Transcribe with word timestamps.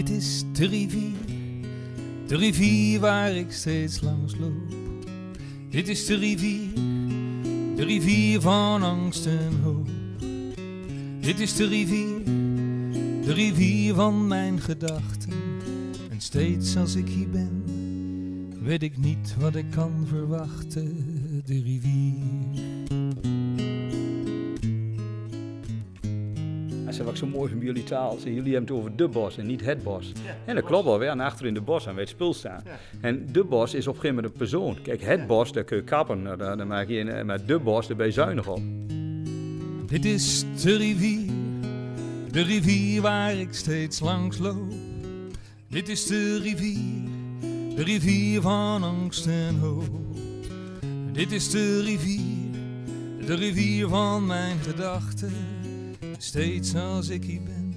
Dit 0.00 0.10
is 0.10 0.44
de 0.52 0.66
rivier, 0.66 1.12
de 2.26 2.36
rivier 2.36 3.00
waar 3.00 3.36
ik 3.36 3.52
steeds 3.52 4.00
langs 4.00 4.36
loop. 4.36 4.74
Dit 5.70 5.88
is 5.88 6.06
de 6.06 6.14
rivier, 6.14 6.74
de 7.76 7.84
rivier 7.84 8.40
van 8.40 8.82
angst 8.82 9.26
en 9.26 9.60
hoop. 9.62 9.88
Dit 11.20 11.40
is 11.40 11.56
de 11.56 11.66
rivier, 11.66 12.24
de 13.24 13.32
rivier 13.32 13.94
van 13.94 14.26
mijn 14.26 14.60
gedachten. 14.60 15.32
En 16.10 16.20
steeds 16.20 16.76
als 16.76 16.94
ik 16.94 17.08
hier 17.08 17.28
ben, 17.28 17.64
weet 18.62 18.82
ik 18.82 18.98
niet 18.98 19.34
wat 19.38 19.54
ik 19.54 19.70
kan 19.70 20.06
verwachten. 20.06 21.04
De 21.44 21.62
rivier. 21.62 22.69
Wat 27.10 27.22
ik 27.22 27.30
zo 27.30 27.38
mooi 27.38 27.50
van 27.50 27.60
jullie 27.60 27.84
taal. 27.84 28.18
Jullie 28.24 28.52
hebben 28.52 28.60
het 28.60 28.70
over 28.70 28.96
de 28.96 29.08
bos 29.08 29.38
en 29.38 29.46
niet 29.46 29.64
het 29.64 29.82
bos. 29.82 30.12
en 30.44 30.54
dat 30.54 30.64
klopt 30.64 30.84
wel, 30.84 30.98
we 30.98 31.08
aan 31.08 31.20
achter 31.20 31.46
in 31.46 31.54
de 31.54 31.60
bos 31.60 31.88
aan 31.88 31.94
bij 31.94 32.02
het 32.02 32.12
spul 32.12 32.34
staan. 32.34 32.62
En 33.00 33.32
de 33.32 33.44
bos 33.44 33.74
is 33.74 33.86
op 33.86 33.94
een 33.94 34.00
gegeven 34.00 34.16
moment 34.16 34.32
een 34.32 34.38
persoon. 34.38 34.82
Kijk, 34.82 35.02
het 35.02 35.26
bos, 35.26 35.52
daar 35.52 35.64
kun 35.64 35.76
je 35.76 35.82
kappen, 35.82 36.22
nou, 36.22 36.36
daar, 36.36 36.56
daar 36.56 36.66
maak 36.66 36.88
je 36.88 36.98
een, 36.98 37.26
maar 37.26 37.44
de 37.46 37.58
bos, 37.58 37.86
daar 37.86 37.96
ben 37.96 38.06
je 38.06 38.12
zuinig 38.12 38.48
op. 38.48 38.60
Dit 39.86 40.04
is 40.04 40.44
de 40.62 40.76
rivier, 40.76 41.30
de 42.30 42.42
rivier 42.42 43.02
waar 43.02 43.34
ik 43.34 43.54
steeds 43.54 44.00
langs 44.00 44.38
loop. 44.38 44.72
Dit 45.68 45.88
is 45.88 46.06
de 46.06 46.38
rivier, 46.38 47.08
de 47.76 47.82
rivier 47.82 48.40
van 48.40 48.82
angst 48.82 49.26
en 49.26 49.58
hoop. 49.58 49.88
Dit 51.12 51.32
is 51.32 51.50
de 51.50 51.82
rivier, 51.82 52.50
de 53.26 53.34
rivier 53.34 53.88
van 53.88 54.26
mijn 54.26 54.58
gedachten. 54.58 55.59
Steeds 56.22 56.74
als 56.74 57.08
ik 57.08 57.24
hier 57.24 57.42
ben, 57.42 57.74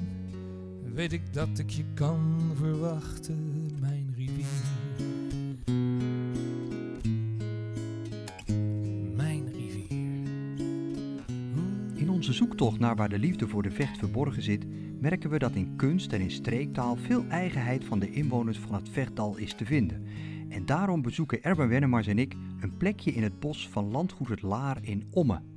weet 0.93 1.13
ik 1.13 1.33
dat 1.33 1.59
ik 1.59 1.69
je 1.69 1.83
kan 1.93 2.51
verwachten, 2.55 3.69
mijn 3.79 4.13
rivier. 4.15 4.45
Mijn 9.15 9.51
rivier. 9.51 10.29
In 11.93 12.09
onze 12.09 12.33
zoektocht 12.33 12.79
naar 12.79 12.95
waar 12.95 13.09
de 13.09 13.19
liefde 13.19 13.47
voor 13.47 13.63
de 13.63 13.71
vecht 13.71 13.97
verborgen 13.97 14.43
zit, 14.43 14.65
merken 14.99 15.29
we 15.29 15.39
dat 15.39 15.55
in 15.55 15.75
kunst 15.75 16.13
en 16.13 16.21
in 16.21 16.31
streektaal 16.31 16.95
veel 16.95 17.25
eigenheid 17.29 17.83
van 17.83 17.99
de 17.99 18.11
inwoners 18.11 18.57
van 18.57 18.73
het 18.75 18.89
vechtdal 18.89 19.37
is 19.37 19.53
te 19.53 19.65
vinden. 19.65 20.03
En 20.49 20.65
daarom 20.65 21.01
bezoeken 21.01 21.43
Erben 21.43 21.67
Wennemars 21.67 22.07
en 22.07 22.19
ik 22.19 22.35
een 22.59 22.77
plekje 22.77 23.11
in 23.11 23.23
het 23.23 23.39
bos 23.39 23.69
van 23.69 23.91
landgoed 23.91 24.29
het 24.29 24.41
Laar 24.41 24.77
in 24.81 25.07
Omme. 25.11 25.52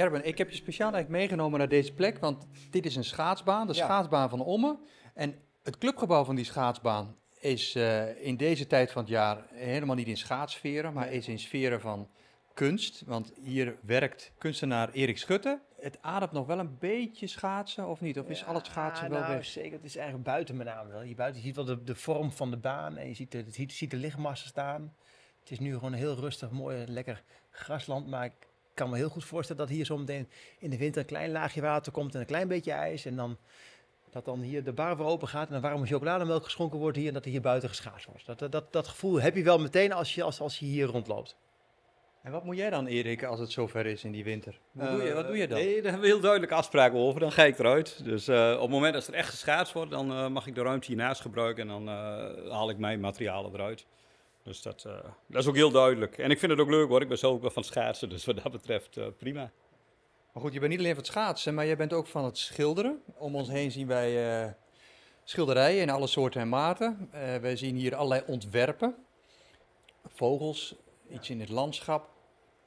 Erben, 0.00 0.24
ik 0.24 0.38
heb 0.38 0.50
je 0.50 0.56
speciaal 0.56 0.92
eigenlijk 0.92 1.22
meegenomen 1.22 1.58
naar 1.58 1.68
deze 1.68 1.92
plek, 1.92 2.18
want 2.18 2.46
dit 2.70 2.86
is 2.86 2.96
een 2.96 3.04
schaatsbaan, 3.04 3.66
de 3.66 3.72
schaatsbaan 3.72 4.28
van 4.28 4.40
Omme. 4.40 4.78
En 5.14 5.34
het 5.62 5.78
clubgebouw 5.78 6.24
van 6.24 6.34
die 6.34 6.44
schaatsbaan 6.44 7.16
is 7.40 7.74
eh, 7.74 8.26
in 8.26 8.36
deze 8.36 8.66
tijd 8.66 8.92
van 8.92 9.02
het 9.02 9.10
jaar 9.10 9.44
helemaal 9.52 9.96
niet 9.96 10.06
in 10.06 10.16
schaatssferen, 10.16 10.92
maar 10.92 11.12
is 11.12 11.28
in 11.28 11.38
sferen 11.38 11.80
van 11.80 12.08
kunst. 12.54 13.02
Want 13.06 13.32
hier 13.42 13.76
werkt 13.82 14.32
kunstenaar 14.38 14.90
Erik 14.90 15.18
Schutte. 15.18 15.60
Het 15.80 15.98
ademt 16.00 16.32
nog 16.32 16.46
wel 16.46 16.58
een 16.58 16.78
beetje 16.78 17.26
schaatsen, 17.26 17.88
of 17.88 18.00
niet? 18.00 18.18
Of 18.18 18.28
is 18.28 18.44
al 18.44 18.54
het 18.54 18.66
schaatsen 18.66 19.10
wel 19.10 19.20
nou, 19.20 19.32
weg? 19.34 19.44
Zeker, 19.44 19.72
het 19.72 19.84
is 19.84 19.96
eigenlijk 19.96 20.26
buiten 20.26 20.56
met 20.56 20.66
name 20.66 20.90
wel. 20.90 21.00
Hier 21.00 21.16
buiten 21.16 21.40
je 21.40 21.46
ziet 21.46 21.56
wel 21.56 21.64
de, 21.64 21.84
de 21.84 21.94
vorm 21.94 22.32
van 22.32 22.50
de 22.50 22.56
baan 22.56 22.96
en 22.96 23.08
je 23.08 23.14
ziet 23.14 23.32
de, 23.32 23.44
je 23.50 23.72
ziet 23.72 23.90
de 23.90 23.96
lichtmassen 23.96 24.48
staan. 24.48 24.94
Het 25.40 25.50
is 25.50 25.58
nu 25.58 25.72
gewoon 25.72 25.92
heel 25.92 26.14
rustig, 26.14 26.50
mooi, 26.50 26.84
lekker 26.86 27.22
grasland. 27.50 28.06
Maar 28.06 28.24
ik 28.24 28.49
kan 28.80 28.90
me 28.90 28.96
heel 28.96 29.08
goed 29.08 29.24
voorstellen 29.24 29.66
dat 29.66 29.76
hier 29.76 29.86
zometeen 29.86 30.28
in 30.58 30.70
de 30.70 30.78
winter 30.78 31.00
een 31.00 31.06
klein 31.06 31.30
laagje 31.30 31.60
water 31.60 31.92
komt 31.92 32.14
en 32.14 32.20
een 32.20 32.26
klein 32.26 32.48
beetje 32.48 32.72
ijs. 32.72 33.04
En 33.04 33.16
dan, 33.16 33.36
dat 34.10 34.24
dan 34.24 34.40
hier 34.40 34.64
de 34.64 34.72
bar 34.72 34.96
weer 34.96 35.06
open 35.06 35.28
gaat 35.28 35.48
en 35.48 35.54
een 35.54 35.60
warme 35.60 35.86
chocolademelk 35.86 36.44
geschonken 36.44 36.78
wordt 36.78 36.96
hier 36.96 37.08
en 37.08 37.14
dat 37.14 37.24
er 37.24 37.30
hier 37.30 37.40
buiten 37.40 37.68
geschaatst 37.68 38.06
wordt. 38.06 38.26
Dat, 38.26 38.38
dat, 38.38 38.52
dat, 38.52 38.72
dat 38.72 38.88
gevoel 38.88 39.20
heb 39.20 39.36
je 39.36 39.42
wel 39.42 39.58
meteen 39.58 39.92
als 39.92 40.14
je, 40.14 40.22
als, 40.22 40.40
als 40.40 40.58
je 40.58 40.64
hier 40.66 40.86
rondloopt. 40.86 41.36
En 42.22 42.32
wat 42.32 42.44
moet 42.44 42.56
jij 42.56 42.70
dan, 42.70 42.86
Erik, 42.86 43.24
als 43.24 43.40
het 43.40 43.50
zover 43.50 43.86
is 43.86 44.04
in 44.04 44.12
die 44.12 44.24
winter? 44.24 44.60
Hoe 44.72 44.90
doe 44.90 45.02
je, 45.02 45.14
wat 45.14 45.26
doe 45.26 45.36
je 45.36 45.48
dan? 45.48 45.58
Eh, 45.58 45.64
Nee, 45.64 45.74
daar 45.74 45.90
hebben 45.90 46.00
we 46.00 46.06
heel 46.06 46.20
duidelijk 46.20 46.52
afspraken 46.52 46.98
over. 46.98 47.20
Dan 47.20 47.32
ga 47.32 47.44
ik 47.44 47.58
eruit. 47.58 48.04
Dus 48.04 48.28
eh, 48.28 48.52
op 48.54 48.60
het 48.60 48.70
moment 48.70 48.94
dat 48.94 49.06
er 49.06 49.14
echt 49.14 49.28
geschaatst 49.28 49.72
wordt, 49.72 49.90
dan 49.90 50.10
eh, 50.10 50.28
mag 50.28 50.46
ik 50.46 50.54
de 50.54 50.62
ruimte 50.62 50.86
hiernaast 50.86 51.20
gebruiken 51.20 51.62
en 51.62 51.68
dan 51.68 51.88
eh, 51.88 52.50
haal 52.52 52.70
ik 52.70 52.78
mijn 52.78 53.00
materialen 53.00 53.52
eruit. 53.54 53.86
Dus 54.50 54.62
dat, 54.62 54.84
eh, 54.84 54.92
dat 55.26 55.42
is 55.42 55.48
ook 55.48 55.54
heel 55.54 55.70
duidelijk. 55.70 56.18
En 56.18 56.30
ik 56.30 56.38
vind 56.38 56.52
het 56.52 56.60
ook 56.60 56.70
leuk 56.70 56.88
hoor. 56.88 57.02
Ik 57.02 57.08
ben 57.08 57.18
zelf 57.18 57.34
ook 57.34 57.40
wel 57.40 57.50
van 57.50 57.64
schaatsen, 57.64 58.08
dus 58.08 58.24
wat 58.24 58.42
dat 58.42 58.52
betreft 58.52 58.96
eh, 58.96 59.06
prima. 59.18 59.50
Maar 60.32 60.42
goed, 60.42 60.52
je 60.52 60.58
bent 60.58 60.70
niet 60.70 60.80
alleen 60.80 60.94
van 60.94 61.02
het 61.02 61.12
schaatsen, 61.12 61.54
maar 61.54 61.66
jij 61.66 61.76
bent 61.76 61.92
ook 61.92 62.06
van 62.06 62.24
het 62.24 62.38
schilderen. 62.38 63.02
Om 63.16 63.34
ons 63.34 63.48
heen 63.48 63.70
zien 63.70 63.86
wij 63.86 64.42
eh, 64.44 64.52
schilderijen 65.24 65.82
in 65.82 65.90
alle 65.90 66.06
soorten 66.06 66.40
en 66.40 66.48
maten. 66.48 67.08
Eh, 67.10 67.36
wij 67.36 67.56
zien 67.56 67.76
hier 67.76 67.94
allerlei 67.94 68.22
ontwerpen. 68.26 68.94
Vogels, 70.06 70.74
iets 71.10 71.30
in 71.30 71.40
het 71.40 71.48
landschap. 71.48 72.08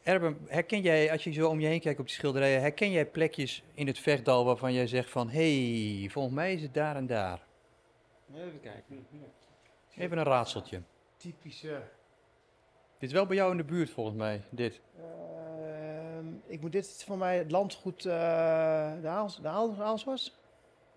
Erben, 0.04 0.38
herken 0.48 0.82
jij, 0.82 1.12
als 1.12 1.24
je 1.24 1.32
zo 1.32 1.50
om 1.50 1.60
je 1.60 1.68
heen 1.68 1.80
kijkt 1.80 2.00
op 2.00 2.06
die 2.06 2.16
schilderijen, 2.16 2.62
herken 2.62 2.92
jij 2.92 3.06
plekjes 3.06 3.64
in 3.74 3.88
het 3.88 4.00
vechtdal 4.00 4.46
waarvan 4.46 4.74
jij 4.74 4.88
zegt 4.88 5.10
van, 5.10 5.30
hé, 5.30 6.00
hey, 6.00 6.10
volgens 6.10 6.36
mij 6.36 6.54
is 6.54 6.62
het 6.62 6.74
daar 6.74 6.96
en 6.96 7.08
daar. 7.08 7.46
Even 8.36 8.60
kijken. 8.62 9.08
Even 9.96 10.18
een 10.18 10.24
raadseltje. 10.24 10.82
Typische. 11.24 11.82
Dit 12.98 13.10
is 13.10 13.12
wel 13.12 13.26
bij 13.26 13.36
jou 13.36 13.52
in 13.52 13.58
de 13.58 13.64
buurt 13.64 13.90
volgens 13.90 14.16
mij, 14.16 14.42
dit. 14.50 14.82
Ehm, 14.98 16.26
ik 16.46 16.62
moet 16.62 16.72
dit 16.72 17.04
voor 17.06 17.18
mij 17.18 17.38
het 17.38 17.52
landgoed 17.52 18.06
eh 18.06 18.92
de 19.02 19.08
Aals, 19.08 19.42
de 19.42 19.48
Aals, 19.48 19.80
Aalswas? 19.80 20.40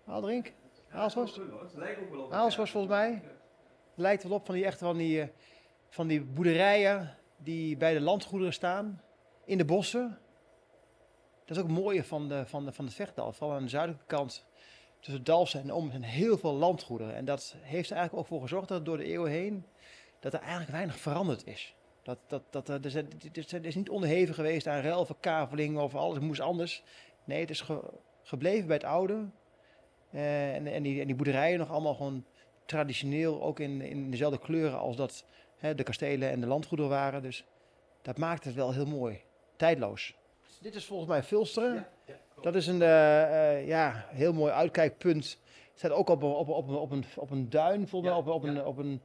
Aaldrink? 0.05 0.53
Aalswas? 0.89 1.39
Aalswas 2.29 2.71
volgens 2.71 2.93
mij. 2.93 3.11
Het 3.11 3.23
lijkt 3.95 4.23
wel 4.23 4.31
op 4.31 4.45
van 4.45 4.55
die 4.55 4.65
echt 4.65 4.79
van 4.79 4.97
die, 4.97 5.21
eh, 5.21 5.27
van 5.89 6.07
die 6.07 6.21
boerderijen 6.21 7.17
die 7.37 7.77
bij 7.77 7.93
de 7.93 8.01
landgoederen 8.01 8.53
staan. 8.53 9.01
In 9.45 9.57
de 9.57 9.65
bossen. 9.65 10.19
Dat 11.45 11.57
is 11.57 11.63
ook 11.63 11.69
het 11.69 11.77
mooie 11.77 12.03
van, 12.03 12.27
de, 12.27 12.45
van, 12.45 12.65
de, 12.65 12.73
van 12.73 12.85
het 12.85 12.93
Vechtdal. 12.93 13.33
Vooral 13.33 13.55
aan 13.55 13.63
de 13.63 13.69
zuidelijke 13.69 14.05
kant 14.05 14.45
tussen 14.99 15.23
Dalfsen 15.23 15.61
en 15.61 15.71
Om 15.71 15.89
zijn 15.91 16.03
heel 16.03 16.37
veel 16.37 16.53
landgoederen. 16.53 17.15
En 17.15 17.25
dat 17.25 17.55
heeft 17.61 17.89
er 17.89 17.95
eigenlijk 17.95 18.25
ook 18.25 18.31
voor 18.31 18.41
gezorgd 18.41 18.67
dat 18.67 18.85
door 18.85 18.97
de 18.97 19.03
eeuwen 19.03 19.31
heen 19.31 19.65
dat 20.31 20.33
er 20.41 20.47
eigenlijk 20.47 20.71
weinig 20.71 20.97
veranderd 20.97 21.47
is. 21.47 21.75
Dat, 22.03 22.17
dat, 22.27 22.43
dat, 22.49 22.69
er, 22.69 23.05
het 23.51 23.65
is- 23.65 23.75
niet 23.75 23.89
onderhevig 23.89 24.35
geweest 24.35 24.67
aan 24.67 24.81
ruilverkaveling 24.81 25.77
of 25.79 25.95
alles 25.95 26.19
moest 26.19 26.39
anders. 26.41 26.83
Nee, 27.23 27.39
het 27.39 27.49
is 27.49 27.61
ge- 27.61 27.93
gebleven 28.23 28.67
bij 28.67 28.75
het 28.75 28.85
oude. 28.85 29.25
Eh, 30.11 30.55
en, 30.55 30.67
en, 30.67 30.83
die, 30.83 30.99
en 31.01 31.07
die 31.07 31.15
boerderijen 31.15 31.59
nog 31.59 31.69
allemaal 31.71 31.93
gewoon 31.95 32.25
traditioneel, 32.65 33.41
ook 33.43 33.59
in, 33.59 33.81
in 33.81 34.11
dezelfde 34.11 34.39
kleuren 34.39 34.79
als 34.79 34.95
dat 34.95 35.25
hè, 35.57 35.75
de 35.75 35.83
kastelen 35.83 36.29
en 36.29 36.39
de 36.39 36.47
landgoederen 36.47 36.91
waren. 36.91 37.21
Dus 37.21 37.45
dat 38.01 38.17
maakt 38.17 38.43
het 38.43 38.53
wel 38.53 38.73
heel 38.73 38.85
mooi. 38.85 39.21
Tijdloos. 39.55 40.15
Dit 40.61 40.75
is 40.75 40.85
volgens 40.85 41.09
mij 41.09 41.23
Vilsteren. 41.23 41.87
dat 42.41 42.55
is 42.55 42.67
een 42.67 42.81
eh, 42.81 43.53
eh, 43.57 43.67
ja, 43.67 44.05
heel 44.09 44.33
mooi 44.33 44.51
uitkijkpunt. 44.51 45.39
Het 45.69 45.77
staat 45.85 45.91
ook 45.91 46.09
op, 46.09 46.21
een- 46.21 46.29
op, 46.29 46.49
op, 46.49 46.69
op, 46.69 46.91
een, 46.91 47.03
op 47.15 47.29
een 47.31 47.49
duin, 47.49 47.87
volgens 47.87 48.11
mij. 48.11 48.19
Op, 48.19 48.27
op 48.27 48.43
een, 48.43 48.65
op 48.65 48.77
een, 48.77 49.01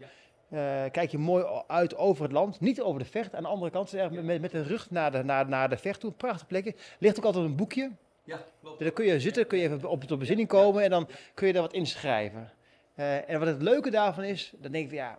kijk 0.90 1.10
je 1.10 1.18
mooi 1.18 1.44
uit 1.66 1.96
over 1.96 2.22
het 2.22 2.32
land. 2.32 2.60
Niet 2.60 2.80
over 2.80 3.00
de 3.00 3.06
vecht. 3.06 3.34
Aan 3.34 3.42
de 3.42 3.48
andere 3.48 3.70
kant, 3.70 3.92
met, 4.10 4.40
met 4.40 4.50
de 4.50 4.62
rug 4.62 4.90
naar 4.90 5.10
de, 5.12 5.22
naar, 5.24 5.48
naar 5.48 5.68
de 5.68 5.76
vecht 5.76 6.00
toe. 6.00 6.12
Prachtig 6.12 6.46
plekje. 6.46 6.74
Ligt 6.98 7.18
ook 7.18 7.24
altijd 7.24 7.44
een 7.44 7.56
boekje. 7.56 7.90
Ja, 8.24 8.44
klopt. 8.60 8.78
Daar 8.80 8.90
kun 8.90 9.04
je 9.04 9.20
zitten, 9.20 9.46
kun 9.46 9.58
je 9.58 9.70
even 9.70 9.88
op 9.88 10.08
de 10.08 10.16
bezinning 10.16 10.48
komen 10.48 10.82
en 10.82 10.90
dan 10.90 11.08
kun 11.34 11.46
je 11.46 11.52
daar 11.52 11.62
wat 11.62 11.72
inschrijven. 11.72 12.52
Eh, 12.94 13.30
en 13.30 13.38
wat 13.38 13.48
het 13.48 13.62
leuke 13.62 13.90
daarvan 13.90 14.24
is, 14.24 14.52
dan 14.58 14.72
denk 14.72 14.86
ik, 14.86 14.92
ja, 14.92 15.18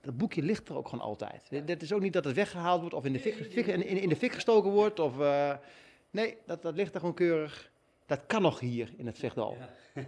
dat 0.00 0.16
boekje 0.16 0.42
ligt 0.42 0.68
er 0.68 0.76
ook 0.76 0.88
gewoon 0.88 1.04
altijd. 1.04 1.48
Dit 1.66 1.82
is 1.82 1.92
ook 1.92 2.00
niet 2.00 2.12
dat 2.12 2.24
het 2.24 2.34
weggehaald 2.34 2.80
wordt 2.80 2.94
of 2.94 3.04
in 3.04 3.12
de 3.12 3.18
fik, 3.20 3.34
fik- 3.50 3.66
in, 3.66 3.82
in 3.82 4.08
de 4.08 4.16
fik 4.16 4.32
gestoken 4.32 4.70
wordt. 4.70 4.98
Of, 5.00 5.20
eh, 5.20 5.54
nee, 6.10 6.36
dat, 6.46 6.62
dat 6.62 6.74
ligt 6.74 6.94
er 6.94 7.00
gewoon 7.00 7.14
keurig. 7.14 7.70
Dat 8.06 8.20
kan 8.26 8.42
nog 8.42 8.60
hier 8.60 8.92
in 8.96 9.06
het 9.06 9.18
Vechtdal. 9.18 9.56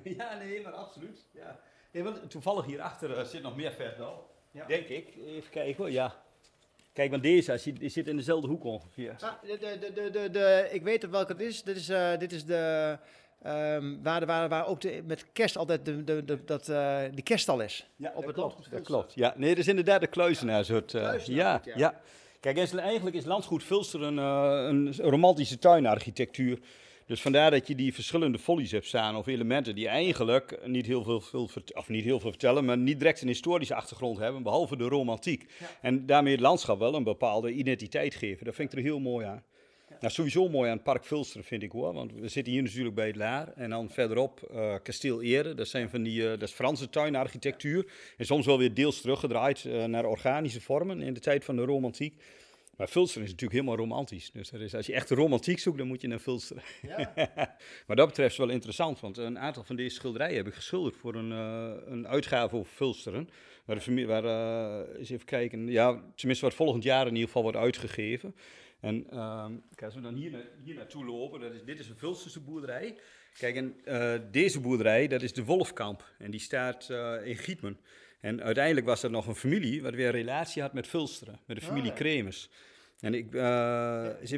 Ja, 0.02 0.34
nee, 0.44 0.62
maar 0.62 0.72
absoluut. 0.72 1.26
Ja. 1.32 1.60
Nee, 1.90 2.02
want 2.02 2.30
toevallig 2.30 2.64
hierachter 2.64 3.18
uh, 3.18 3.24
zit 3.24 3.42
nog 3.42 3.56
meer 3.56 3.72
Vechtdal. 3.72 4.34
Denk 4.68 4.86
ik. 4.88 5.06
Even 5.26 5.50
kijken 5.50 5.76
hoor, 5.76 5.90
ja. 5.90 6.14
Kijk, 6.92 7.10
want 7.10 7.22
deze 7.22 7.50
hij 7.50 7.58
zit, 7.58 7.78
die 7.78 7.88
zit 7.88 8.06
in 8.06 8.16
dezelfde 8.16 8.48
hoek 8.48 8.64
ongeveer. 8.64 9.14
Ah, 9.20 9.32
de, 9.42 9.58
de, 9.60 9.78
de, 9.80 9.92
de, 9.92 10.10
de, 10.10 10.30
de- 10.30 10.68
ik 10.72 10.82
weet 10.82 11.10
welke 11.10 11.32
het 11.32 11.40
is. 11.40 11.62
Dit 11.62 11.76
is, 11.76 11.88
eh, 11.88 12.18
dit 12.18 12.32
is 12.32 12.44
de, 12.44 12.96
ehm, 13.42 14.02
waar, 14.02 14.20
de- 14.20 14.26
waar, 14.26 14.48
waar 14.48 14.66
ook 14.66 14.80
de, 14.80 15.02
met 15.06 15.26
kerst 15.32 15.56
altijd 15.56 15.84
de, 15.84 16.04
de, 16.04 16.24
de, 16.24 16.44
dat, 16.44 16.68
eh, 16.68 16.98
die 17.12 17.22
kerststal 17.24 17.60
is. 17.60 17.86
Ja, 17.96 18.08
Op 18.08 18.14
dat 18.14 18.24
het 18.24 18.34
klopt. 18.34 18.36
landgoed 18.36 18.64
Dat 18.64 18.72
Vilster. 18.72 18.94
klopt. 18.94 19.14
Ja, 19.14 19.34
nee, 19.36 19.48
dat 19.48 19.58
is 19.58 19.68
inderdaad 19.68 20.00
de 20.00 20.06
kluizenaar 20.06 20.64
soort. 20.64 20.94
eh, 20.94 21.00
Kluizenaar 21.02 21.38
ja, 21.44 21.60
ja. 21.64 21.72
ja. 21.76 22.00
Kijk, 22.40 22.56
eigenlijk 22.74 23.16
is 23.16 23.24
landgoed 23.24 23.64
Vilster 23.64 24.02
een, 24.02 24.18
eh, 24.18 24.66
een 24.68 24.94
romantische 25.10 25.58
tuinarchitectuur. 25.58 26.58
Dus 27.06 27.22
vandaar 27.22 27.50
dat 27.50 27.66
je 27.66 27.74
die 27.74 27.94
verschillende 27.94 28.38
follies 28.38 28.70
hebt 28.70 28.86
staan 28.86 29.16
of 29.16 29.26
elementen 29.26 29.74
die 29.74 29.88
eigenlijk 29.88 30.66
niet 30.66 30.86
heel 30.86 31.04
veel, 31.04 31.48
of 31.74 31.88
niet 31.88 32.04
heel 32.04 32.20
veel 32.20 32.30
vertellen, 32.30 32.64
maar 32.64 32.78
niet 32.78 32.98
direct 32.98 33.20
een 33.20 33.28
historische 33.28 33.74
achtergrond 33.74 34.18
hebben, 34.18 34.42
behalve 34.42 34.76
de 34.76 34.84
romantiek. 34.84 35.46
En 35.80 36.06
daarmee 36.06 36.32
het 36.32 36.40
landschap 36.40 36.78
wel 36.78 36.94
een 36.94 37.04
bepaalde 37.04 37.52
identiteit 37.52 38.14
geven. 38.14 38.44
Dat 38.44 38.54
vind 38.54 38.72
ik 38.72 38.78
er 38.78 38.84
heel 38.84 39.00
mooi 39.00 39.26
aan. 39.26 39.44
Nou, 40.00 40.12
sowieso 40.12 40.48
mooi 40.48 40.70
aan 40.70 40.76
het 40.76 40.84
Park 40.84 41.04
Vulsteren 41.04 41.44
vind 41.44 41.62
ik 41.62 41.72
hoor, 41.72 41.92
want 41.92 42.12
we 42.12 42.28
zitten 42.28 42.52
hier 42.52 42.62
natuurlijk 42.62 42.94
bij 42.94 43.06
het 43.06 43.16
Laar 43.16 43.52
en 43.52 43.70
dan 43.70 43.90
verderop 43.90 44.48
uh, 44.52 44.74
Kasteel 44.82 45.22
Ere. 45.22 45.54
Dat 45.54 45.68
zijn 45.68 45.88
van 45.90 46.02
die, 46.02 46.22
uh, 46.22 46.28
dat 46.28 46.42
is 46.42 46.52
Franse 46.52 46.88
tuinarchitectuur 46.88 47.92
en 48.16 48.26
soms 48.26 48.46
wel 48.46 48.58
weer 48.58 48.74
deels 48.74 49.00
teruggedraaid 49.00 49.64
uh, 49.64 49.84
naar 49.84 50.04
organische 50.04 50.60
vormen 50.60 51.00
in 51.02 51.14
de 51.14 51.20
tijd 51.20 51.44
van 51.44 51.56
de 51.56 51.64
romantiek. 51.64 52.14
Maar 52.76 52.88
Vulsteren 52.88 53.24
is 53.24 53.30
natuurlijk 53.30 53.60
helemaal 53.60 53.84
romantisch. 53.84 54.30
Dus 54.30 54.52
is, 54.52 54.74
als 54.74 54.86
je 54.86 54.92
echt 54.92 55.10
romantiek 55.10 55.58
zoekt, 55.58 55.78
dan 55.78 55.86
moet 55.86 56.00
je 56.00 56.08
naar 56.08 56.20
Vulsteren. 56.20 56.62
Ja. 56.82 57.12
maar 57.86 57.96
dat 57.96 58.06
betreft 58.06 58.32
is 58.32 58.38
wel 58.38 58.48
interessant, 58.48 59.00
want 59.00 59.16
een 59.16 59.38
aantal 59.38 59.64
van 59.64 59.76
deze 59.76 59.94
schilderijen 59.94 60.36
heb 60.36 60.46
ik 60.46 60.54
geschilderd 60.54 60.96
voor 60.96 61.14
een, 61.14 61.30
uh, 61.30 61.72
een 61.86 62.08
uitgave 62.08 62.56
over 62.56 62.72
Vulsteren. 62.72 63.28
Waar, 63.64 63.84
de 63.84 64.06
waar 64.06 64.24
uh, 64.24 64.98
eens 64.98 65.10
even 65.10 65.26
kijken, 65.26 65.66
ja, 65.66 66.02
tenminste 66.14 66.44
wat 66.44 66.54
volgend 66.54 66.82
jaar 66.82 67.06
in 67.06 67.12
ieder 67.12 67.26
geval 67.26 67.42
wordt 67.42 67.56
uitgegeven. 67.56 68.34
En 68.80 69.06
kijk, 69.06 69.82
als 69.82 69.94
we 69.94 70.00
dan 70.00 70.14
hier, 70.14 70.50
hier 70.62 70.74
naartoe 70.74 71.04
lopen, 71.04 71.40
dat 71.40 71.52
is, 71.52 71.64
dit 71.64 71.78
is 71.78 71.88
een 71.88 71.96
Vulsterse 71.96 72.40
boerderij. 72.40 72.98
Kijk, 73.38 73.56
en 73.56 73.76
uh, 73.84 74.14
deze 74.30 74.60
boerderij, 74.60 75.08
dat 75.08 75.22
is 75.22 75.32
de 75.32 75.44
Wolfkamp. 75.44 76.10
En 76.18 76.30
die 76.30 76.40
staat 76.40 76.90
in 77.24 77.36
Gietmen. 77.36 77.78
En 78.20 78.42
uiteindelijk 78.42 78.86
was 78.86 79.02
er 79.02 79.10
nog 79.10 79.26
een 79.26 79.34
familie 79.34 79.82
wat 79.82 79.94
weer 79.94 80.06
een 80.06 80.12
relatie 80.12 80.62
had 80.62 80.72
met 80.72 80.88
Vulsteren, 80.88 81.38
met 81.46 81.56
de 81.56 81.62
familie 81.62 81.90
oh, 81.90 81.96
ja. 81.96 82.02
Kremers. 82.02 82.48
En 83.00 83.14
ik, 83.14 83.34
uh, 83.34 83.42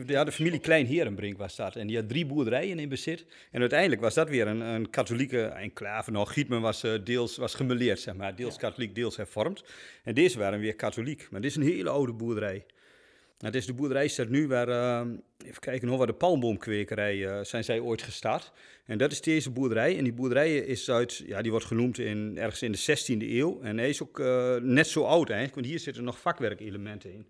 ja, 0.07 0.25
de 0.25 0.33
familie 0.33 0.61
Klein 0.61 0.87
Herenbrink 0.87 1.39
was 1.39 1.57
dat. 1.57 1.77
En 1.77 1.87
die 1.87 1.97
had 1.97 2.09
drie 2.09 2.27
boerderijen 2.27 2.79
in 2.79 2.89
bezit. 2.89 3.27
En 3.51 3.61
uiteindelijk 3.61 4.01
was 4.01 4.15
dat 4.15 4.29
weer 4.29 4.47
een, 4.47 4.61
een 4.61 4.91
katholieke 4.91 5.43
enclave. 5.43 6.11
Nou, 6.11 6.27
Gietmen 6.27 6.61
was 6.61 6.85
uh, 6.85 6.93
deels 7.05 7.37
was 7.37 7.55
gemeleerd, 7.55 8.01
zeg 8.01 8.15
maar. 8.15 8.35
Deels 8.35 8.57
katholiek, 8.57 8.95
deels 8.95 9.17
hervormd. 9.17 9.65
En 10.05 10.15
deze 10.15 10.39
waren 10.39 10.61
weer 10.61 10.75
katholiek. 10.75 11.29
Maar 11.31 11.41
dit 11.41 11.51
is 11.51 11.57
een 11.57 11.63
hele 11.63 11.91
oude 11.91 12.13
boerderij. 12.13 12.65
Het 13.39 13.55
is 13.55 13.67
de 13.67 13.73
boerderij 13.73 14.09
staat 14.09 14.29
nu 14.29 14.47
waar, 14.47 14.69
uh, 14.69 15.13
even 15.47 15.61
kijken 15.61 15.97
waar 15.97 16.07
de 16.07 16.13
palmboomkwekerij 16.13 17.17
uh, 17.17 17.39
zijn 17.43 17.65
zij 17.65 17.81
ooit 17.81 18.03
gestart. 18.03 18.53
En 18.85 18.99
dat 18.99 19.13
is 19.13 19.21
deze 19.21 19.51
boerderij. 19.51 19.99
En 19.99 20.05
die 20.05 20.13
boerderij 20.13 20.57
is 20.57 20.91
uit, 20.91 21.23
ja, 21.27 21.43
die 21.43 21.51
wordt 21.51 21.67
genoemd 21.67 21.99
in, 21.99 22.39
ergens 22.39 22.63
in 22.63 22.73
de 22.73 22.79
16e 22.79 23.31
eeuw. 23.31 23.61
En 23.63 23.79
hij 23.79 23.89
is 23.89 24.03
ook 24.03 24.19
uh, 24.19 24.57
net 24.57 24.87
zo 24.87 25.03
oud 25.03 25.29
eigenlijk, 25.29 25.55
want 25.55 25.67
hier 25.67 25.79
zitten 25.79 26.05
nog 26.05 26.21
vakwerkelementen 26.21 27.13
in. 27.13 27.27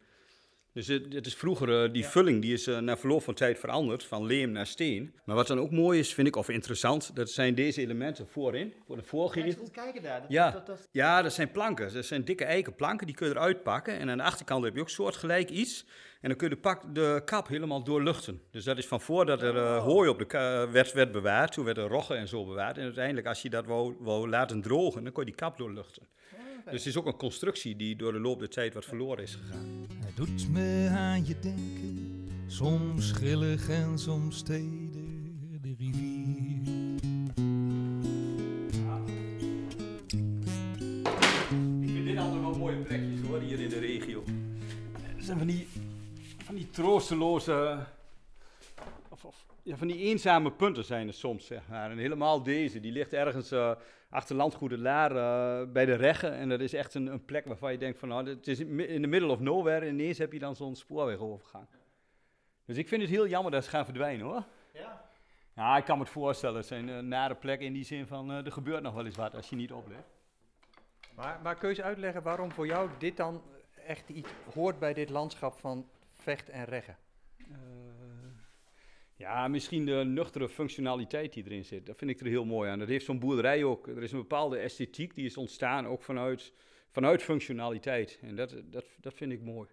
Dus 0.78 0.86
het, 0.86 1.12
het 1.12 1.26
is 1.26 1.34
vroeger, 1.34 1.68
uh, 1.68 1.92
die 1.92 2.02
ja. 2.02 2.08
vulling 2.08 2.42
die 2.42 2.52
is 2.52 2.68
uh, 2.68 2.78
na 2.78 2.96
verloop 2.96 3.22
van 3.22 3.34
tijd 3.34 3.58
veranderd, 3.58 4.04
van 4.04 4.26
leem 4.26 4.50
naar 4.50 4.66
steen. 4.66 5.14
Maar 5.24 5.36
wat 5.36 5.46
dan 5.46 5.58
ook 5.58 5.70
mooi 5.70 5.98
is, 5.98 6.14
vind 6.14 6.26
ik, 6.26 6.36
of 6.36 6.48
interessant, 6.48 7.16
dat 7.16 7.30
zijn 7.30 7.54
deze 7.54 7.80
elementen 7.80 8.28
voorin, 8.28 8.74
voor 8.86 8.96
de 8.96 9.02
voorgevel. 9.02 9.62
Ja, 9.64 9.82
kijken 9.82 10.02
daar. 10.02 10.20
Dat, 10.20 10.30
ja. 10.30 10.50
Dat, 10.50 10.66
dat, 10.66 10.88
ja, 10.90 11.22
dat 11.22 11.32
zijn 11.32 11.50
planken. 11.50 11.92
Dat 11.92 12.04
zijn 12.04 12.24
dikke 12.24 12.44
eikenplanken, 12.44 13.06
die 13.06 13.16
kun 13.16 13.28
je 13.28 13.34
eruit 13.34 13.62
pakken. 13.62 13.98
En 13.98 14.10
aan 14.10 14.16
de 14.16 14.22
achterkant 14.22 14.64
heb 14.64 14.74
je 14.74 14.80
ook 14.80 14.88
soortgelijk 14.88 15.50
iets. 15.50 15.86
En 16.20 16.28
dan 16.28 16.38
kun 16.38 16.48
je 16.48 16.54
de, 16.54 16.60
pak, 16.60 16.94
de 16.94 17.22
kap 17.24 17.48
helemaal 17.48 17.84
doorluchten. 17.84 18.42
Dus 18.50 18.64
dat 18.64 18.78
is 18.78 18.86
van 18.86 19.00
voordat 19.00 19.42
er 19.42 19.54
uh, 19.54 19.82
hooi 19.82 20.08
op 20.08 20.18
de 20.18 20.68
werd, 20.72 20.92
werd 20.92 21.12
bewaard, 21.12 21.52
toen 21.52 21.64
werden 21.64 21.88
roggen 21.88 22.16
en 22.16 22.28
zo 22.28 22.44
bewaard. 22.44 22.76
En 22.76 22.84
uiteindelijk, 22.84 23.26
als 23.26 23.42
je 23.42 23.50
dat 23.50 23.66
wou, 23.66 23.96
wou 23.98 24.28
laten 24.28 24.60
drogen, 24.60 25.04
dan 25.04 25.12
kon 25.12 25.24
je 25.24 25.30
die 25.30 25.38
kap 25.38 25.56
doorluchten. 25.56 26.08
Dus 26.70 26.84
het 26.84 26.94
is 26.94 26.96
ook 26.96 27.06
een 27.06 27.16
constructie 27.16 27.76
die 27.76 27.96
door 27.96 28.12
de 28.12 28.20
loop 28.20 28.38
der 28.38 28.48
tijd 28.48 28.74
wat 28.74 28.84
verloren 28.84 29.22
is 29.22 29.34
gegaan. 29.34 29.86
Hij 30.00 30.12
doet 30.14 30.48
me 30.50 30.88
aan 30.92 31.26
je 31.26 31.38
denken, 31.38 32.28
soms 32.46 33.12
grillig 33.12 33.68
en 33.68 33.98
soms 33.98 34.36
steder 34.36 35.02
de 35.60 35.74
rivier. 35.78 36.96
Ik 41.82 41.90
vind 41.94 42.06
dit 42.06 42.18
altijd 42.18 42.40
wel 42.40 42.54
mooie 42.58 42.76
plekjes 42.76 43.20
hoor, 43.26 43.40
hier 43.40 43.60
in 43.60 43.68
de 43.68 43.78
regio. 43.78 44.24
Er 45.16 45.22
zijn 45.22 45.38
van 45.38 45.46
die, 45.46 45.68
van 46.44 46.54
die 46.54 46.70
troosteloze, 46.70 47.86
of, 49.08 49.24
of 49.24 49.46
ja, 49.62 49.76
van 49.76 49.86
die 49.86 49.96
eenzame 49.96 50.52
punten 50.52 50.84
zijn 50.84 51.06
er 51.08 51.14
soms, 51.14 51.46
zeg 51.46 51.62
maar. 51.68 51.90
En 51.90 51.98
helemaal 51.98 52.42
deze, 52.42 52.80
die 52.80 52.92
ligt 52.92 53.12
ergens 53.12 53.52
uh, 53.52 53.72
achter 54.10 54.36
landgoed 54.36 54.70
de 54.70 54.78
Laar 54.78 55.12
uh, 55.12 55.72
bij 55.72 55.84
de 55.84 55.94
Reggen. 55.94 56.32
En 56.32 56.48
dat 56.48 56.60
is 56.60 56.72
echt 56.72 56.94
een, 56.94 57.06
een, 57.06 57.24
plek 57.24 57.46
waarvan 57.46 57.72
je 57.72 57.78
denkt 57.78 57.98
van, 57.98 58.08
nou, 58.08 58.28
het 58.28 58.46
is 58.46 58.60
in 58.60 59.02
de 59.02 59.08
middle 59.08 59.30
of 59.30 59.40
nowhere. 59.40 59.86
En 59.86 59.92
ineens 59.92 60.18
heb 60.18 60.32
je 60.32 60.38
dan 60.38 60.56
zo'n 60.56 60.76
spoorwegovergang. 60.76 61.66
Dus 62.64 62.76
ik 62.76 62.88
vind 62.88 63.02
het 63.02 63.10
heel 63.10 63.26
jammer 63.26 63.52
dat 63.52 63.64
ze 63.64 63.70
gaan 63.70 63.84
verdwijnen, 63.84 64.26
hoor. 64.26 64.44
Ja? 64.72 65.04
Ja, 65.54 65.76
ik 65.76 65.84
kan 65.84 65.96
me 65.96 66.02
het 66.02 66.12
voorstellen. 66.12 66.56
Het 66.56 66.66
zijn 66.66 66.88
uh, 66.88 66.98
nare 66.98 67.34
plekken 67.34 67.66
in 67.66 67.72
die 67.72 67.84
zin 67.84 68.06
van, 68.06 68.30
er 68.30 68.52
gebeurt 68.52 68.82
nog 68.82 68.94
wel 68.94 69.04
eens 69.04 69.16
wat 69.16 69.34
als 69.34 69.50
je 69.50 69.56
niet 69.56 69.72
oplegt. 69.72 70.08
Maar, 71.14 71.40
maar 71.42 71.54
kun 71.54 71.68
je 71.68 71.74
eens 71.74 71.84
uitleggen 71.84 72.22
waarom 72.22 72.52
voor 72.52 72.66
jou 72.66 72.90
dit 72.98 73.16
dan 73.16 73.42
echt 73.86 74.08
iets 74.08 74.30
hoort 74.54 74.78
bij 74.78 74.94
dit 74.94 75.10
landschap 75.10 75.58
van 75.58 75.88
Vecht 76.12 76.48
en 76.48 76.64
Reggen? 76.64 76.96
Ja, 79.18 79.48
misschien 79.48 79.84
de 79.84 80.04
nuchtere 80.04 80.48
functionaliteit 80.48 81.32
die 81.32 81.44
erin 81.44 81.64
zit. 81.64 81.86
Dat 81.86 81.96
vind 81.96 82.10
ik 82.10 82.20
er 82.20 82.26
heel 82.26 82.44
mooi 82.44 82.70
aan. 82.70 82.78
Dat 82.78 82.88
heeft 82.88 83.04
zo'n 83.04 83.18
boerderij 83.18 83.64
ook. 83.64 83.86
Er 83.86 84.02
is 84.02 84.12
een 84.12 84.18
bepaalde 84.18 84.58
esthetiek 84.58 85.14
die 85.14 85.24
is 85.24 85.36
ontstaan 85.36 85.86
ook 85.86 86.02
vanuit, 86.02 86.52
vanuit 86.90 87.22
functionaliteit. 87.22 88.18
En 88.22 88.36
dat, 88.36 88.56
dat, 88.64 88.84
dat 89.00 89.14
vind 89.14 89.32
ik 89.32 89.42
mooi. 89.42 89.68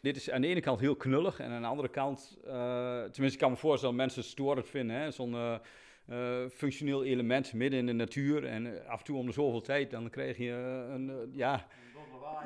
Dit 0.00 0.16
is 0.16 0.30
aan 0.30 0.40
de 0.40 0.46
ene 0.46 0.60
kant 0.60 0.80
heel 0.80 0.96
knullig 0.96 1.40
en 1.40 1.50
aan 1.50 1.62
de 1.62 1.68
andere 1.68 1.88
kant, 1.88 2.38
uh, 2.44 2.52
tenminste 3.00 3.32
ik 3.32 3.38
kan 3.38 3.50
me 3.50 3.56
voorstellen 3.56 3.96
dat 3.96 4.04
mensen 4.04 4.24
storend 4.24 4.68
vinden. 4.68 5.12
Zo'n 5.12 5.32
uh, 5.32 5.54
uh, 6.08 6.48
functioneel 6.48 7.04
element 7.04 7.52
midden 7.52 7.78
in 7.78 7.86
de 7.86 7.92
natuur 7.92 8.44
en 8.44 8.86
af 8.86 8.98
en 8.98 9.04
toe 9.04 9.18
om 9.18 9.26
de 9.26 9.32
zoveel 9.32 9.60
tijd, 9.60 9.90
dan 9.90 10.10
krijg 10.10 10.36
je 10.36 10.52
een, 10.90 11.30
ja... 11.32 11.66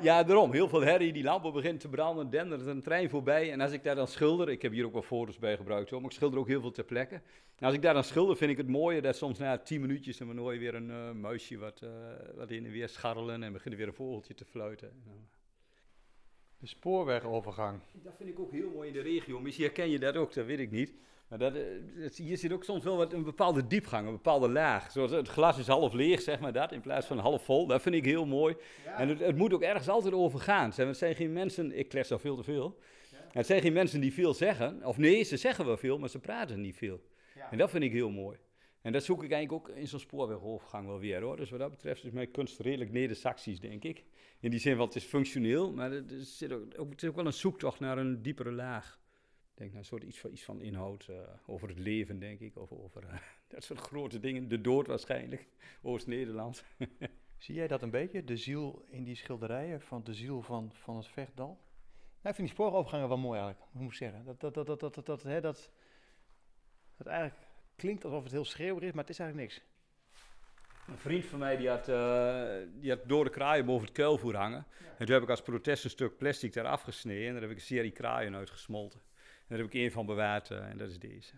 Ja, 0.01 0.23
daarom. 0.23 0.51
Heel 0.51 0.69
veel 0.69 0.81
herrie. 0.81 1.13
Die 1.13 1.23
lampen 1.23 1.53
beginnen 1.53 1.79
te 1.79 1.89
branden. 1.89 2.29
Dendert 2.29 2.61
er 2.61 2.67
een 2.67 2.81
trein 2.81 3.09
voorbij. 3.09 3.51
En 3.51 3.61
als 3.61 3.71
ik 3.71 3.83
daar 3.83 3.95
dan 3.95 4.07
schilder. 4.07 4.49
Ik 4.49 4.61
heb 4.61 4.71
hier 4.71 4.85
ook 4.85 4.93
wel 4.93 5.01
foto's 5.01 5.39
bij 5.39 5.57
gebruikt. 5.57 5.89
Hoor, 5.89 6.01
maar 6.01 6.09
ik 6.09 6.15
schilder 6.15 6.39
ook 6.39 6.47
heel 6.47 6.61
veel 6.61 6.71
ter 6.71 6.83
plekke. 6.83 7.15
En 7.55 7.65
als 7.65 7.73
ik 7.73 7.81
daar 7.81 7.93
dan 7.93 8.03
schilder, 8.03 8.37
vind 8.37 8.51
ik 8.51 8.57
het 8.57 8.67
mooie 8.67 9.01
dat 9.01 9.15
soms 9.15 9.37
na 9.37 9.57
tien 9.57 9.81
minuutjes. 9.81 10.17
dan 10.17 10.37
hoor 10.37 10.53
je 10.53 10.59
weer 10.59 10.75
een 10.75 10.89
uh, 10.89 11.11
muisje 11.11 11.57
wat, 11.57 11.81
uh, 11.83 11.89
wat 12.35 12.51
in 12.51 12.65
en 12.65 12.71
weer 12.71 12.89
scharrelen. 12.89 13.43
En 13.43 13.53
beginnen 13.53 13.79
weer 13.79 13.87
een 13.87 13.93
vogeltje 13.93 14.33
te 14.33 14.45
fluiten. 14.45 15.03
De 16.59 16.67
spoorwegovergang. 16.67 17.79
Dat 17.93 18.13
vind 18.17 18.29
ik 18.29 18.39
ook 18.39 18.51
heel 18.51 18.69
mooi 18.69 18.87
in 18.87 18.93
de 18.93 19.01
regio. 19.01 19.39
Misschien 19.39 19.65
herken 19.65 19.89
je 19.89 19.99
dat 19.99 20.15
ook, 20.15 20.33
dat 20.33 20.45
weet 20.45 20.59
ik 20.59 20.71
niet. 20.71 20.93
Maar 21.27 21.39
dat, 21.39 21.53
hier 22.15 22.37
zit 22.37 22.51
ook 22.51 22.63
soms 22.63 22.83
wel 22.83 22.97
wat, 22.97 23.13
een 23.13 23.23
bepaalde 23.23 23.67
diepgang, 23.67 24.05
een 24.05 24.13
bepaalde 24.13 24.49
laag. 24.49 24.91
Zoals 24.91 25.11
het 25.11 25.27
glas 25.27 25.57
is 25.57 25.67
half 25.67 25.93
leeg, 25.93 26.21
zeg 26.21 26.39
maar 26.39 26.53
dat, 26.53 26.71
in 26.71 26.81
plaats 26.81 27.07
van 27.07 27.17
half 27.17 27.43
vol. 27.43 27.67
Dat 27.67 27.81
vind 27.81 27.95
ik 27.95 28.05
heel 28.05 28.25
mooi. 28.25 28.55
Ja. 28.85 28.97
En 28.97 29.09
het, 29.09 29.19
het, 29.19 29.35
moet 29.35 29.53
ook 29.53 29.61
ergens 29.61 29.89
altijd 29.89 30.13
over 30.13 30.39
gaan. 30.39 30.71
Het 30.75 30.97
zijn 30.97 31.15
geen 31.15 31.33
mensen, 31.33 31.77
ik 31.77 31.89
klets 31.89 32.11
al 32.11 32.19
veel 32.19 32.35
te 32.35 32.43
veel. 32.43 32.79
Ja. 33.11 33.17
Het 33.31 33.45
zijn 33.45 33.61
geen 33.61 33.73
mensen 33.73 34.01
die 34.01 34.13
veel 34.13 34.33
zeggen. 34.33 34.83
Of 34.83 34.97
nee, 34.97 35.23
ze 35.23 35.37
zeggen 35.37 35.65
wel 35.65 35.77
veel, 35.77 35.97
maar 35.97 36.09
ze 36.09 36.19
praten 36.19 36.61
niet 36.61 36.75
veel. 36.75 37.01
Ja. 37.35 37.51
En 37.51 37.57
dat 37.57 37.69
vind 37.69 37.83
ik 37.83 37.91
heel 37.91 38.09
mooi. 38.09 38.37
En 38.81 38.91
dat 38.91 39.03
zoek 39.03 39.23
ik 39.23 39.31
eigenlijk 39.31 39.69
ook 39.69 39.75
in 39.75 39.87
zo'n 39.87 39.99
spoorwegovergang 39.99 40.87
wel 40.87 40.99
weer 40.99 41.21
hoor. 41.21 41.37
Dus 41.37 41.49
wat 41.49 41.59
dat 41.59 41.69
betreft 41.69 42.03
is 42.03 42.11
mijn 42.11 42.31
kunst 42.31 42.59
redelijk 42.59 42.91
neder-Saxisch, 42.91 43.59
denk 43.59 43.83
ik. 43.83 44.03
In 44.39 44.49
die 44.49 44.59
zin 44.59 44.75
van 44.75 44.85
het 44.85 44.95
is 44.95 45.03
functioneel, 45.03 45.73
maar 45.73 45.91
er 45.91 46.03
zit 46.09 46.51
ook, 46.51 46.89
het 46.91 47.03
is 47.03 47.09
ook 47.09 47.15
wel 47.15 47.25
een 47.25 47.33
zoektocht 47.33 47.79
naar 47.79 47.97
een 47.97 48.21
diepere 48.21 48.51
laag 48.51 48.99
denk 49.57 49.71
naar 49.71 49.79
een 49.79 49.85
soort 49.85 50.03
iets 50.03 50.19
van, 50.19 50.31
iets 50.31 50.43
van 50.43 50.61
inhoud 50.61 51.07
uh, 51.09 51.17
over 51.45 51.67
het 51.67 51.79
leven, 51.79 52.19
denk 52.19 52.39
ik. 52.39 52.57
Of 52.57 52.71
over 52.71 53.03
uh, 53.03 53.13
dat 53.47 53.63
soort 53.63 53.79
grote 53.79 54.19
dingen. 54.19 54.47
De 54.47 54.61
dood 54.61 54.87
waarschijnlijk. 54.87 55.47
Oost-Nederland. 55.81 56.63
Zie 57.37 57.55
jij 57.55 57.67
dat 57.67 57.81
een 57.81 57.89
beetje, 57.89 58.23
de 58.23 58.37
ziel 58.37 58.85
in 58.89 59.03
die 59.03 59.15
schilderijen, 59.15 59.81
van 59.81 60.03
de 60.03 60.13
ziel 60.13 60.41
van, 60.41 60.71
van 60.73 60.95
het 60.95 61.07
vechtdal? 61.07 61.47
Nou, 62.21 62.29
ik 62.29 62.35
vind 62.35 62.37
die 62.37 62.47
spoorovergangen 62.47 63.07
wel 63.07 63.17
mooi 63.17 63.39
eigenlijk, 63.39 63.71
moet 63.73 63.91
ik 63.91 63.97
zeggen. 63.97 64.25
Dat, 64.25 64.39
dat, 64.39 64.53
dat, 64.53 64.67
dat, 64.67 64.79
dat, 64.79 64.93
dat, 64.93 65.05
dat, 65.05 65.23
hè, 65.23 65.41
dat, 65.41 65.71
dat 66.97 67.07
eigenlijk 67.07 67.39
klinkt 67.75 68.05
alsof 68.05 68.23
het 68.23 68.31
heel 68.31 68.45
schreeuwerig 68.45 68.89
is, 68.89 68.93
maar 68.93 69.03
het 69.03 69.13
is 69.13 69.19
eigenlijk 69.19 69.49
niks. 69.49 69.65
Een 70.87 70.97
vriend 70.97 71.25
van 71.25 71.39
mij 71.39 71.57
die 71.57 71.69
had, 71.69 71.89
uh, 71.89 72.53
die 72.79 72.89
had 72.89 73.07
door 73.07 73.23
de 73.23 73.29
kraaien 73.29 73.65
boven 73.65 73.85
het 73.85 73.95
kuilvoer 73.95 74.35
hangen. 74.35 74.65
Ja. 74.79 74.85
En 74.97 75.05
toen 75.05 75.15
heb 75.15 75.23
ik 75.23 75.29
als 75.29 75.41
protest 75.41 75.83
een 75.83 75.89
stuk 75.89 76.17
plastic 76.17 76.53
daar 76.53 76.65
afgesneden 76.65 77.27
en 77.27 77.33
daar 77.33 77.41
heb 77.41 77.51
ik 77.51 77.57
een 77.57 77.61
serie 77.61 77.91
kraaien 77.91 78.35
uitgesmolten 78.35 79.01
daar 79.47 79.57
heb 79.57 79.67
ik 79.67 79.73
één 79.73 79.91
van 79.91 80.05
bewaard 80.05 80.49
uh, 80.49 80.69
en 80.69 80.77
dat 80.77 80.89
is 80.89 80.99
deze. 80.99 81.33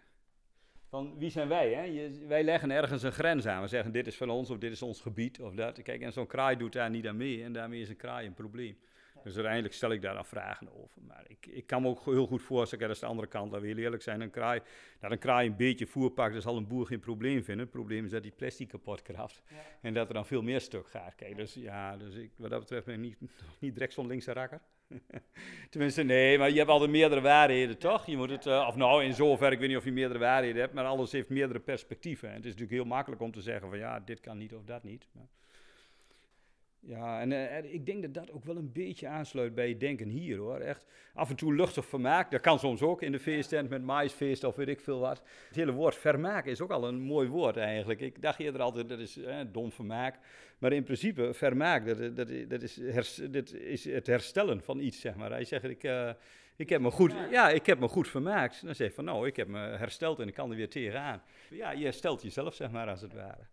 Van 0.90 1.18
wie 1.18 1.30
zijn 1.30 1.48
wij? 1.48 1.74
Hè? 1.74 2.10
Wij 2.28 2.44
leggen 2.44 2.72
ergens 2.72 3.04
een 3.04 3.12
grens 3.12 3.46
aan. 3.46 3.62
We 3.62 3.68
zeggen 3.68 3.92
dit 3.92 4.08
is 4.08 4.18
van 4.18 4.30
ons 4.30 4.50
of 4.50 4.58
dit 4.58 4.72
is 4.72 4.82
ons 4.82 5.02
gebied 5.02 5.42
of 5.42 5.54
dat. 5.54 5.82
Kijk, 5.82 6.02
en 6.02 6.14
zo'n 6.14 6.28
kraai 6.28 6.58
doet 6.58 6.74
daar 6.74 6.90
niet 6.90 7.08
aan 7.08 7.18
mee 7.18 7.44
en 7.44 7.54
daarmee 7.54 7.82
is 7.82 7.90
een 7.90 7.96
kraai 7.96 8.28
een 8.28 8.34
probleem. 8.34 8.78
Dus 9.24 9.34
uiteindelijk 9.34 9.74
stel 9.74 9.92
ik 9.92 10.02
daar 10.02 10.14
dan 10.14 10.26
vragen 10.26 10.68
over. 10.82 11.02
Maar 11.02 11.24
ik, 11.28 11.46
ik 11.46 11.68
kan 11.68 11.82
me 11.82 11.88
ook 11.88 12.06
heel 12.06 12.28
goed 12.28 12.42
voorstellen, 12.42 12.88
dat 12.88 12.96
is 12.96 13.02
de 13.02 13.08
andere 13.08 13.28
kant, 13.28 13.52
dat 13.52 13.62
we 13.62 13.68
heel 13.68 13.78
eerlijk 13.78 14.02
zijn, 14.02 14.22
een 14.22 14.30
kraai, 14.30 14.62
dat 15.00 15.12
een 15.12 15.20
kraai 15.20 15.48
een 15.48 15.56
beetje 15.56 15.86
voer 15.86 16.12
pakt, 16.12 16.34
dan 16.34 16.42
zal 16.42 16.58
een 16.58 16.68
boer 16.68 16.86
geen 16.86 17.00
probleem 17.00 17.44
vinden. 17.44 17.66
Het 17.66 17.74
probleem 17.74 18.06
is 18.06 18.12
dat 18.12 18.24
die 18.24 18.34
plastic 18.36 18.68
kapot 18.68 19.02
kraft 19.02 19.42
ja. 19.50 19.56
en 19.82 19.94
dat 19.94 20.08
er 20.08 20.14
dan 20.14 20.26
veel 20.26 20.42
meer 20.42 20.62
stuk 20.62 20.88
gaat. 20.88 21.16
Kijk, 21.16 21.36
dus 21.36 21.54
ja, 21.54 21.98
dus 21.98 22.16
ik, 22.16 22.32
wat 22.36 22.50
dat 22.50 22.60
betreft 22.60 22.86
ben 22.86 22.94
ik 22.94 23.00
niet, 23.00 23.18
niet 23.60 23.74
direct 23.74 23.94
zo'n 23.94 24.08
linkse 24.08 24.34
rakker. 24.34 24.62
Tenminste, 25.70 26.04
nee, 26.04 26.38
maar 26.38 26.50
je 26.50 26.58
hebt 26.58 26.70
altijd 26.70 26.90
meerdere 26.90 27.22
waarheden, 27.22 27.78
toch? 27.78 28.06
Je 28.06 28.18
moet 28.18 28.30
het, 28.30 28.46
uh, 28.46 28.66
of 28.68 28.76
nou, 28.76 29.04
in 29.04 29.14
zover, 29.14 29.52
ik 29.52 29.60
weet 29.60 29.68
niet 29.68 29.78
of 29.78 29.84
je 29.84 29.92
meerdere 29.92 30.20
waarheden 30.20 30.62
hebt, 30.62 30.74
maar 30.74 30.86
alles 30.86 31.12
heeft 31.12 31.30
meerdere 31.30 31.60
perspectieven. 31.60 32.30
En 32.30 32.36
het 32.36 32.46
is 32.46 32.52
natuurlijk 32.52 32.82
heel 32.82 32.90
makkelijk 32.90 33.22
om 33.22 33.32
te 33.32 33.42
zeggen 33.42 33.70
van 33.70 33.78
ja, 33.78 34.00
dit 34.00 34.20
kan 34.20 34.38
niet 34.38 34.54
of 34.54 34.64
dat 34.64 34.84
niet. 34.84 35.08
Maar 35.12 35.28
Ja, 36.82 37.22
en 37.22 37.32
eh, 37.32 37.74
ik 37.74 37.86
denk 37.86 38.02
dat 38.02 38.14
dat 38.14 38.32
ook 38.32 38.46
wel 38.46 38.56
een 38.56 38.72
beetje 38.72 39.08
aansluit 39.08 39.56
bij 39.56 39.70
het 39.70 39.80
denken 39.80 40.08
hier 40.08 40.38
hoor. 40.38 40.60
Echt 40.60 40.86
af 41.14 41.30
en 41.30 41.36
toe 41.36 41.56
luchtig 41.56 41.86
vermaak. 41.86 42.32
Dat 42.32 42.42
kan 42.42 42.60
soms 42.60 42.82
ook 42.82 43.02
in 43.02 43.12
de 43.12 43.20
feesttent 43.20 43.70
met 43.70 43.84
maïsfeest 43.84 44.44
of 44.44 44.56
weet 44.56 44.68
ik 44.68 44.80
veel 44.80 45.00
wat. 45.00 45.22
Het 45.48 45.56
hele 45.56 45.72
woord 45.72 45.96
vermaak 45.96 46.46
is 46.46 46.62
ook 46.62 46.72
al 46.72 46.88
een 46.88 47.02
mooi 47.02 47.28
woord 47.28 47.58
eigenlijk. 47.58 48.02
Ik 48.02 48.22
dacht 48.22 48.40
eerder 48.40 48.62
altijd 48.62 48.90
dat 48.90 49.00
is 49.00 49.18
eh, 49.18 49.40
dom 49.52 49.72
vermaak. 49.72 50.20
Maar 50.58 50.74
in 50.74 50.84
principe, 50.84 51.34
vermaak, 51.34 51.86
dat, 51.86 52.16
dat, 52.16 52.28
dat, 52.48 52.62
is, 52.62 52.80
dat 53.32 53.54
is 53.54 53.86
het 53.86 54.08
herstellen 54.08 54.62
van 54.62 54.80
iets, 54.80 55.00
zeg 55.00 55.16
maar. 55.16 55.32
Hij 55.32 55.44
zegt, 55.44 55.64
ik, 55.64 55.84
uh, 55.84 56.10
ik, 56.56 56.70
heb 56.70 56.82
me 56.82 56.92
goed, 56.92 57.14
ja, 57.32 57.50
ik 57.50 57.66
heb 57.66 57.80
me 57.80 57.88
goed 57.88 58.08
vermaakt. 58.08 58.66
Dan 58.66 58.76
zeg 58.76 58.88
je 58.88 58.94
van, 58.94 59.06
nou, 59.06 59.28
ik 59.28 59.36
heb 59.36 59.48
me 59.48 59.60
hersteld 59.60 60.20
en 60.20 60.28
ik 60.28 60.34
kan 60.34 60.50
er 60.50 60.56
weer 60.56 60.70
tegenaan. 60.70 61.22
Ja, 61.50 61.72
je 61.72 61.84
herstelt 61.84 62.22
jezelf, 62.22 62.54
zeg 62.56 62.72
maar, 62.72 62.90
als 62.90 63.02
het 63.02 63.14
ware. 63.14 63.48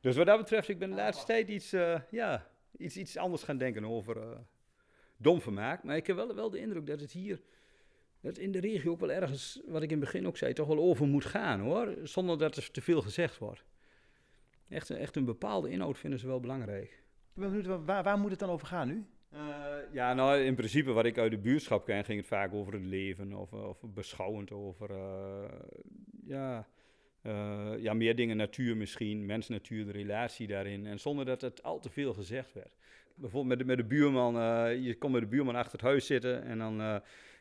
Dus 0.00 0.16
wat 0.16 0.26
dat 0.26 0.38
betreft, 0.38 0.68
ik 0.68 0.78
ben 0.78 0.90
de 0.90 0.96
laatste 0.96 1.26
tijd 1.26 1.48
iets, 1.48 1.74
uh, 1.74 2.00
ja, 2.10 2.46
iets, 2.76 2.96
iets 2.96 3.16
anders 3.16 3.42
gaan 3.42 3.58
denken 3.58 3.84
over 3.84 4.16
uh, 4.16 4.38
dom 5.16 5.40
vermaak. 5.40 5.82
Maar 5.82 5.96
ik 5.96 6.06
heb 6.06 6.16
wel, 6.16 6.34
wel 6.34 6.50
de 6.50 6.58
indruk 6.58 6.86
dat 6.86 7.00
het 7.00 7.12
hier, 7.12 7.40
dat 8.20 8.38
in 8.38 8.52
de 8.52 8.60
regio 8.60 8.90
ook 8.90 9.00
wel 9.00 9.12
ergens, 9.12 9.60
wat 9.66 9.82
ik 9.82 9.90
in 9.90 10.00
het 10.00 10.04
begin 10.04 10.26
ook 10.26 10.36
zei, 10.36 10.52
toch 10.52 10.66
wel 10.66 10.78
over 10.78 11.06
moet 11.06 11.24
gaan 11.24 11.60
hoor. 11.60 11.96
Zonder 12.02 12.38
dat 12.38 12.56
er 12.56 12.70
te 12.70 12.80
veel 12.80 13.02
gezegd 13.02 13.38
wordt. 13.38 13.64
Echt, 14.68 14.90
echt 14.90 15.16
een 15.16 15.24
bepaalde 15.24 15.70
inhoud 15.70 15.98
vinden 15.98 16.18
ze 16.18 16.26
wel 16.26 16.40
belangrijk. 16.40 16.90
Ik 17.34 17.40
ben 17.40 17.50
benieuwd, 17.50 17.84
waar, 17.84 18.02
waar 18.02 18.18
moet 18.18 18.30
het 18.30 18.38
dan 18.38 18.50
over 18.50 18.66
gaan 18.66 18.88
nu? 18.88 19.06
Uh, 19.32 19.76
ja, 19.92 20.14
nou 20.14 20.40
in 20.40 20.54
principe 20.54 20.92
wat 20.92 21.04
ik 21.04 21.18
uit 21.18 21.30
de 21.30 21.38
buurtschap 21.38 21.84
ken, 21.84 22.04
ging 22.04 22.18
het 22.18 22.28
vaak 22.28 22.52
over 22.52 22.72
het 22.72 22.84
leven 22.84 23.32
of, 23.32 23.52
of 23.52 23.80
beschouwend 23.82 24.52
over, 24.52 24.90
uh, 24.90 25.50
ja, 26.24 26.68
uh, 27.22 27.72
ja, 27.78 27.94
meer 27.94 28.16
dingen, 28.16 28.36
natuur 28.36 28.76
misschien, 28.76 29.26
mens-natuur, 29.26 29.86
de 29.86 29.92
relatie 29.92 30.46
daarin. 30.46 30.86
En 30.86 31.00
zonder 31.00 31.24
dat 31.24 31.40
het 31.40 31.62
al 31.62 31.80
te 31.80 31.90
veel 31.90 32.14
gezegd 32.14 32.52
werd. 32.52 32.76
Bijvoorbeeld 33.14 33.48
met 33.48 33.58
de, 33.58 33.64
met 33.64 33.76
de 33.76 33.94
buurman, 33.94 34.36
uh, 34.36 34.84
je 34.84 34.98
komt 34.98 35.12
met 35.12 35.22
de 35.22 35.28
buurman 35.28 35.54
achter 35.54 35.72
het 35.72 35.80
huis 35.80 36.06
zitten 36.06 36.42
en 36.44 36.58
dan, 36.58 36.80
uh, 36.80 36.96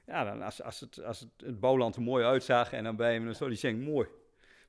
ja, 0.06 0.24
dan 0.24 0.42
als, 0.42 0.62
als, 0.62 0.80
het, 0.80 1.04
als 1.04 1.20
het, 1.20 1.30
het 1.38 1.60
bouwland 1.60 1.96
er 1.96 2.02
mooi 2.02 2.26
uitzag 2.26 2.74
en 2.74 2.84
dan 2.84 2.96
bij 2.96 3.14
hem, 3.14 3.26
dan 3.26 3.36
zou 3.36 3.50
hij 3.50 3.60
zeggen, 3.60 3.82
mooi. 3.82 4.08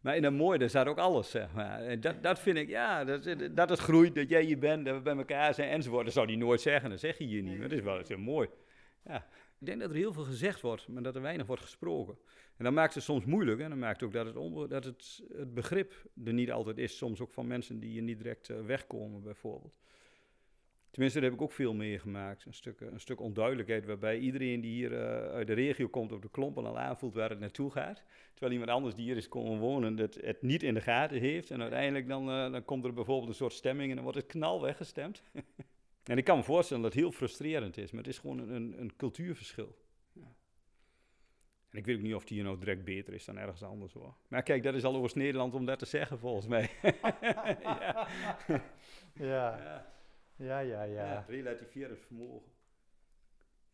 Maar 0.00 0.16
in 0.16 0.22
dat 0.22 0.32
mooi, 0.32 0.58
daar 0.58 0.68
staat 0.68 0.86
ook 0.86 0.98
alles, 0.98 1.30
zeg 1.30 1.52
maar. 1.52 1.80
En 1.80 2.00
dat, 2.00 2.22
dat 2.22 2.38
vind 2.38 2.56
ik, 2.56 2.68
ja, 2.68 3.04
dat, 3.04 3.36
dat 3.50 3.68
het 3.68 3.78
groeit, 3.78 4.14
dat 4.14 4.28
jij 4.28 4.42
hier 4.42 4.58
bent, 4.58 4.84
dat 4.84 4.94
we 4.94 5.00
bij 5.00 5.16
elkaar 5.16 5.54
zijn 5.54 5.70
enzovoort. 5.70 6.04
Dat 6.04 6.14
zou 6.14 6.26
hij 6.26 6.36
nooit 6.36 6.60
zeggen, 6.60 6.90
dat 6.90 7.00
zeg 7.00 7.18
je 7.18 7.24
hier 7.24 7.42
niet. 7.42 7.58
Maar 7.58 7.68
dat 7.68 7.78
is 7.78 7.84
wel 7.84 8.02
heel 8.06 8.18
mooi. 8.18 8.48
Ja. 9.04 9.26
Ik 9.60 9.66
denk 9.66 9.80
dat 9.80 9.90
er 9.90 9.96
heel 9.96 10.12
veel 10.12 10.24
gezegd 10.24 10.60
wordt, 10.60 10.88
maar 10.88 11.02
dat 11.02 11.14
er 11.14 11.22
weinig 11.22 11.46
wordt 11.46 11.62
gesproken. 11.62 12.18
En 12.56 12.64
dat 12.64 12.72
maakt 12.72 12.94
het 12.94 13.02
soms 13.02 13.24
moeilijk. 13.24 13.60
En 13.60 13.70
dat 13.70 13.78
maakt 13.78 14.02
ook 14.02 14.12
dat, 14.12 14.26
het, 14.26 14.70
dat 14.70 14.84
het, 14.84 15.22
het 15.32 15.54
begrip 15.54 15.92
er 16.24 16.32
niet 16.32 16.50
altijd 16.50 16.78
is. 16.78 16.96
Soms 16.96 17.20
ook 17.20 17.32
van 17.32 17.46
mensen 17.46 17.80
die 17.80 17.92
je 17.92 18.00
niet 18.00 18.18
direct 18.18 18.48
uh, 18.48 18.60
wegkomen, 18.60 19.22
bijvoorbeeld. 19.22 19.78
Tenminste, 20.90 21.20
daar 21.20 21.28
heb 21.28 21.38
ik 21.38 21.44
ook 21.44 21.52
veel 21.52 21.74
meegemaakt. 21.74 22.44
Een 22.44 22.54
stuk, 22.54 22.80
een 22.80 23.00
stuk 23.00 23.20
onduidelijkheid 23.20 23.86
waarbij 23.86 24.18
iedereen 24.18 24.60
die 24.60 24.70
hier 24.70 24.92
uh, 24.92 24.98
uit 25.32 25.46
de 25.46 25.52
regio 25.52 25.88
komt 25.88 26.12
op 26.12 26.22
de 26.22 26.30
klompen 26.30 26.66
al 26.66 26.78
aanvoelt 26.78 27.14
waar 27.14 27.30
het 27.30 27.40
naartoe 27.40 27.70
gaat. 27.70 28.04
Terwijl 28.30 28.52
iemand 28.52 28.70
anders 28.70 28.94
die 28.94 29.04
hier 29.04 29.16
is 29.16 29.28
komen 29.28 29.58
wonen 29.58 29.96
het, 29.96 30.18
het 30.20 30.42
niet 30.42 30.62
in 30.62 30.74
de 30.74 30.80
gaten 30.80 31.20
heeft. 31.20 31.50
En 31.50 31.60
uiteindelijk 31.60 32.08
dan, 32.08 32.28
uh, 32.28 32.52
dan 32.52 32.64
komt 32.64 32.84
er 32.84 32.94
bijvoorbeeld 32.94 33.28
een 33.28 33.34
soort 33.34 33.52
stemming 33.52 33.88
en 33.88 33.94
dan 33.94 34.04
wordt 34.04 34.18
het 34.18 34.28
knal 34.28 34.60
weggestemd. 34.62 35.22
en 36.10 36.18
ik 36.18 36.24
kan 36.24 36.36
me 36.36 36.42
voorstellen 36.42 36.82
dat 36.82 36.92
het 36.92 37.02
heel 37.02 37.12
frustrerend 37.12 37.76
is, 37.76 37.90
maar 37.90 38.02
het 38.02 38.12
is 38.12 38.18
gewoon 38.18 38.38
een, 38.38 38.80
een 38.80 38.96
cultuurverschil. 38.96 39.78
En 41.70 41.78
ik 41.78 41.86
weet 41.86 41.96
ook 41.96 42.02
niet 42.02 42.14
of 42.14 42.24
die 42.24 42.36
hier 42.36 42.46
nou 42.46 42.58
direct 42.58 42.84
beter 42.84 43.14
is 43.14 43.24
dan 43.24 43.38
ergens 43.38 43.62
anders 43.62 43.92
hoor. 43.92 44.14
Maar 44.28 44.42
kijk, 44.42 44.62
dat 44.62 44.74
is 44.74 44.84
al 44.84 44.96
over 44.96 45.18
Nederland 45.18 45.54
om 45.54 45.64
dat 45.64 45.78
te 45.78 45.86
zeggen 45.86 46.18
volgens 46.18 46.46
mij. 46.46 46.70
ja. 47.22 48.08
ja. 49.14 49.86
Ja, 50.36 50.58
ja, 50.58 50.82
ja. 50.82 50.82
ja 50.82 51.24
relativerend 51.28 51.98
vermogen. 51.98 52.52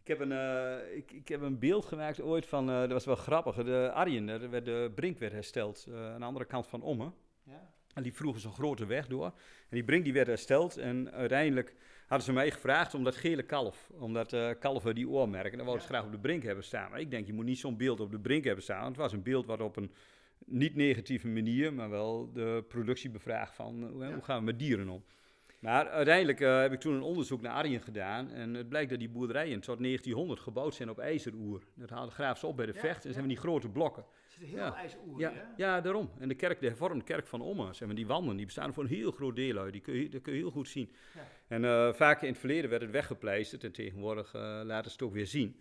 Ik 0.01 0.07
heb, 0.09 0.21
een, 0.21 0.31
uh, 0.31 0.97
ik, 0.97 1.13
ik 1.13 1.29
heb 1.29 1.41
een 1.41 1.59
beeld 1.59 1.85
gemaakt 1.85 2.21
ooit 2.21 2.47
van, 2.47 2.71
uh, 2.71 2.81
dat 2.81 2.91
was 2.91 3.05
wel 3.05 3.17
grappig, 3.17 3.55
de 3.55 3.91
Arjen, 3.93 4.51
werd 4.51 4.65
de 4.65 4.93
Brink 4.95 5.19
werd 5.19 5.33
hersteld 5.33 5.87
uh, 5.89 6.13
aan 6.13 6.21
de 6.21 6.27
andere 6.27 6.45
kant 6.45 6.67
van 6.67 6.83
Ommen. 6.83 7.15
Ja. 7.43 7.73
En 7.95 8.03
die 8.03 8.15
vroegen 8.15 8.41
zo'n 8.41 8.53
grote 8.53 8.87
weg 8.87 9.07
door. 9.07 9.25
En 9.25 9.33
die 9.71 9.85
Brink 9.85 10.05
die 10.05 10.13
werd 10.13 10.27
hersteld 10.27 10.77
en 10.77 11.13
uiteindelijk 11.13 11.75
hadden 12.07 12.27
ze 12.27 12.33
mij 12.33 12.51
gevraagd 12.51 12.95
om 12.95 13.05
dat 13.05 13.17
gele 13.17 13.43
kalf, 13.43 13.91
om 13.99 14.13
dat 14.13 14.33
uh, 14.33 14.51
kalven 14.61 14.95
die 14.95 15.09
oormerken, 15.09 15.59
dat 15.59 15.67
wou 15.67 15.81
ze 15.81 15.87
graag 15.87 16.05
op 16.05 16.13
de 16.13 16.19
brink 16.19 16.43
hebben 16.43 16.65
staan. 16.65 16.91
Maar 16.91 17.01
ik 17.01 17.11
denk, 17.11 17.27
je 17.27 17.33
moet 17.33 17.45
niet 17.45 17.59
zo'n 17.59 17.77
beeld 17.77 18.01
op 18.01 18.11
de 18.11 18.19
brink 18.19 18.45
hebben 18.45 18.65
staan. 18.65 18.81
Want 18.81 18.97
het 18.97 19.05
was 19.05 19.13
een 19.13 19.23
beeld 19.23 19.47
wat 19.47 19.61
op 19.61 19.77
een 19.77 19.93
niet 20.45 20.75
negatieve 20.75 21.29
manier, 21.29 21.73
maar 21.73 21.91
wel 21.91 22.31
de 22.33 22.65
productie 22.69 23.11
bevraagt 23.11 23.55
van 23.55 23.89
hoe, 23.93 24.05
hoe 24.05 24.23
gaan 24.23 24.39
we 24.39 24.45
met 24.45 24.59
dieren 24.59 24.89
om. 24.89 25.05
Maar 25.59 25.89
uiteindelijk 25.89 26.41
uh, 26.41 26.61
heb 26.61 26.73
ik 26.73 26.81
toen 26.81 26.95
een 26.95 27.03
onderzoek 27.03 27.41
naar 27.41 27.53
Arjen 27.53 27.81
gedaan. 27.81 28.31
En 28.31 28.55
het 28.55 28.69
blijkt 28.69 28.91
dat 28.91 28.99
die 28.99 29.09
boerderijen 29.09 29.61
tot 29.61 29.79
1900 29.79 30.41
gebouwd 30.41 30.75
zijn 30.75 30.91
op 30.91 30.99
ijzeroer. 30.99 31.63
Dat 31.75 31.91
haalde 31.91 32.13
graaf 32.13 32.39
ze 32.39 32.47
op 32.47 32.57
bij 32.57 32.67
de 32.67 32.75
vecht 32.75 33.03
en 33.03 33.09
ja. 33.09 33.15
zijn 33.15 33.29
die 33.29 33.37
grote 33.37 33.69
blokken. 33.69 34.05
Er 34.41 34.47
zit 34.47 34.55
heel 34.55 34.65
veel 34.65 34.75
ijzeroer 34.75 35.21
ja, 35.21 35.33
ja, 35.57 35.81
daarom. 35.81 36.11
En 36.19 36.29
de 36.29 36.35
kerk, 36.35 36.61
de 36.61 36.67
hervormde 36.67 37.05
kerk 37.05 37.27
van 37.27 37.41
Ommen, 37.41 37.75
zeg 37.75 37.87
maar, 37.87 37.97
die 37.97 38.07
wanden, 38.07 38.37
die 38.37 38.45
bestaan 38.45 38.75
voor 38.75 38.83
een 38.83 38.89
heel 38.89 39.11
groot 39.11 39.37
deel 39.37 39.59
uit. 39.59 39.73
Die 39.73 39.83
kun 39.83 39.95
je, 39.95 40.09
dat 40.09 40.23
kun 40.23 40.33
je 40.33 40.39
heel 40.39 40.51
goed 40.51 40.69
zien. 40.69 40.93
Ja. 41.15 41.21
En 41.49 41.63
uh, 41.63 41.93
vaak 41.93 42.23
in 42.23 42.29
het 42.29 42.39
verleden 42.39 42.71
werd 42.71 42.83
het 42.83 42.91
weggepleisterd 42.91 43.65
en 43.65 43.73
tegenwoordig 43.73 44.35
uh, 44.35 44.61
laten 44.65 44.91
ze 44.91 44.97
het 44.97 45.07
ook 45.07 45.13
weer 45.13 45.27
zien. 45.27 45.61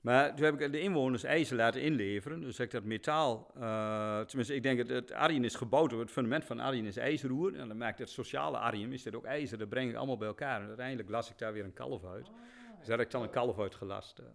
Maar 0.00 0.34
toen 0.34 0.44
heb 0.44 0.60
ik 0.60 0.72
de 0.72 0.80
inwoners 0.80 1.24
ijzer 1.24 1.56
laten 1.56 1.82
inleveren. 1.82 2.40
Dus 2.40 2.58
ik 2.58 2.70
dat 2.70 2.84
metaal, 2.84 3.50
uh, 3.56 4.20
tenminste 4.20 4.54
ik 4.54 4.62
denk 4.62 4.78
dat 4.78 4.88
het 4.88 5.12
Arjen 5.12 5.44
is 5.44 5.54
gebouwd, 5.54 5.90
het 5.90 6.10
fundament 6.10 6.44
van 6.44 6.60
Arjen 6.60 6.84
is 6.84 6.96
ijzerroer. 6.96 7.54
En 7.54 7.68
dan 7.68 7.76
maakt 7.76 7.98
het 7.98 8.10
sociale 8.10 8.58
Arjen, 8.58 8.92
is 8.92 9.02
dit 9.02 9.14
ook 9.14 9.24
ijzer, 9.24 9.58
dat 9.58 9.68
breng 9.68 9.90
ik 9.90 9.96
allemaal 9.96 10.16
bij 10.16 10.28
elkaar. 10.28 10.60
En 10.60 10.66
uiteindelijk 10.66 11.08
las 11.08 11.30
ik 11.30 11.38
daar 11.38 11.52
weer 11.52 11.64
een 11.64 11.72
kalf 11.72 12.04
uit. 12.04 12.30
Dus 12.78 12.86
daar 12.86 12.98
heb 12.98 13.06
ik 13.06 13.12
dan 13.12 13.22
een 13.22 13.30
kalf 13.30 13.58
uitgelast. 13.58 14.18
Uh. 14.18 14.26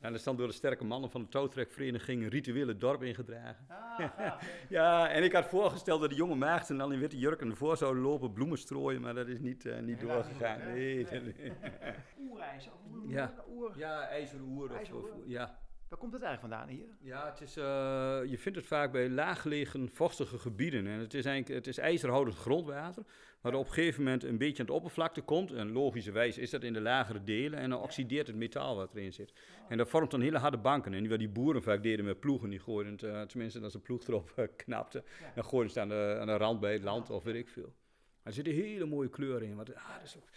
En 0.00 0.10
dat 0.10 0.18
is 0.18 0.22
dan 0.22 0.36
door 0.36 0.46
de 0.46 0.52
sterke 0.52 0.84
mannen 0.84 1.10
van 1.10 1.22
de 1.22 1.28
touwtrekvereniging 1.28 2.22
een 2.22 2.28
ritueel 2.28 2.68
het 2.68 2.80
dorp 2.80 3.02
ingedragen. 3.02 3.66
Ah, 3.68 4.32
ja, 4.68 5.08
en 5.08 5.22
ik 5.22 5.32
had 5.32 5.46
voorgesteld 5.46 6.00
dat 6.00 6.10
de 6.10 6.16
jonge 6.16 6.34
maagden 6.34 6.76
dan 6.76 6.92
in 6.92 6.98
witte 6.98 7.18
jurken 7.18 7.50
ervoor 7.50 7.76
zouden 7.76 8.02
lopen, 8.02 8.32
bloemen 8.32 8.58
strooien, 8.58 9.00
maar 9.00 9.14
dat 9.14 9.28
is 9.28 9.38
niet, 9.38 9.64
uh, 9.64 9.78
niet 9.78 10.00
doorgegaan. 10.00 10.58
Nee, 10.58 11.06
nee, 11.10 11.20
nee. 11.20 11.52
Oerijzer. 12.30 12.72
Ja. 13.06 13.34
ja, 13.76 14.08
ijzeroer. 14.08 14.70
Of, 14.80 14.92
of, 14.92 15.10
ja. 15.26 15.58
Waar 15.90 15.98
komt 15.98 16.12
het 16.12 16.22
eigenlijk 16.22 16.54
vandaan 16.54 16.76
hier? 16.76 16.88
Ja, 17.00 17.26
het 17.26 17.40
is, 17.40 17.56
uh, 17.56 17.64
je 18.24 18.38
vindt 18.38 18.58
het 18.58 18.66
vaak 18.66 18.92
bij 18.92 19.08
laaggelegen 19.08 19.88
vochtige 19.88 20.38
gebieden. 20.38 20.86
En 20.86 20.98
het 20.98 21.14
is 21.14 21.24
eigenlijk 21.24 21.58
het 21.58 21.66
is 21.66 21.78
ijzerhoudend 21.78 22.36
grondwater, 22.36 23.04
waar 23.40 23.54
op 23.54 23.66
een 23.66 23.72
gegeven 23.72 24.02
moment 24.02 24.24
een 24.24 24.38
beetje 24.38 24.60
aan 24.60 24.66
de 24.66 24.72
oppervlakte 24.72 25.20
komt. 25.20 25.52
En 25.52 25.72
logischerwijs 25.72 26.38
is 26.38 26.50
dat 26.50 26.62
in 26.62 26.72
de 26.72 26.80
lagere 26.80 27.22
delen. 27.22 27.58
En 27.58 27.70
dan 27.70 27.80
oxideert 27.80 28.26
het 28.26 28.36
metaal 28.36 28.76
wat 28.76 28.94
erin 28.94 29.12
zit. 29.12 29.32
En 29.68 29.76
dat 29.76 29.88
vormt 29.88 30.10
dan 30.10 30.20
hele 30.20 30.38
harde 30.38 30.58
banken. 30.58 30.94
En 30.94 31.08
wat 31.08 31.18
die 31.18 31.28
boeren 31.28 31.62
vaak 31.62 31.82
deden 31.82 32.04
met 32.04 32.20
ploegen, 32.20 32.50
die 32.50 32.58
gooiden 32.58 32.92
het, 32.92 33.02
uh, 33.02 33.22
tenminste 33.22 33.60
als 33.60 33.74
een 33.74 33.82
ploeg 33.82 34.06
erop 34.06 34.32
uh, 34.36 34.44
knapte, 34.56 35.04
dan 35.34 35.44
gooiden 35.44 35.72
ze 35.72 35.80
het 35.80 35.90
aan 35.90 35.96
de, 35.96 36.16
aan 36.20 36.26
de 36.26 36.36
rand 36.36 36.60
bij 36.60 36.72
het 36.72 36.82
land 36.82 37.10
of 37.10 37.24
weet 37.24 37.34
ik 37.34 37.48
veel. 37.48 37.72
Maar 38.22 38.22
er 38.22 38.32
zitten 38.32 38.52
hele 38.52 38.86
mooie 38.86 39.08
kleuren 39.08 39.48
in. 39.48 39.56
Wat, 39.56 39.74
ah, 39.74 39.94
dat 39.94 40.04
is 40.04 40.16
ook... 40.16 40.28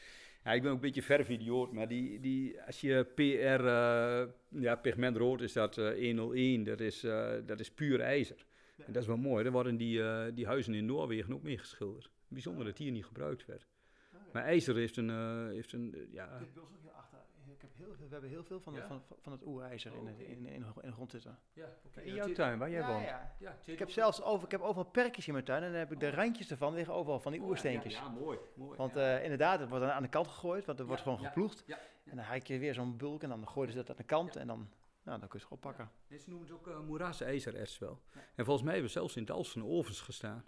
Ja, 0.43 0.51
ik 0.51 0.61
ben 0.61 0.71
ook 0.71 0.75
een 0.75 0.83
beetje 0.83 1.01
vervidioot, 1.01 1.71
maar 1.71 1.87
die, 1.87 2.19
die, 2.19 2.61
als 2.61 2.81
je 2.81 3.07
PR, 3.15 3.63
uh, 3.63 4.61
ja, 4.61 4.75
pigmentrood 4.75 5.41
is 5.41 5.53
dat 5.53 5.77
uh, 5.77 6.05
101, 6.05 6.63
dat 6.63 6.79
is, 6.79 6.99
dat 7.45 7.59
is 7.59 7.71
puur 7.71 7.99
ijzer. 7.99 8.45
En 8.77 8.93
dat 8.93 9.01
is 9.01 9.07
wel 9.07 9.17
mooi, 9.17 9.43
dan 9.43 9.53
worden 9.53 9.77
die, 9.77 10.01
die 10.33 10.45
huizen 10.45 10.73
in 10.73 10.85
Noorwegen 10.85 11.33
ook 11.33 11.43
mee 11.43 11.57
geschilderd. 11.57 12.12
Bijzonder 12.33 12.65
dat 12.65 12.77
hier 12.77 12.91
niet 12.91 13.05
gebruikt 13.05 13.45
werd. 13.45 13.67
Okay. 14.13 14.27
Maar 14.33 14.43
ijzer 14.43 14.75
heeft 14.75 14.97
een, 14.97 15.49
heeft 15.49 15.73
een 15.73 16.07
ja... 16.11 16.37
Dit 16.37 16.53
bos 16.53 16.63
ook 16.63 16.81
hier 16.81 16.91
achter. 16.91 17.19
Ik 17.53 17.61
heb 17.61 17.71
heel 17.75 17.95
veel, 17.95 18.05
we 18.05 18.11
hebben 18.11 18.29
heel 18.29 18.43
veel 18.43 18.59
van, 18.59 18.73
ja? 18.73 18.87
van, 18.87 19.01
van 19.21 19.31
het 19.31 19.45
oerijzer 19.45 19.91
oh, 19.93 20.01
okay. 20.01 20.13
in, 20.13 20.25
in, 20.25 20.45
in, 20.45 20.53
in, 20.53 20.65
de 20.81 20.91
grond 20.91 21.11
zitten. 21.11 21.39
Ja, 21.53 21.77
okay. 21.85 22.03
In 22.03 22.13
jouw 22.13 22.31
tuin, 22.31 22.59
waar 22.59 22.69
jij 22.69 22.79
ja, 22.79 22.87
woont? 22.87 23.03
Ja. 23.03 23.35
Ja, 23.39 23.57
ik 23.65 23.79
heb 23.79 23.89
zelfs 23.89 24.21
over, 24.21 24.45
ik 24.45 24.51
heb 24.51 24.61
overal 24.61 24.91
perkjes 24.91 25.27
in 25.27 25.33
mijn 25.33 25.45
tuin 25.45 25.63
en 25.63 25.69
dan 25.69 25.79
heb 25.79 25.91
ik 25.91 25.99
de 25.99 26.09
randjes 26.09 26.51
ervan 26.51 26.73
liggen 26.73 26.93
overal 26.93 27.19
van 27.19 27.31
die 27.31 27.41
oersteentjes. 27.41 27.93
Ja, 27.93 28.09
mooi, 28.09 28.39
mooi. 28.55 28.77
Want 28.77 28.95
uh, 28.97 29.23
inderdaad, 29.23 29.59
het 29.59 29.69
wordt 29.69 29.85
aan 29.85 30.03
de 30.03 30.09
kant 30.09 30.27
gegooid, 30.27 30.65
want 30.65 30.79
er 30.79 30.85
wordt 30.85 31.01
gewoon 31.01 31.19
geploegd. 31.19 31.65
En 32.03 32.15
dan 32.15 32.25
haak 32.25 32.43
je 32.43 32.57
weer 32.57 32.73
zo'n 32.73 32.97
bulk 32.97 33.23
en 33.23 33.29
dan 33.29 33.47
gooien 33.47 33.71
ze 33.71 33.77
dat 33.77 33.89
aan 33.89 33.95
de 33.95 34.03
kant 34.03 34.35
en 34.35 34.47
dan, 34.47 34.69
nou, 35.03 35.19
dan 35.19 35.27
kun 35.27 35.39
je 35.39 35.45
het 35.45 35.53
oppakken. 35.53 35.91
Ja. 36.07 36.17
Ze 36.17 36.29
noemen 36.29 36.47
het 36.47 36.57
ook 36.57 36.67
uh, 36.67 36.79
moerasijzererts 36.79 37.79
wel. 37.79 38.01
En 38.35 38.45
volgens 38.45 38.65
mij 38.65 38.73
hebben 38.73 38.91
we 38.91 38.97
zelfs 38.97 39.15
in 39.15 39.21
het 39.21 39.31
Alsen 39.31 39.65
ovens 39.65 40.01
gestaan. 40.01 40.45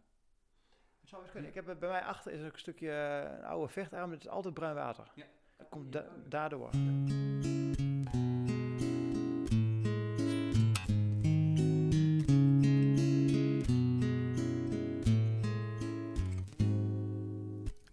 Dat 1.06 1.14
zou 1.14 1.24
eens 1.24 1.32
kunnen. 1.32 1.50
Ik 1.50 1.56
heb 1.56 1.80
bij 1.80 1.90
mij 1.90 2.02
achter 2.02 2.32
is 2.32 2.46
ook 2.46 2.54
een 2.54 2.60
stukje 2.60 2.90
een 3.38 3.44
oude 3.44 3.74
vechtarm, 3.74 4.12
het 4.12 4.20
is 4.20 4.30
altijd 4.30 4.54
bruin 4.54 4.76
water. 4.76 5.12
Ja. 5.16 5.26
Dat 5.58 5.70
komt 5.70 5.92
da 5.92 6.06
daardoor. 6.30 6.70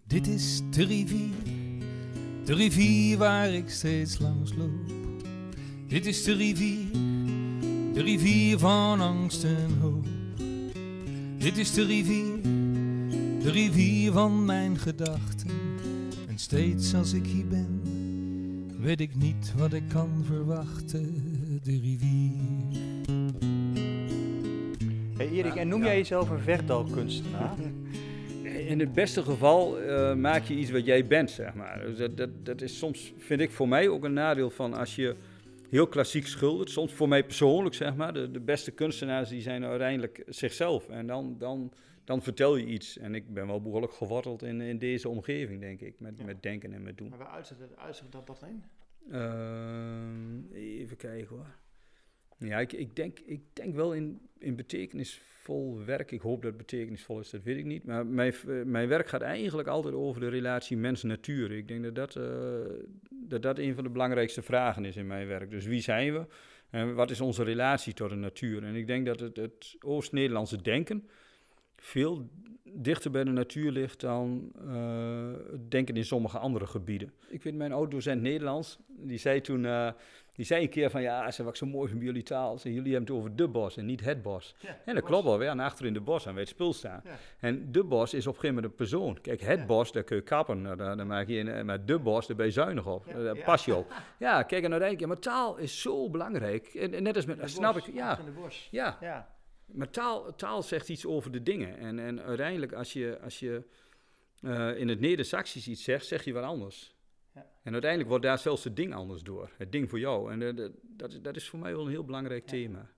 Dit 0.07 0.27
is 0.27 0.61
de 0.71 0.83
rivier, 0.83 1.35
de 2.45 2.53
rivier 2.53 3.17
waar 3.17 3.49
ik 3.49 3.69
steeds 3.69 4.19
langs 4.19 4.53
loop. 4.53 4.91
Dit 5.87 6.05
is 6.05 6.23
de 6.23 6.33
rivier, 6.33 6.91
de 7.93 8.01
rivier 8.01 8.59
van 8.59 9.01
angst 9.01 9.43
en 9.43 9.79
hoop. 9.79 10.05
Dit 11.37 11.57
is 11.57 11.73
de 11.73 11.85
rivier, 11.85 12.39
de 13.43 13.51
rivier 13.51 14.11
van 14.11 14.45
mijn 14.45 14.77
gedachten 14.77 15.51
steeds 16.35 16.95
als 16.95 17.13
ik 17.13 17.25
hier 17.25 17.47
ben, 17.47 17.81
weet 18.79 18.99
ik 18.99 19.15
niet 19.15 19.53
wat 19.57 19.73
ik 19.73 19.83
kan 19.89 20.23
verwachten. 20.25 21.13
De 21.63 21.71
rivier. 21.71 22.31
Hey 25.17 25.29
Erik, 25.29 25.55
en 25.55 25.67
noem 25.67 25.83
jij 25.83 25.97
jezelf 25.97 26.29
een 26.29 26.39
vechtdalkunstenaar? 26.39 27.55
In 28.43 28.79
het 28.79 28.93
beste 28.93 29.21
geval 29.21 29.79
eh, 29.79 30.15
maak 30.15 30.43
je 30.43 30.53
iets 30.53 30.71
wat 30.71 30.85
jij 30.85 31.05
bent, 31.05 31.31
zeg 31.31 31.53
maar. 31.53 31.81
Dus 31.85 31.97
dat, 31.97 32.17
dat, 32.17 32.29
dat 32.43 32.61
is 32.61 32.77
soms, 32.77 33.13
vind 33.17 33.41
ik 33.41 33.51
voor 33.51 33.67
mij 33.67 33.87
ook 33.87 34.03
een 34.03 34.13
nadeel 34.13 34.49
van 34.49 34.73
als 34.73 34.95
je 34.95 35.15
heel 35.69 35.87
klassiek 35.87 36.27
schildert. 36.27 36.69
Soms 36.69 36.93
voor 36.93 37.07
mij 37.07 37.23
persoonlijk, 37.23 37.75
zeg 37.75 37.95
maar. 37.95 38.13
De, 38.13 38.31
de 38.31 38.39
beste 38.39 38.71
kunstenaars 38.71 39.29
die 39.29 39.41
zijn 39.41 39.65
uiteindelijk 39.65 40.23
zichzelf. 40.27 40.89
En 40.89 41.07
dan, 41.07 41.35
dan, 41.39 41.71
dan 42.03 42.21
vertel 42.21 42.55
je 42.55 42.65
iets. 42.65 42.97
En 42.97 43.15
ik 43.15 43.33
ben 43.33 43.47
wel 43.47 43.61
behoorlijk 43.61 43.93
geworteld 43.93 44.43
in, 44.43 44.61
in 44.61 44.77
deze 44.77 45.09
omgeving, 45.09 45.59
denk 45.59 45.81
ik. 45.81 45.99
Met, 45.99 46.17
Ja. 46.17 46.25
met 46.25 46.43
denken 46.43 46.73
en 46.73 46.83
met 46.83 46.97
doen. 46.97 47.09
Maar 47.09 47.17
waar 47.17 47.27
uitzicht, 47.27 48.11
dat, 48.11 48.27
dat 48.27 48.41
heen? 48.45 48.63
Ehm, 49.11 50.53
even 50.53 50.97
kijken 50.97 51.27
hoor. 51.27 51.55
Ja, 52.37 52.59
ik, 52.59 52.73
ik, 52.73 52.95
denk, 52.95 53.19
ik 53.19 53.41
denk 53.53 53.75
wel 53.75 53.93
in, 53.93 54.21
in 54.37 54.55
betekenisvol 54.55 55.83
werk. 55.85 56.11
Ik 56.11 56.21
hoop 56.21 56.41
dat 56.41 56.51
het 56.51 56.57
betekenisvol 56.57 57.19
is, 57.19 57.29
dat 57.29 57.43
weet 57.43 57.57
ik 57.57 57.65
niet. 57.65 57.83
Maar 57.83 58.05
mijn, 58.05 58.33
mijn 58.65 58.87
werk 58.87 59.07
gaat 59.07 59.21
eigenlijk 59.21 59.67
altijd 59.67 59.93
over 59.93 60.21
de 60.21 60.27
relatie 60.27 60.77
mens-natuur. 60.77 61.51
Ik 61.51 61.67
denk 61.67 61.83
dat 61.83 61.95
dat, 61.95 62.15
eh, 62.15 62.59
dat 63.09 63.41
dat 63.41 63.57
een 63.57 63.75
van 63.75 63.83
de 63.83 63.89
belangrijkste 63.89 64.41
vragen 64.41 64.85
is 64.85 64.95
in 64.95 65.07
mijn 65.07 65.27
werk. 65.27 65.49
Dus 65.49 65.65
wie 65.65 65.81
zijn 65.81 66.13
we 66.13 66.25
en 66.69 66.95
wat 66.95 67.11
is 67.11 67.21
onze 67.21 67.43
relatie 67.43 67.93
tot 67.93 68.09
de 68.09 68.15
natuur? 68.15 68.63
En 68.63 68.75
ik 68.75 68.87
denk 68.87 69.05
dat 69.05 69.19
het, 69.19 69.35
het 69.35 69.75
Oost-Nederlandse 69.79 70.61
denken 70.61 71.07
veel 71.83 72.29
dichter 72.75 73.11
bij 73.11 73.23
de 73.23 73.31
natuur 73.31 73.71
ligt 73.71 73.99
dan 73.99 74.51
eh, 74.67 75.27
denken 75.69 75.95
in 75.95 76.05
sommige 76.05 76.37
andere 76.37 76.67
gebieden. 76.67 77.13
Ik 77.29 77.43
weet, 77.43 77.55
mijn 77.55 77.73
oud-docent 77.73 78.21
Nederlands, 78.21 78.77
die 78.87 79.17
zei 79.17 79.41
toen, 79.41 79.65
eh, 79.65 79.89
die 80.33 80.45
zei 80.45 80.63
een 80.63 80.69
keer 80.69 80.89
van, 80.89 81.01
ja, 81.01 81.31
ze 81.31 81.43
wat 81.43 81.51
ik 81.51 81.57
zo 81.57 81.65
mooi 81.65 81.89
van 81.89 81.99
jullie 81.99 82.23
taal. 82.23 82.57
Zei, 82.57 82.73
jullie 82.73 82.91
hebben 82.93 83.09
het 83.09 83.19
over 83.19 83.35
de 83.35 83.47
bos 83.47 83.77
en 83.77 83.85
niet 83.85 84.03
het 84.03 84.21
bos. 84.21 84.55
Ja, 84.59 84.77
En 84.85 84.95
dat 84.95 85.03
klopt 85.03 85.23
wel, 85.23 85.37
we 85.37 85.49
aan 85.49 85.59
achter 85.59 85.85
in 85.85 85.93
de 85.93 86.01
bos 86.01 86.27
aan 86.27 86.37
het 86.37 86.47
spul 86.47 86.73
staan. 86.73 87.01
Ja. 87.03 87.11
En 87.39 87.71
de 87.71 87.83
bos 87.83 88.13
is 88.13 88.27
op 88.27 88.33
een 88.33 88.39
gegeven 88.39 88.55
moment 88.55 88.65
een 88.65 88.77
persoon. 88.77 89.21
Kijk, 89.21 89.41
het 89.41 89.59
Ja. 89.59 89.65
bos, 89.65 89.91
daar 89.91 90.03
kun 90.03 90.15
je 90.15 90.21
kappen, 90.21 90.61
nou, 90.61 90.75
daar, 90.75 90.97
daar 90.97 91.07
maak 91.07 91.27
je 91.27 91.35
in, 91.37 91.47
eh, 91.47 91.63
maar 91.63 91.85
de 91.85 91.99
bos, 91.99 92.27
daar 92.27 92.35
ben 92.37 92.45
je 92.45 92.51
zuinig 92.51 92.87
op. 92.87 93.05
Daar 93.13 93.37
pas 93.37 93.65
je 93.65 93.75
op. 93.75 93.91
Ja, 94.19 94.43
kijk, 94.43 94.63
en 94.63 94.71
uiteindelijk, 94.71 94.99
ja, 94.99 95.07
maar 95.07 95.19
taal 95.19 95.57
is 95.57 95.81
zo 95.81 96.09
belangrijk. 96.09 96.67
En, 96.67 96.93
en 96.93 97.03
net 97.03 97.15
als 97.15 97.25
met, 97.25 97.49
snap 97.49 97.73
bos, 97.73 97.87
ik, 97.87 97.93
ja, 97.93 98.09
achter 98.09 98.27
in 98.27 98.33
de 98.33 98.39
bos. 98.39 98.67
ja, 98.71 98.97
Ja. 99.01 99.32
Maar 99.65 99.89
taal, 99.89 100.35
taal 100.35 100.61
zegt 100.63 100.89
iets 100.89 101.05
over 101.05 101.31
de 101.31 101.43
dingen. 101.43 101.77
En, 101.77 101.99
en 101.99 102.21
uiteindelijk, 102.21 102.73
als 102.73 102.93
je, 102.93 103.19
als 103.19 103.39
je 103.39 103.63
eh, 104.41 104.77
in 104.77 104.87
het 104.87 104.99
Neder-Saxisch 104.99 105.67
iets 105.67 105.83
zegt, 105.83 106.05
zeg 106.05 106.23
je 106.23 106.33
wat 106.33 106.43
anders. 106.43 106.95
Ja. 107.33 107.45
En 107.63 107.71
uiteindelijk 107.71 108.09
wordt 108.09 108.25
daar 108.25 108.39
zelfs 108.39 108.63
het 108.63 108.75
ding 108.75 108.93
anders 108.93 109.21
door. 109.21 109.49
Het 109.57 109.71
ding 109.71 109.89
voor 109.89 109.99
jou. 109.99 110.31
En 110.31 110.41
eh, 110.41 110.69
dat, 110.81 111.19
dat, 111.21 111.35
is- 111.35 111.49
voor 111.49 111.59
mij 111.59 111.71
wel 111.71 111.83
een 111.85 111.89
heel 111.91 112.05
belangrijk 112.05 112.43
Ja. 112.43 112.49
thema. 112.51 112.89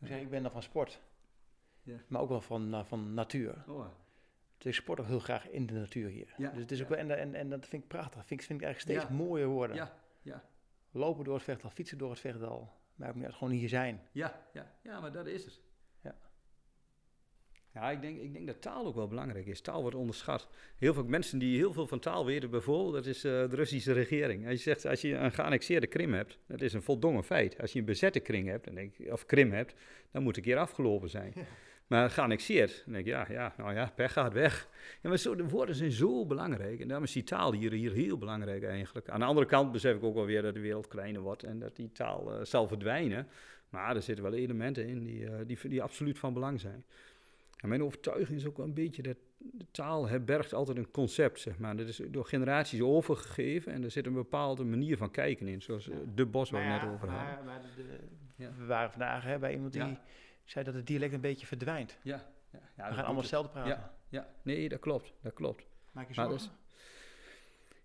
Ik, 0.00 0.06
zeg, 0.06 0.20
ik 0.20 0.30
ben 0.30 0.42
dan 0.42 0.52
van 0.52 0.62
sport. 0.62 1.00
Ja. 1.82 1.96
Maar 2.08 2.20
ook 2.20 2.28
wel 2.28 2.40
van, 2.40 2.74
eh, 2.74 2.84
van 2.84 3.14
natuur. 3.14 3.64
Oh, 3.68 3.86
Dus 4.58 4.66
ik 4.66 4.74
sport 4.82 5.00
ook 5.00 5.06
heel 5.06 5.18
graag 5.18 5.48
in 5.48 5.66
de 5.66 5.72
natuur 5.74 6.08
hier. 6.08 6.34
Ja, 6.36 6.50
Dus 6.50 6.60
het 6.60 6.70
is 6.70 6.78
ja. 6.78 6.84
ook 6.84 6.90
wel, 6.90 6.98
en, 6.98 7.10
en, 7.18 7.34
en 7.34 7.48
dat 7.50 7.66
vind 7.66 7.82
ik 7.82 7.88
prachtig. 7.88 8.26
Vind 8.26 8.40
ik, 8.40 8.46
vind 8.46 8.60
ik 8.60 8.66
eigenlijk 8.66 8.98
steeds 8.98 9.12
Ja. 9.18 9.24
mooier 9.24 9.46
worden. 9.48 9.76
ja, 9.76 9.98
ja, 10.22 10.44
Lopen 10.90 11.24
door 11.24 11.34
het 11.34 11.42
vechtdal, 11.42 11.70
fietsen 11.70 11.98
door 11.98 12.10
het 12.10 12.20
vechtdal. 12.20 12.79
Maakt 13.00 13.14
me 13.14 13.24
uit, 13.24 13.34
gewoon 13.34 13.52
hier 13.52 13.68
zijn. 13.68 14.00
ja, 14.12 14.46
ja, 14.52 14.72
ja, 14.82 15.00
maar 15.00 15.12
dat 15.12 15.26
is 15.26 15.44
het. 15.44 15.60
Ja. 16.02 16.14
Ja, 17.74 17.90
ik 17.90 18.00
denk, 18.00 18.20
ik 18.20 18.32
denk 18.32 18.46
dat 18.46 18.62
taal 18.62 18.86
ook 18.86 18.94
wel 18.94 19.08
belangrijk 19.08 19.46
is. 19.46 19.60
Taal 19.60 19.80
wordt 19.80 19.96
onderschat. 19.96 20.48
Heel 20.78 20.94
veel 20.94 21.04
mensen 21.04 21.38
die 21.38 21.56
heel 21.56 21.72
veel 21.72 21.86
van 21.86 21.98
taal 21.98 22.26
weten, 22.26 22.50
bijvoorbeeld, 22.50 22.92
dat 22.92 23.06
is 23.06 23.24
eh, 23.24 23.32
de 23.32 23.56
Russische 23.56 23.92
regering. 23.92 24.44
Als 24.44 24.52
je 24.52 24.58
zegt, 24.58 24.86
als 24.86 25.00
je 25.00 25.14
een 25.14 25.32
geannexeerde 25.32 25.86
Krim 25.86 26.12
hebt, 26.12 26.38
dat 26.46 26.60
is 26.60 26.72
een 26.72 26.82
voldongen 26.82 27.24
feit. 27.24 27.60
Als 27.60 27.72
je 27.72 27.78
een 27.78 27.84
bezette 27.84 28.20
Krim 28.20 28.46
hebt, 28.46 28.64
dan 28.64 28.74
denk 28.74 28.98
ik, 28.98 29.12
of 29.12 29.26
Krim 29.26 29.52
hebt, 29.52 29.74
dan 30.10 30.22
moet 30.22 30.36
een 30.36 30.42
keer 30.42 30.58
afgelopen 30.58 31.10
zijn. 31.10 31.32
Maar 31.90 32.10
geannexeerd, 32.10 32.82
dan 32.84 32.92
denk 32.92 33.06
ik, 33.06 33.12
ja, 33.12 33.26
ja, 33.28 33.54
nou 33.56 33.74
ja, 33.74 33.92
pech 33.94 34.12
gaat 34.12 34.32
weg. 34.32 34.68
Ja, 35.02 35.08
maar 35.08 35.18
zo, 35.18 35.34
de 35.34 35.48
woorden 35.48 35.74
zijn 35.74 35.90
zo 35.92 36.26
belangrijk. 36.26 36.80
En 36.80 36.86
daarom 36.86 37.04
is 37.06 37.12
die 37.12 37.22
taal 37.22 37.52
hier, 37.52 37.72
hier 37.72 37.92
heel 37.92 38.18
belangrijk 38.18 38.64
eigenlijk. 38.64 39.08
Aan 39.08 39.20
de 39.20 39.26
andere 39.26 39.46
kant 39.46 39.72
besef 39.72 39.96
ik 39.96 40.02
ook 40.02 40.14
wel 40.14 40.24
weer 40.24 40.42
dat 40.42 40.54
de 40.54 40.60
wereld 40.60 40.88
kleiner 40.88 41.20
wordt 41.20 41.42
en 41.42 41.58
dat 41.58 41.76
die 41.76 41.92
taal 41.92 42.32
eh, 42.34 42.44
zal 42.44 42.68
verdwijnen. 42.68 43.26
Maar 43.68 43.96
er 43.96 44.02
zitten 44.02 44.24
wel 44.24 44.34
elementen 44.34 44.86
in 44.88 45.04
die, 45.04 45.26
eh, 45.26 45.32
die, 45.46 45.68
die 45.68 45.82
absoluut 45.82 46.18
van 46.18 46.32
belang 46.32 46.60
zijn. 46.60 46.84
En 47.56 47.68
mijn 47.68 47.82
overtuiging 47.82 48.38
is 48.38 48.46
ook 48.46 48.56
wel 48.56 48.66
een 48.66 48.74
beetje 48.74 49.02
dat 49.02 49.16
de 49.38 49.66
taal 49.70 50.08
herbergt 50.08 50.52
altijd 50.54 50.76
een 50.76 50.90
concept, 50.90 51.40
zeg 51.40 51.58
maar. 51.58 51.76
Dat 51.76 51.88
is 51.88 52.00
door 52.08 52.24
generaties 52.24 52.80
overgegeven 52.80 53.72
en 53.72 53.84
er 53.84 53.90
zit 53.90 54.06
een 54.06 54.12
bepaalde 54.12 54.64
manier 54.64 54.96
van 54.96 55.10
kijken 55.10 55.48
in. 55.48 55.62
Zoals 55.62 55.88
eh, 55.88 55.96
de 56.14 56.26
bos 56.26 56.50
waar 56.50 56.62
we 56.62 56.68
net 56.68 56.94
over 56.94 57.08
hadden. 57.08 57.44
maar- 57.44 57.44
maar 57.44 57.60
de- 57.76 57.98
Ja. 58.36 58.50
We 58.58 58.64
waren 58.66 58.90
vandaag 58.90 59.24
hè, 59.24 59.38
bij 59.38 59.52
iemand 59.54 59.72
die. 59.72 59.82
Zei 60.44 60.64
dat 60.64 60.74
het 60.74 60.86
dialect 60.86 61.12
een 61.12 61.20
beetje 61.20 61.46
verdwijnt. 61.46 61.98
Ja, 62.02 62.14
ja, 62.52 62.58
ja, 62.58 62.60
We 62.76 62.82
gaan 62.82 62.88
allemaal 62.94 63.06
het. 63.12 63.16
hetzelfde 63.20 63.50
praten. 63.52 63.90
Ja, 64.08 64.28
nee, 64.42 64.68
dat 64.68 64.80
klopt, 64.80 65.12
dat 65.22 65.32
klopt. 65.32 65.64
Maak 65.92 66.08
je 66.08 66.14
zorgen? 66.14 66.58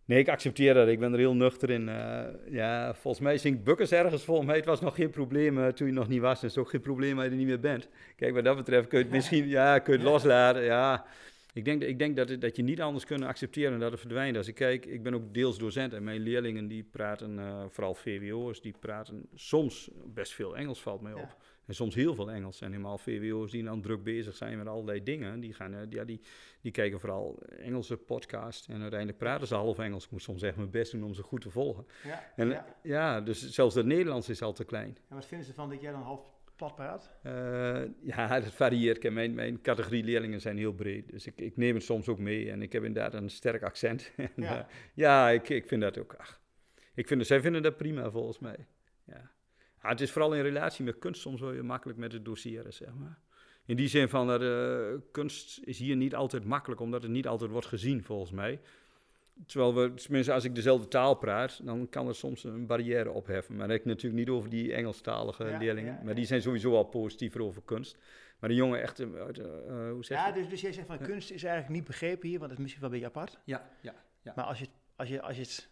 Nee, 0.05 0.19
ik 0.19 0.29
accepteer 0.29 0.73
dat. 0.73 0.87
Ik 0.87 0.99
ben 0.99 1.11
er 1.13 1.17
heel 1.19 1.35
nuchter 1.35 1.69
in. 1.69 1.89
eh, 1.89 2.23
ja, 2.49 2.93
volgens 2.93 3.23
mij 3.23 3.37
zingt 3.37 3.63
Bukkers 3.63 3.91
ergens 3.91 4.23
volgens 4.23 4.47
mij. 4.47 4.55
Het 4.55 4.65
was 4.65 4.81
nog 4.81 4.95
geen 4.95 5.09
probleem 5.09 5.59
eh, 5.59 5.67
toen 5.67 5.87
je 5.87 5.93
nog 5.93 6.07
niet 6.07 6.21
was. 6.21 6.41
En 6.41 6.47
het 6.47 6.55
is 6.55 6.61
ook 6.63 6.69
geen 6.69 6.81
probleem 6.81 7.15
als 7.15 7.23
je 7.25 7.31
er 7.31 7.37
niet 7.37 7.47
meer 7.47 7.59
bent. 7.59 7.87
Kijk, 8.15 8.33
wat 8.33 8.43
dat 8.43 8.55
betreft 8.55 8.87
kun 8.87 8.97
je 8.97 9.03
het 9.03 9.13
misschien 9.13 9.47
ja, 9.47 9.79
kun 9.79 9.93
je 9.93 9.99
het 9.99 10.07
loslaten. 10.07 10.63
Ja, 10.63 11.05
ik 11.53 11.65
denk, 11.65 11.81
ik 11.81 11.99
denk 11.99 12.15
dat, 12.15 12.29
het- 12.29 12.41
dat 12.41 12.55
je 12.55 12.63
niet 12.63 12.81
anders 12.81 13.05
kunt 13.05 13.23
accepteren 13.23 13.79
dat 13.79 13.91
het 13.91 13.99
verdwijnt. 13.99 14.37
Als 14.37 14.47
ik 14.47 14.55
kijk, 14.55 14.85
ik 14.85 15.03
ben 15.03 15.13
ook 15.13 15.33
deels 15.33 15.57
docent. 15.57 15.93
En 15.93 16.03
mijn 16.03 16.19
leerlingen 16.21 16.67
die 16.67 16.83
praten, 16.83 17.39
eh, 17.39 17.63
vooral 17.69 17.95
VWO'ers, 17.95 18.61
die 18.61 18.75
praten 18.79 19.27
soms 19.33 19.89
best 20.05 20.33
veel 20.33 20.57
Engels 20.57 20.81
valt 20.81 21.01
mij 21.01 21.13
op. 21.13 21.19
Ja. 21.19 21.35
En 21.67 21.75
soms 21.75 21.95
heel 21.95 22.15
veel 22.15 22.31
Engels. 22.31 22.61
En 22.61 22.71
helemaal 22.71 22.97
VWO'ers 22.97 23.51
die 23.51 23.63
dan 23.63 23.81
druk 23.81 24.03
bezig 24.03 24.35
zijn 24.35 24.57
met 24.57 24.67
allerlei 24.67 25.03
dingen. 25.03 25.39
Die, 25.39 25.53
gaan, 25.53 25.73
eh, 25.73 25.79
die, 25.87 25.97
ja, 25.99 26.03
die, 26.05 26.21
die 26.61 26.71
kijken 26.71 26.99
vooral 26.99 27.39
Engelse 27.57 27.97
podcast. 27.97 28.67
En 28.69 28.81
uiteindelijk 28.81 29.19
praten 29.19 29.47
ze 29.47 29.55
half 29.55 29.79
Engels. 29.79 30.05
Ik 30.05 30.11
moet 30.11 30.21
soms 30.21 30.41
echt 30.41 30.55
mijn 30.55 30.69
best 30.69 30.91
doen 30.91 31.03
om 31.03 31.13
ze 31.13 31.21
goed 31.23 31.41
te 31.41 31.49
volgen. 31.49 31.85
Ja, 32.03 32.31
En 32.35 32.49
ja. 32.49 32.65
ja, 32.83 33.21
dus 33.21 33.49
zelfs 33.49 33.75
het 33.75 33.85
Nederlands 33.85 34.29
is 34.29 34.41
al 34.41 34.53
te 34.53 34.63
klein. 34.65 34.97
En 35.09 35.15
wat 35.15 35.25
vinden 35.25 35.47
ze 35.47 35.53
van 35.53 35.69
dat 35.69 35.81
jij 35.81 35.91
dan 35.91 36.01
half 36.01 36.21
plat 36.55 36.75
praat? 36.75 37.11
Eh, 37.23 37.81
ja, 38.01 38.27
dat 38.39 38.53
varieert. 38.53 39.11
Mijn, 39.11 39.33
mijn 39.33 39.61
categorie 39.61 40.03
leerlingen 40.03 40.41
zijn 40.41 40.57
heel 40.57 40.73
breed. 40.73 41.09
Dus 41.09 41.25
ik, 41.27 41.41
ik 41.41 41.57
neem 41.57 41.75
het 41.75 41.83
soms 41.83 42.07
ook 42.07 42.19
mee. 42.19 42.51
En 42.51 42.61
ik 42.61 42.71
heb 42.71 42.83
inderdaad 42.83 43.13
een 43.13 43.29
sterk 43.29 43.63
accent. 43.63 44.11
En, 44.15 44.29
Ja. 44.35 44.59
eh, 44.59 44.65
ja, 44.93 45.29
ik, 45.29 45.49
ik 45.49 45.67
vind 45.67 45.81
dat 45.81 45.97
ook. 45.97 46.13
Ach, 46.13 46.41
ik 46.93 47.07
vind, 47.07 47.25
zij 47.27 47.41
vinden 47.41 47.63
dat 47.63 47.77
prima 47.77 48.09
volgens 48.11 48.39
mij. 48.39 48.65
Ja. 49.85 49.91
Ah, 49.91 49.97
het 49.97 50.01
is 50.01 50.11
vooral 50.11 50.33
in 50.33 50.41
relatie 50.41 50.85
met 50.85 50.99
kunst 50.99 51.21
soms 51.21 51.41
wel 51.41 51.51
weer 51.51 51.65
makkelijk 51.65 51.99
met 51.99 52.11
het 52.11 52.25
doseren, 52.25 52.73
zeg 52.73 52.93
maar. 52.93 53.19
In 53.65 53.75
die 53.75 53.87
zin 53.87 54.09
van, 54.09 54.41
eh, 54.41 54.93
kunst 55.11 55.59
is 55.63 55.79
hier 55.79 55.95
niet 55.95 56.15
altijd 56.15 56.45
makkelijk, 56.45 56.81
omdat 56.81 57.01
het 57.03 57.11
niet 57.11 57.27
altijd 57.27 57.51
wordt 57.51 57.67
gezien, 57.67 58.03
volgens 58.03 58.31
mij. 58.31 58.59
Terwijl 59.45 59.75
we, 59.75 59.93
tenminste 59.93 60.33
als 60.33 60.43
ik 60.43 60.55
dezelfde 60.55 60.87
taal 60.87 61.15
praat, 61.15 61.65
dan 61.65 61.89
kan 61.89 62.07
er 62.07 62.15
soms 62.15 62.43
een 62.43 62.65
barrière 62.65 63.11
opheffen. 63.11 63.55
Maar 63.55 63.67
dat 63.67 63.71
heb 63.77 63.85
ik 63.85 63.91
natuurlijk 63.91 64.19
niet 64.19 64.29
over 64.29 64.49
die 64.49 64.73
Engelstalige 64.73 65.45
Ja, 65.45 65.57
leerlingen. 65.57 65.93
ja, 65.93 66.01
maar 66.03 66.15
die 66.15 66.25
zijn 66.25 66.41
sowieso 66.41 66.75
al 66.75 66.83
positiever 66.83 67.41
over 67.41 67.61
kunst. 67.65 67.97
Maar 68.39 68.49
de 68.49 68.55
jongen 68.55 68.81
echt, 68.81 68.99
eh, 68.99 69.07
eh, 69.07 69.91
hoe 69.91 70.05
zeg 70.05 70.17
je 70.17 70.23
Ja, 70.25 70.31
dus, 70.31 70.49
dus 70.49 70.61
jij 70.61 70.73
zegt 70.73 70.87
van 70.87 70.97
kunst 70.97 71.31
is 71.31 71.43
eigenlijk 71.43 71.73
niet 71.73 71.83
begrepen 71.83 72.27
hier, 72.29 72.37
want 72.39 72.49
dat 72.49 72.57
is 72.57 72.63
misschien 72.63 72.83
wel 72.83 72.93
een 72.93 72.99
beetje 73.01 73.19
apart. 73.19 73.39
Ja, 73.43 73.69
ja, 73.81 73.95
ja. 74.21 74.33
Maar 74.35 74.45
als 74.45 74.59
je, 74.59 74.67
als 74.95 75.09
je, 75.09 75.21
als 75.21 75.35
je 75.35 75.41
het 75.41 75.69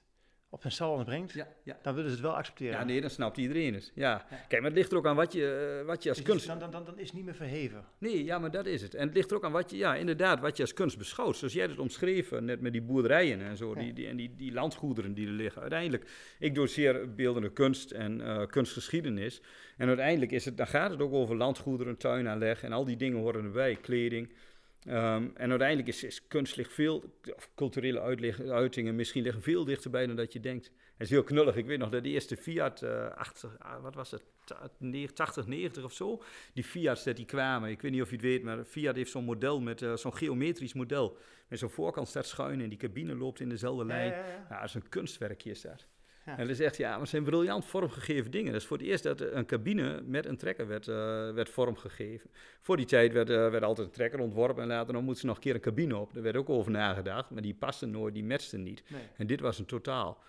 op 0.54 0.62
zijn 0.62 0.74
salon 0.74 1.06
brengt, 1.06 1.34
Ja, 1.34 1.48
ja. 1.64 1.78
dan 1.82 1.94
willen 1.94 2.10
ze 2.10 2.16
het 2.16 2.26
wel 2.26 2.36
accepteren. 2.36 2.80
Ja, 2.80 2.84
nee, 2.84 3.02
dan 3.02 3.10
snapt 3.10 3.38
iedereen 3.38 3.74
het. 3.74 3.92
Ja. 3.96 4.26
Ja. 4.30 4.38
Kijk, 4.48 4.62
maar 4.62 4.70
het 4.70 4.80
ligt 4.80 4.92
er 4.92 4.98
ook 4.98 5.06
aan 5.06 5.16
wat 5.16 5.34
je, 5.34 5.78
eh, 5.80 5.86
wat 5.86 6.04
je 6.04 6.10
als 6.10 6.22
kunst... 6.22 6.48
Dan, 6.48 6.60
dan, 6.60 6.72
dan, 6.72 6.86
dan 6.86 7.00
is 7.00 7.06
het 7.06 7.16
niet 7.16 7.26
meer 7.26 7.36
verheven. 7.36 7.86
Nee, 7.98 8.24
ja, 8.24 8.40
maar 8.40 8.52
dat 8.52 8.66
is 8.66 8.82
het. 8.82 8.96
En 8.96 9.06
het 9.06 9.16
ligt 9.16 9.32
er 9.32 9.38
ook 9.38 9.44
aan 9.44 9.52
wat 9.52 9.72
je, 9.72 9.78
ja, 9.78 9.96
inderdaad, 9.96 10.40
wat 10.40 10.58
je 10.58 10.64
als 10.64 10.74
kunst 10.74 10.98
beschouwt. 10.98 11.38
Zoals 11.38 11.54
jij 11.54 11.66
het 11.66 11.80
omschreven, 11.80 12.46
net 12.46 12.62
met 12.62 12.72
die 12.72 12.82
boerderijen 12.82 13.42
en 13.42 13.58
zo, 13.58 13.74
die, 13.76 13.94
die, 13.94 14.08
en 14.08 14.16
die, 14.16 14.36
die 14.36 14.54
landgoederen 14.54 15.14
die 15.14 15.28
er 15.28 15.34
liggen. 15.34 15.62
Uiteindelijk, 15.62 16.10
ik 16.40 16.56
doseer 16.56 17.14
beeldende 17.16 17.52
kunst 17.52 17.92
en 17.92 18.22
eh, 18.22 18.46
kunstgeschiedenis. 18.48 19.42
En 19.78 19.88
uiteindelijk 19.88 20.32
is 20.32 20.46
het, 20.46 20.58
dan 20.58 20.68
gaat 20.68 20.92
het 20.92 21.02
ook 21.02 21.14
over 21.14 21.36
landgoederen, 21.36 21.98
tuinaanleg 21.98 22.64
en 22.64 22.72
al 22.72 22.86
die 22.86 22.98
dingen 22.98 23.20
horen 23.20 23.44
erbij, 23.44 23.76
kleding. 23.76 24.30
Ehm, 24.86 25.28
en 25.36 25.50
uiteindelijk 25.50 25.88
is, 25.88 26.04
is 26.04 26.28
kunst 26.28 26.56
ligt 26.56 26.74
veel, 26.74 27.04
of 27.36 27.50
culturele 27.56 28.02
uitleg- 28.02 28.42
uitingen 28.42 28.96
misschien 28.96 29.24
liggen 29.24 29.42
veel 29.42 29.66
dichterbij 29.66 30.08
dan 30.08 30.16
dat 30.16 30.34
je 30.34 30.40
denkt. 30.40 30.66
Het 30.66 31.02
is 31.02 31.10
heel 31.10 31.24
knullig. 31.24 31.56
Ik 31.56 31.66
weet 31.66 31.80
nog 31.80 31.90
dat 31.90 32.04
de 32.04 32.10
eerste 32.10 32.38
Fiat, 32.38 32.82
eh 32.82 33.08
80, 33.16 33.56
ah, 33.60 33.82
wat 33.82 33.96
was 33.96 34.12
het, 34.12 34.24
Ta- 34.46 34.70
ne- 34.78 35.14
80, 35.14 35.48
90 35.48 35.84
of 35.84 35.94
zo, 35.94 36.22
die 36.54 36.64
Fiat's 36.64 37.04
dat 37.04 37.16
die 37.16 37.26
kwamen. 37.26 37.70
Ik 37.70 37.82
weet 37.82 37.92
niet 37.92 38.02
of 38.02 38.10
je 38.10 38.16
het 38.16 38.26
weet, 38.26 38.44
maar 38.44 38.64
Fiat 38.64 38.96
heeft 38.96 39.12
zo'n 39.12 39.24
model 39.24 39.62
met 39.62 39.82
eh, 39.82 39.96
zo'n 39.96 40.16
geometrisch 40.16 40.74
model. 40.74 41.18
Met 41.48 41.60
zo'n 41.60 41.70
voorkant 41.70 42.08
staat 42.08 42.26
schuin 42.28 42.62
en 42.62 42.70
die 42.70 42.78
cabine 42.78 43.16
loopt 43.16 43.40
in 43.40 43.50
dezelfde 43.50 43.86
lijn. 43.86 44.12
ja, 44.12 44.18
ja. 44.18 44.46
Ja, 44.50 44.60
dat 44.60 44.68
is 44.70 44.74
een 44.74 44.90
kunstwerkje 44.90 45.50
is 45.50 45.62
dat. 45.62 45.86
En 46.26 46.48
dan 46.48 46.56
zegt 46.56 46.78
hij, 46.78 46.86
ja, 46.86 46.92
maar 46.92 47.02
het 47.02 47.10
zijn 47.10 47.24
briljant 47.24 47.66
vormgegeven 47.66 48.32
dingen. 48.32 48.52
Dat 48.52 48.62
is 48.62 48.68
voor 48.68 48.78
het 48.78 48.86
eerst 48.86 49.04
dat 49.04 49.22
een 49.22 49.46
cabine 49.46 50.02
met 50.06 50.26
een 50.26 50.38
trekker 50.38 50.68
werd, 50.68 50.88
uh, 50.88 50.96
werd 51.34 51.50
vormgegeven. 51.50 52.30
Voor 52.62 52.78
die 52.78 52.86
tijd 52.86 53.14
werd, 53.14 53.30
uh, 53.30 53.50
werd 53.50 53.64
altijd 53.64 53.88
een 53.88 53.94
trekker 53.94 54.20
ontworpen 54.20 54.64
en 54.64 54.70
later 54.70 54.94
dan 54.94 55.04
moet 55.04 55.18
ze 55.18 55.26
nog 55.26 55.36
een 55.36 55.42
keer 55.42 55.56
een 55.56 55.62
cabine 55.62 55.98
op. 55.98 56.14
Daar 56.14 56.24
werd 56.24 56.36
ook 56.36 56.50
over 56.50 56.72
nagedacht, 56.72 57.30
maar 57.30 57.42
die 57.42 57.54
paste 57.54 57.86
nooit, 57.86 58.14
die 58.14 58.24
matchte 58.24 58.58
niet. 58.58 58.84
Nee. 58.88 59.02
En 59.18 59.28
dit 59.28 59.40
was 59.40 59.60
een 59.60 59.66
totaal. 59.66 60.24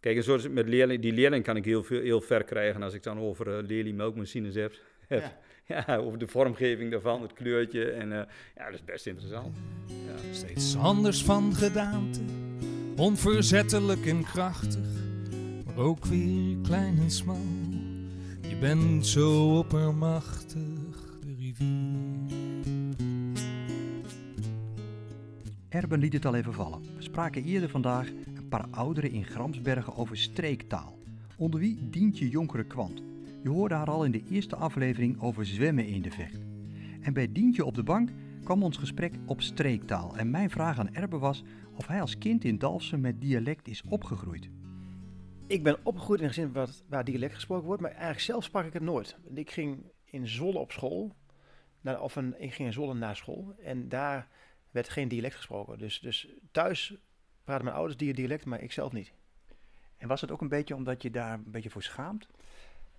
Kijk, 0.00 0.16
en 0.16 0.22
zoals 0.22 0.48
met 0.48 0.68
leerling, 0.68 1.02
die 1.02 1.12
leerling 1.12 1.44
kan 1.44 1.56
ik 1.56 1.64
heel, 1.64 1.82
veel, 1.82 2.00
heel 2.00 2.20
ver 2.20 2.44
krijgen 2.44 2.82
als 2.82 2.94
ik 2.94 3.02
dan 3.02 3.18
over 3.18 3.46
uh, 3.46 3.66
leerling 3.68 3.96
melkmachines 3.96 4.54
heb. 4.54 4.72
Ja. 5.08 5.84
ja. 5.86 5.96
over 5.96 6.18
de 6.18 6.26
vormgeving 6.26 6.90
daarvan, 6.90 7.22
het 7.22 7.32
kleurtje. 7.32 7.90
En 7.90 8.08
ja, 8.08 8.64
dat 8.64 8.74
is 8.74 8.84
best 8.84 9.06
interessant. 9.06 9.58
Ja. 9.86 10.32
Steeds 10.32 10.76
anders 10.76 11.24
van 11.24 11.54
gedaante, 11.54 12.20
onverzettelijk 12.96 14.06
en 14.06 14.24
krachtig 14.24 15.09
ook 15.80 16.04
weer 16.04 16.56
klein 16.62 16.98
en 16.98 17.10
smal. 17.10 17.36
Je 18.48 18.56
bent 18.60 19.06
zo 19.06 19.58
oppermachtig, 19.58 21.18
de 21.24 21.34
rivier. 21.38 22.96
Erben 25.68 25.98
liet 25.98 26.12
het 26.12 26.24
al 26.24 26.34
even 26.34 26.52
vallen. 26.52 26.80
We 26.96 27.02
spraken 27.02 27.44
eerder 27.44 27.68
vandaag 27.68 28.08
een 28.08 28.48
paar 28.48 28.66
ouderen 28.70 29.10
in 29.10 29.24
Gramsbergen 29.24 29.96
over 29.96 30.16
streektaal. 30.16 30.98
Onder 31.36 31.60
wie 31.60 31.78
Dientje 31.90 32.28
Jonkere 32.28 32.64
Kwant. 32.64 33.02
Je 33.42 33.48
hoorde 33.48 33.74
haar 33.74 33.90
al 33.90 34.04
in 34.04 34.12
de 34.12 34.22
eerste 34.30 34.56
aflevering 34.56 35.20
over 35.20 35.46
zwemmen 35.46 35.86
in 35.86 36.02
de 36.02 36.10
vecht. 36.10 36.40
En 37.00 37.12
bij 37.12 37.32
Dientje 37.32 37.64
op 37.64 37.74
de 37.74 37.82
bank 37.82 38.10
kwam 38.44 38.62
ons 38.62 38.76
gesprek 38.76 39.14
op 39.26 39.40
streektaal. 39.42 40.16
En 40.16 40.30
mijn 40.30 40.50
vraag 40.50 40.78
aan 40.78 40.94
Erben 40.94 41.20
was 41.20 41.44
of 41.74 41.86
hij 41.86 42.00
als 42.00 42.18
kind 42.18 42.44
in 42.44 42.58
Dalfsen 42.58 43.00
met 43.00 43.20
dialect 43.20 43.68
is 43.68 43.82
opgegroeid. 43.88 44.48
Ik 45.50 45.62
ben 45.62 45.78
opgegroeid 45.82 46.20
in 46.20 46.26
een 46.26 46.32
gezin 46.32 46.52
wat, 46.52 46.82
waar 46.88 47.04
dialect 47.04 47.34
gesproken 47.34 47.66
wordt, 47.66 47.82
maar 47.82 47.90
eigenlijk 47.90 48.20
zelf 48.20 48.44
sprak 48.44 48.64
ik 48.64 48.72
het 48.72 48.82
nooit. 48.82 49.16
Ik 49.34 49.50
ging 49.50 49.90
in 50.04 50.28
Zwolle 50.28 50.58
op 50.58 50.72
school, 50.72 51.16
naar, 51.80 52.02
of 52.02 52.16
een, 52.16 52.34
ik 52.38 52.54
ging 52.54 52.68
in 52.68 52.74
Zwolle 52.74 52.94
naar 52.94 53.16
school 53.16 53.54
en 53.62 53.88
daar 53.88 54.28
werd 54.70 54.88
geen 54.88 55.08
dialect 55.08 55.34
gesproken. 55.34 55.78
Dus, 55.78 56.00
dus 56.00 56.28
thuis 56.50 56.94
praten 57.44 57.64
mijn 57.64 57.76
ouders 57.76 57.96
dialect, 57.96 58.44
maar 58.44 58.62
ik 58.62 58.72
zelf 58.72 58.92
niet. 58.92 59.12
En 59.96 60.08
was 60.08 60.20
het 60.20 60.30
ook 60.30 60.40
een 60.40 60.48
beetje 60.48 60.74
omdat 60.74 61.02
je 61.02 61.10
daar 61.10 61.34
een 61.34 61.50
beetje 61.50 61.70
voor 61.70 61.82
schaamt? 61.82 62.26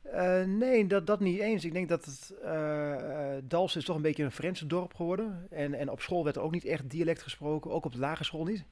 Uh, 0.06 0.44
nee, 0.44 0.88
dat, 0.88 1.08
dat 1.08 1.20
niet 1.20 1.40
eens. 1.40 1.66
Ik 1.66 1.74
denk 1.74 1.90
dat 1.90 2.06
het 2.06 2.34
uh, 2.44 3.76
is 3.76 3.86
toch 3.86 3.96
een 3.96 4.02
beetje 4.02 4.24
een 4.24 4.32
Franse 4.32 4.68
dorp 4.68 4.94
geworden. 4.94 5.48
En, 5.50 5.74
en 5.74 5.90
op 5.90 6.02
school 6.02 6.24
werd 6.24 6.36
er 6.36 6.42
ook 6.42 6.52
niet 6.52 6.66
echt 6.66 6.90
dialect 6.90 7.22
gesproken, 7.22 7.72
ook 7.72 7.86
op 7.86 7.92
de 7.92 8.00
lagere 8.00 8.24
school 8.24 8.44
niet. 8.44 8.66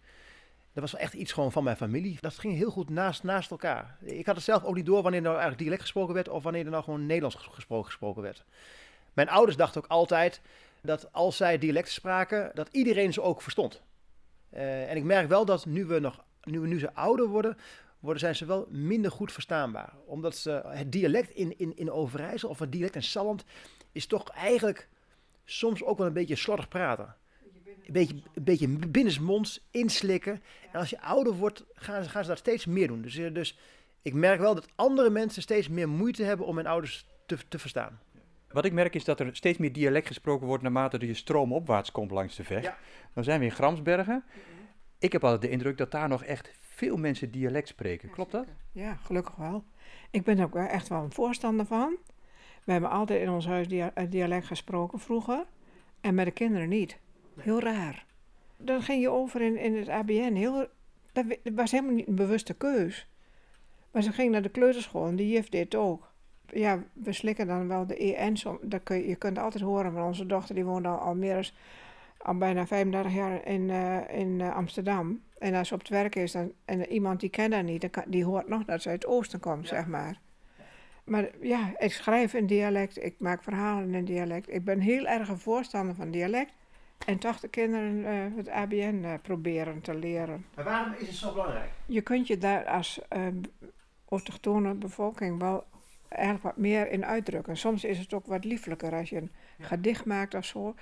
Dat 0.74 0.92
was 0.92 0.96
echt 0.96 1.14
iets 1.14 1.32
gewoon 1.32 1.52
van 1.52 1.64
mijn 1.64 1.78
familie. 1.78 2.18
Dat 2.20 2.38
ging 2.38 2.56
heel 2.56 2.72
goed 2.72 2.90
naast, 2.90 3.24
naast 3.24 3.52
elkaar. 3.52 3.98
Ik 4.02 4.26
had 4.26 4.36
het 4.36 4.44
zelf 4.44 4.64
ook 4.64 4.76
niet 4.76 4.86
door 4.86 5.02
wanneer 5.02 5.20
er 5.20 5.26
nou 5.26 5.36
eigenlijk 5.36 5.62
dialect 5.62 5.82
gesproken 5.82 6.14
werd 6.14 6.30
of 6.30 6.44
wanneer 6.44 6.66
er 6.66 6.72
nou 6.72 6.84
gewoon 6.84 7.06
Nederlands 7.06 7.50
gesproken, 7.52 8.22
werd. 8.22 8.46
Mijn 9.14 9.30
ouders 9.30 9.58
dachten 9.58 9.84
ook 9.84 9.90
altijd 9.90 10.42
dat 10.82 11.14
als 11.14 11.38
zij 11.38 11.58
dialect 11.58 11.92
spraken, 11.92 12.52
dat 12.54 12.70
iedereen 12.72 13.14
ze 13.14 13.22
ook 13.22 13.42
verstond. 13.42 13.82
Uh, 14.54 14.90
en 14.90 14.98
ik 14.98 15.04
merk 15.04 15.28
wel 15.28 15.46
dat 15.46 15.66
nu 15.66 15.86
we, 15.86 16.00
nog, 16.00 16.24
nu, 16.44 16.68
nu 16.68 16.80
ze 16.80 16.94
ouder 16.94 17.28
worden, 17.28 17.58
worden 18.00 18.20
zijn 18.20 18.36
ze 18.36 18.46
wel 18.46 18.68
minder 18.70 19.12
goed 19.12 19.32
verstaanbaar. 19.32 19.94
Omdat 20.06 20.36
ze, 20.36 20.62
het 20.66 20.92
dialect 20.92 21.30
in, 21.30 21.58
in, 21.58 21.78
in 21.78 21.92
Overijssel 21.92 22.50
of 22.50 22.60
het 22.60 22.72
dialect 22.72 22.96
in 22.96 23.04
Salland 23.04 23.44
is 23.92 24.06
toch 24.06 24.30
eigenlijk 24.30 24.90
soms 25.46 25.84
ook 25.84 25.98
wel 25.98 26.08
een 26.08 26.14
beetje 26.14 26.36
slordig 26.36 26.68
praten 26.68 27.16
een 27.90 27.94
beetje, 27.94 28.16
een 28.34 28.44
beetje 28.44 28.68
binnensmonds 28.68 29.68
inslikken. 29.72 30.42
En 30.72 30.80
als 30.80 30.90
je 30.90 31.02
ouder 31.02 31.34
wordt, 31.34 31.66
gaan, 31.74 32.06
gaan 32.06 32.24
ze 32.24 32.30
dat 32.30 32.38
steeds 32.38 32.66
meer 32.66 32.88
doen. 32.88 33.02
Dus, 33.02 33.18
eh, 33.18 33.34
dus 33.34 33.60
ik 34.02 34.14
merk 34.14 34.40
wel 34.40 34.56
dat 34.56 34.68
andere 34.76 35.10
mensen 35.10 35.42
steeds 35.42 35.68
meer 35.68 35.90
moeite 35.90 36.24
hebben 36.24 36.46
om 36.46 36.56
mijn 36.56 36.68
ouders 36.68 37.06
te, 37.26 37.38
te 37.48 37.60
verstaan. 37.60 38.00
Wat 38.52 38.66
ik 38.66 38.74
merk 38.74 38.96
is 38.96 39.04
dat 39.04 39.20
er 39.20 39.36
steeds 39.36 39.58
meer 39.58 39.74
dialect 39.74 40.08
gesproken 40.08 40.48
wordt 40.48 40.64
naarmate 40.64 41.08
je 41.08 41.14
stroom 41.14 41.54
opwaarts 41.54 41.92
komt 41.92 42.12
langs 42.12 42.36
de 42.36 42.44
vecht. 42.44 42.72
Dan 43.14 43.24
zijn 43.24 43.40
we 43.40 43.46
in 43.46 43.52
Gramsbergen. 43.52 44.24
Ik 45.00 45.12
heb 45.12 45.24
altijd 45.24 45.42
de 45.42 45.50
indruk 45.50 45.78
dat 45.78 45.92
daar 45.92 46.08
nog 46.08 46.24
echt 46.24 46.52
veel 46.60 46.98
mensen 46.98 47.32
dialect 47.32 47.68
spreken. 47.68 48.10
Klopt 48.10 48.32
dat? 48.32 48.48
Ja, 48.72 48.96
gelukkig 48.96 49.36
wel. 49.36 49.64
Ik 50.12 50.24
ben 50.24 50.40
ook 50.40 50.56
echt 50.56 50.88
wel 50.88 51.04
een 51.04 51.12
voorstander 51.12 51.66
van. 51.66 51.98
We 52.64 52.72
hebben 52.72 52.90
altijd 52.90 53.22
in 53.22 53.30
ons 53.30 53.46
huis 53.46 53.68
dialect 54.10 54.46
gesproken 54.46 55.00
vroeger. 55.00 55.46
En 56.02 56.16
met 56.16 56.26
de 56.26 56.32
kinderen 56.32 56.70
niet. 56.70 57.00
Heel 57.42 57.60
raar. 57.60 58.06
Dan 58.58 58.82
ging 58.82 59.02
je 59.02 59.10
over 59.10 59.42
in, 59.42 59.58
in 59.58 59.78
het 59.78 59.90
ABN. 59.90 60.34
Heel, 60.34 60.68
dat 61.12 61.26
was 61.54 61.72
helemaal 61.72 61.94
niet 61.94 62.08
een 62.08 62.16
bewuste 62.16 62.54
keus. 62.54 63.08
Maar 63.92 64.04
ze 64.04 64.12
ging 64.12 64.32
naar 64.32 64.42
de 64.42 64.50
kleuterschool 64.50 65.08
en 65.08 65.16
die 65.16 65.30
juf 65.30 65.50
deed 65.50 65.76
ook. 65.76 66.12
Ja, 66.46 66.84
we 66.94 67.14
slikken 67.14 67.48
dan 67.48 67.68
wel 67.68 67.86
de 67.86 67.98
EN. 68.16 68.38
Dat 68.62 68.84
kun 68.84 68.98
je, 68.98 69.08
je 69.08 69.16
kunt 69.16 69.38
altijd 69.38 69.64
horen 69.64 69.94
van 69.94 70.04
onze 70.04 70.26
dochter, 70.26 70.56
die 70.56 70.66
woont 70.66 70.86
al, 70.86 70.98
al 70.98 71.16
meer 71.16 71.34
dan 71.34 71.52
al 72.22 72.38
bijna 72.38 72.68
35 72.68 73.14
jaar 73.14 73.46
in, 73.46 73.70
uh, 73.70 73.98
in 74.10 74.40
uh, 74.40 74.56
Amsterdam. 74.56 75.22
En 75.38 75.54
als 75.54 75.68
ze 75.68 75.74
op 75.74 75.80
het 75.80 75.90
werk 75.90 76.16
is 76.16 76.32
dan, 76.32 76.52
en 76.66 76.86
iemand 76.92 77.20
die 77.20 77.30
kent 77.30 77.54
haar 77.54 77.64
niet, 77.64 77.90
die 78.08 78.26
hoort 78.26 78.48
nog 78.48 78.66
dat 78.66 78.82
ze 78.82 78.90
uit 78.90 79.04
het 79.04 79.12
oosten 79.12 79.40
komt, 79.40 79.68
zeg 79.68 79.88
maar. 79.88 80.20
Maar 81.04 81.30
ja, 81.42 81.74
ik 81.78 81.92
schrijf 81.92 82.34
in 82.34 82.46
dialect, 82.46 83.04
ik 83.04 83.16
maak 83.18 83.44
verhalen 83.44 83.94
in 83.94 84.06
dialect. 84.06 84.54
Ik 84.54 84.64
ben 84.64 84.80
heel 84.80 85.08
erg 85.08 85.30
een 85.30 85.40
voorstander 85.40 85.96
van 85.96 86.12
dialect. 86.12 86.52
En 87.06 87.18
toch 87.18 87.40
de 87.40 87.48
kinderen 87.48 87.98
uh, 87.98 88.36
het 88.36 88.50
ABN 88.50 89.00
uh, 89.04 89.14
eh, 89.14 89.22
proberen 89.22 89.82
te 89.82 89.96
leren. 89.96 90.46
Maar 90.56 90.66
waarom 90.66 90.94
is 90.94 91.08
het 91.08 91.16
zo 91.16 91.32
belangrijk? 91.32 91.72
Je 91.86 92.02
kunt 92.02 92.28
je 92.28 92.38
daar 92.38 92.66
als 92.66 93.00
uh, 93.16 93.28
autochtone 94.10 94.74
bevolking 94.74 95.40
wel 95.40 95.64
eigenlijk 96.08 96.44
wat 96.44 96.58
meer 96.58 96.92
in 96.92 97.06
uitdrukken. 97.06 97.58
Soms 97.58 97.84
is 97.84 97.98
het 97.98 98.14
ook 98.14 98.26
wat 98.26 98.44
lieflijker 98.44 98.94
als 98.94 99.10
je 99.10 99.18
een 99.18 99.32
gedicht 99.60 100.06
maakt 100.06 100.34
of 100.34 100.46
zo. 100.46 100.76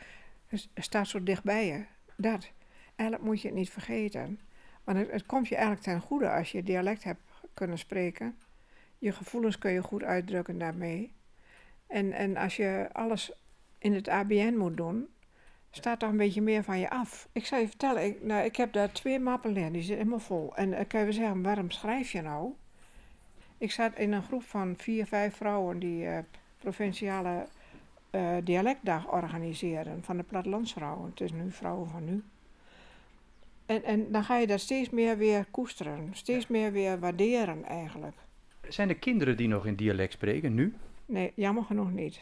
Het 0.47 0.69
staat 0.75 1.07
zo 1.07 1.23
dichtbij 1.23 1.67
je. 1.67 1.85
Dat. 2.15 2.51
Eigenlijk 2.95 3.29
moet 3.29 3.41
je 3.41 3.47
het 3.47 3.57
niet 3.57 3.69
vergeten. 3.69 4.39
Want 4.83 4.97
het, 4.97 5.11
het 5.11 5.25
komt 5.25 5.47
je 5.47 5.55
eigenlijk 5.55 5.85
ten 5.85 6.01
goede 6.01 6.31
als 6.31 6.51
je 6.51 6.63
dialect 6.63 7.03
hebt 7.03 7.21
kunnen 7.53 7.77
spreken. 7.77 8.37
Je 8.97 9.11
gevoelens 9.11 9.57
kun 9.57 9.71
je 9.71 9.81
goed 9.81 10.03
uitdrukken 10.03 10.57
daarmee. 10.57 11.13
En, 11.87 12.11
en 12.11 12.37
als 12.37 12.55
je 12.55 12.89
alles 12.91 13.31
in 13.77 13.93
het 13.93 14.09
ABN 14.09 14.55
moet 14.57 14.77
doen, 14.77 15.07
staat 15.71 15.99
toch 15.99 16.09
een 16.09 16.17
beetje 16.17 16.41
meer 16.41 16.63
van 16.63 16.79
je 16.79 16.89
af. 16.89 17.27
Ik 17.31 17.45
zou 17.45 17.61
je 17.61 17.67
vertellen, 17.67 18.05
ik, 18.05 18.23
nou, 18.23 18.45
ik 18.45 18.55
heb 18.55 18.73
daar 18.73 18.91
twee 18.91 19.19
mappen 19.19 19.51
liggen, 19.51 19.73
die 19.73 19.81
zitten 19.81 19.97
helemaal 19.97 20.25
vol. 20.25 20.55
En 20.55 20.69
uh, 20.69 20.79
kan 20.87 21.05
je 21.05 21.11
zeggen, 21.11 21.43
waarom 21.43 21.71
schrijf 21.71 22.11
je 22.11 22.21
nou? 22.21 22.53
Ik 23.57 23.71
zat 23.71 23.97
in 23.97 24.11
een 24.11 24.23
groep 24.23 24.43
van 24.43 24.73
vier, 24.77 25.05
vijf 25.05 25.35
vrouwen 25.35 25.79
die 25.79 26.03
uh, 26.03 26.17
provinciale 26.59 27.47
uh, 28.11 28.35
dialectdag 28.43 29.11
organiseren 29.11 30.03
van 30.03 30.17
de 30.17 30.23
plattelandsvrouwen. 30.23 31.09
Het 31.09 31.21
is 31.21 31.31
nu 31.31 31.51
vrouwen 31.51 31.89
van 31.89 32.05
nu. 32.05 32.23
En, 33.65 33.83
en 33.83 34.11
dan 34.11 34.23
ga 34.23 34.37
je 34.37 34.47
dat 34.47 34.59
steeds 34.59 34.89
meer 34.89 35.17
weer 35.17 35.45
koesteren, 35.51 36.09
steeds 36.11 36.47
meer 36.47 36.71
weer 36.71 36.99
waarderen 36.99 37.63
eigenlijk. 37.63 38.15
Zijn 38.67 38.89
er 38.89 38.95
kinderen 38.95 39.37
die 39.37 39.47
nog 39.47 39.65
in 39.65 39.75
dialect 39.75 40.13
spreken 40.13 40.53
nu? 40.53 40.75
Nee, 41.05 41.31
jammer 41.35 41.63
genoeg 41.63 41.91
niet. 41.91 42.19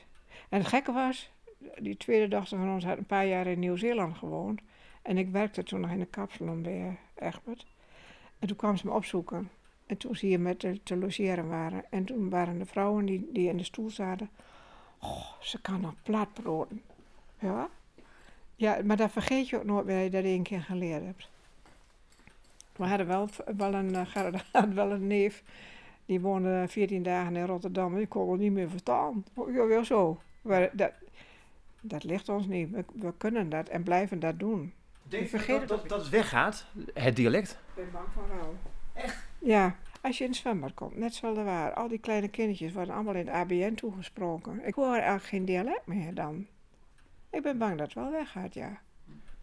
En 0.50 0.60
het 0.60 0.68
gekke 0.68 0.92
was, 0.92 1.32
die 1.78 1.98
tweede 1.98 2.28
dochter 2.28 2.58
van 2.58 2.74
ons 2.74 2.84
had 2.84 2.98
een 2.98 3.06
paar 3.06 3.28
jaar 3.28 3.48
in 3.48 3.60
Nieuw-Zeeland 3.60 4.18
gewoond. 4.18 4.62
En 5.02 5.18
ik 5.18 5.30
werkte 5.30 5.64
toen 5.64 5.80
nog 5.80 5.92
in 5.92 6.00
de 6.00 6.06
kapsalon 6.06 6.62
bij 6.62 6.98
Egbert. 7.16 7.66
En 8.40 8.48
toen 8.48 8.58
kwam 8.58 8.78
ze 8.78 8.88
me 8.88 8.94
opzoeken. 8.94 9.50
En 9.86 9.98
toen 9.98 10.16
ze 10.16 10.26
hier 10.26 10.40
met 10.40 10.60
te, 10.60 10.80
te 10.84 10.98
logeren 10.98 11.48
waren. 11.48 11.84
En 11.90 12.06
toen 12.06 12.30
waren 12.30 12.58
de 12.58 12.66
vrouwen 12.66 13.06
die, 13.06 13.30
die 13.34 13.50
in 13.50 13.58
de 13.58 13.64
stoel 13.64 13.90
zaten. 13.90 14.30
Oh, 15.00 15.26
ze 15.42 15.62
kan 15.62 15.82
nog 15.82 15.94
platbroden. 16.04 16.82
Ja? 17.40 17.70
Ja, 18.56 18.80
maar 18.84 18.98
dat 18.98 19.12
vergeet 19.12 19.50
je 19.50 19.58
ook 19.58 19.64
nooit 19.64 19.88
dat 19.88 20.04
je 20.04 20.10
dat 20.10 20.24
één 20.24 20.44
keer 20.44 20.62
geleerd 20.62 21.04
hebt. 21.06 21.30
We 22.76 22.86
hadden 22.86 23.08
wel, 23.08 23.30
wel, 23.58 23.74
een, 23.74 23.90
uh, 23.90 24.16
had 24.52 24.74
wel 24.74 24.92
een 24.92 25.08
neef. 25.08 25.44
Die 26.06 26.22
woonde 26.22 26.66
14 26.68 27.04
dagen 27.04 27.36
in 27.36 27.46
Rotterdam. 27.46 27.96
Die 27.96 28.08
kon 28.08 28.32
het 28.32 28.40
niet 28.40 28.52
meer 28.52 28.70
verstaan. 28.70 29.26
Ja, 29.36 29.66
wel 29.66 29.86
zo. 29.86 30.20
Maar 30.42 30.70
dat, 30.74 30.92
dat 31.88 32.04
ligt 32.04 32.30
ons 32.30 32.48
niet. 32.48 32.70
We, 32.94 33.14
kunnen 33.18 33.50
dat 33.50 33.70
en 33.70 33.84
blijven 33.84 34.20
dat 34.20 34.40
doen. 34.40 34.74
Denk 35.04 35.28
je 35.28 35.38
dat, 35.48 35.68
dat, 35.68 35.90
dat 35.90 36.00
het 36.00 36.10
weggaat, 36.10 36.66
het 36.94 37.16
dialect? 37.16 37.52
Ik 37.52 37.76
ben 37.76 37.92
bang 37.92 38.08
voor 38.14 38.28
wel. 38.28 38.56
Echt? 38.94 39.28
Ja. 39.40 39.76
Als 40.02 40.18
je 40.18 40.24
in 40.24 40.30
het 40.30 40.40
zwembad 40.40 40.74
komt, 40.74 40.98
net 40.98 41.14
zoals 41.14 41.38
er 41.38 41.44
waar. 41.44 41.74
Al 41.74 41.88
die 41.88 42.00
kleine 42.00 42.28
kindertjes 42.28 42.74
worden 42.74 42.94
allemaal 42.94 43.14
in 43.14 43.28
het 43.28 43.36
ABN 43.36 43.74
toegesproken. 43.74 44.68
Ik 44.68 44.74
hoor 44.74 44.94
eigenlijk 44.94 45.24
geen 45.24 45.46
dialect 45.46 45.86
meer 45.86 46.14
dan. 46.14 46.48
Ik 47.30 47.42
ben 47.42 47.58
bang 47.58 47.78
dat 47.78 47.86
het 47.86 47.96
wel 47.96 48.12
weggaat, 48.12 48.54
ja. 48.54 48.80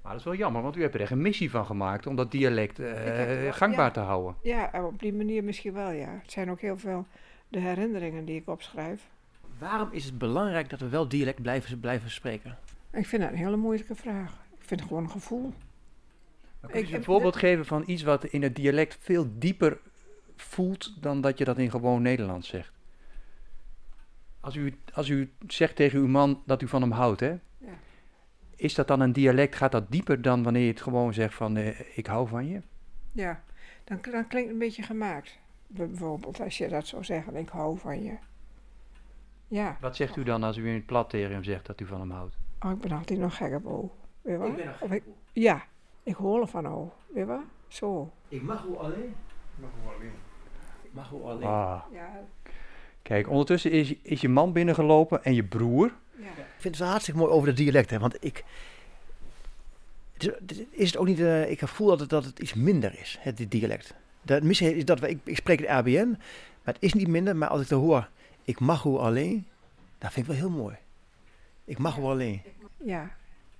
Maar 0.02 0.12
dat 0.12 0.20
is 0.20 0.24
wel 0.24 0.34
jammer, 0.34 0.62
want 0.62 0.76
u 0.76 0.82
hebt 0.82 0.94
er 0.94 1.00
echt 1.00 1.10
een 1.10 1.22
missie 1.22 1.50
van 1.50 1.66
gemaakt 1.66 2.06
om 2.06 2.16
dat 2.16 2.30
dialect 2.30 2.78
uh, 2.78 3.52
gangbaar 3.52 3.92
te 3.92 4.00
houden. 4.00 4.36
Ja, 4.42 4.70
op 4.86 5.00
die 5.00 5.12
manier 5.12 5.44
misschien 5.44 5.72
wel, 5.72 5.90
ja. 5.90 6.18
Het 6.22 6.32
zijn 6.32 6.50
ook 6.50 6.60
heel 6.60 6.78
veel 6.78 7.06
de 7.48 7.60
herinneringen 7.60 8.24
die 8.24 8.40
ik 8.40 8.48
opschrijf. 8.48 9.10
Waarom 9.62 9.88
is 9.92 10.04
het 10.04 10.18
belangrijk 10.18 10.70
dat 10.70 10.80
we 10.80 10.88
wel 10.88 11.08
dialect 11.08 11.42
blijven, 11.42 11.80
blijven 11.80 12.10
spreken? 12.10 12.58
Ik 12.92 13.06
vind 13.06 13.22
dat 13.22 13.30
een 13.30 13.36
hele 13.36 13.56
moeilijke 13.56 13.94
vraag. 13.94 14.30
Ik 14.58 14.66
vind 14.66 14.80
het 14.80 14.88
gewoon 14.88 15.04
een 15.04 15.10
gevoel. 15.10 15.52
Kun 16.70 16.88
je 16.88 16.96
een 16.96 17.04
voorbeeld 17.04 17.36
geven 17.36 17.66
van 17.66 17.82
iets 17.86 18.02
wat 18.02 18.24
in 18.24 18.42
het 18.42 18.56
dialect 18.56 18.96
veel 19.00 19.26
dieper 19.38 19.78
voelt 20.36 21.02
dan 21.02 21.20
dat 21.20 21.38
je 21.38 21.44
dat 21.44 21.58
in 21.58 21.70
gewoon 21.70 22.02
Nederlands 22.02 22.48
zegt. 22.48 22.72
Als 24.40 24.54
u, 24.54 24.78
als 24.92 25.08
u 25.08 25.32
zegt 25.46 25.76
tegen 25.76 25.98
uw 25.98 26.08
man 26.08 26.42
dat 26.46 26.62
u 26.62 26.68
van 26.68 26.82
hem 26.82 26.90
houdt, 26.90 27.20
hè? 27.20 27.30
Ja. 27.58 27.78
Is 28.56 28.74
dat 28.74 28.88
dan 28.88 29.00
een 29.00 29.12
dialect, 29.12 29.56
gaat 29.56 29.72
dat 29.72 29.90
dieper 29.90 30.22
dan 30.22 30.42
wanneer 30.42 30.62
je 30.62 30.70
het 30.70 30.82
gewoon 30.82 31.14
zegt 31.14 31.34
van 31.34 31.56
eh, 31.56 31.96
ik 31.96 32.06
hou 32.06 32.28
van 32.28 32.48
je? 32.48 32.62
Ja, 33.12 33.42
dan, 33.84 33.98
dan 34.02 34.26
klinkt 34.26 34.32
het 34.32 34.48
een 34.48 34.58
beetje 34.58 34.82
gemaakt. 34.82 35.38
Bijvoorbeeld 35.66 36.40
als 36.40 36.58
je 36.58 36.68
dat 36.68 36.86
zou 36.86 37.04
zeggen, 37.04 37.36
ik 37.36 37.48
hou 37.48 37.78
van 37.78 38.02
je. 38.02 38.16
Ja, 39.52 39.76
Wat 39.80 39.96
zegt 39.96 40.16
u 40.16 40.22
dan 40.22 40.42
als 40.42 40.56
u 40.56 40.68
in 40.68 40.74
het 40.74 40.86
plat 40.86 41.10
tegen 41.10 41.32
hem 41.32 41.44
zegt 41.44 41.66
dat 41.66 41.80
u 41.80 41.86
van 41.86 42.00
hem 42.00 42.10
houdt? 42.10 42.36
oh, 42.60 42.70
ik 42.70 42.78
ben 42.78 42.92
altijd 42.92 43.18
nog 43.18 43.36
gek 43.36 43.54
op 43.54 43.66
O. 43.66 43.96
Weet 44.22 44.32
je 44.34 44.38
wel? 44.38 44.48
Ik 44.48 44.56
ben 44.56 44.66
nog 44.66 44.80
Of 44.82 44.90
ik, 44.90 45.02
ja, 45.32 45.62
ik 46.02 46.14
hoor 46.14 46.40
ervan 46.40 46.66
O. 46.66 46.92
Weet 47.14 47.26
je? 47.26 47.38
Zo. 47.68 48.12
Ik 48.28 48.42
mag 48.42 48.64
u 48.64 48.76
alleen. 48.76 49.14
Ik 50.82 50.90
mag 50.92 51.10
u 51.12 51.22
alleen. 51.24 51.48
Ah. 51.48 51.82
Ja, 51.92 52.20
Kijk, 53.02 53.28
ondertussen 53.28 53.70
is, 53.70 53.94
is 54.02 54.20
je 54.20 54.28
man 54.28 54.52
binnengelopen 54.52 55.24
en 55.24 55.34
je 55.34 55.44
broer. 55.44 55.92
ja. 56.16 56.24
Ik 56.26 56.34
vind 56.58 56.74
het 56.74 56.78
wel 56.78 56.88
hartstikke 56.88 57.20
mooi 57.20 57.32
over 57.32 57.48
het 57.48 57.56
dialect, 57.56 57.90
hè, 57.90 57.98
want 57.98 58.16
ik... 58.24 58.44
het 60.12 60.66
Is, 60.70 60.90
het- 60.90 60.96
ook 60.98 61.06
niet, 61.06 61.20
eh, 61.20 61.50
ik 61.50 61.68
voel 61.68 61.86
dat 61.88 62.00
het, 62.00 62.08
dat 62.10 62.24
het 62.24 62.38
iets 62.38 62.54
minder 62.54 62.98
is, 63.00 63.18
het 63.20 63.36
dit 63.36 63.50
dialect. 63.50 63.94
Dat, 64.22 64.42
misschien 64.42 64.76
is 64.76 64.84
dat, 64.84 65.00
we- 65.00 65.08
ik, 65.08 65.18
ik 65.24 65.36
spreek 65.36 65.58
het 65.60 65.68
ABN, 65.68 66.08
maar 66.64 66.74
het 66.74 66.76
is 66.82 66.92
niet 66.92 67.08
minder, 67.08 67.36
maar 67.36 67.48
als 67.48 67.60
ik 67.60 67.68
dan 67.68 67.80
hoor, 67.80 68.08
ik 68.44 68.60
mag 68.60 68.84
u 68.84 68.88
alleen, 68.88 69.46
dat 69.98 70.12
vind 70.12 70.26
ik 70.26 70.32
wel 70.32 70.40
heel 70.40 70.58
mooi. 70.58 70.76
Ik 71.64 71.78
mag 71.78 71.98
u 71.98 72.02
alleen. 72.02 72.42
Ja, 72.76 73.10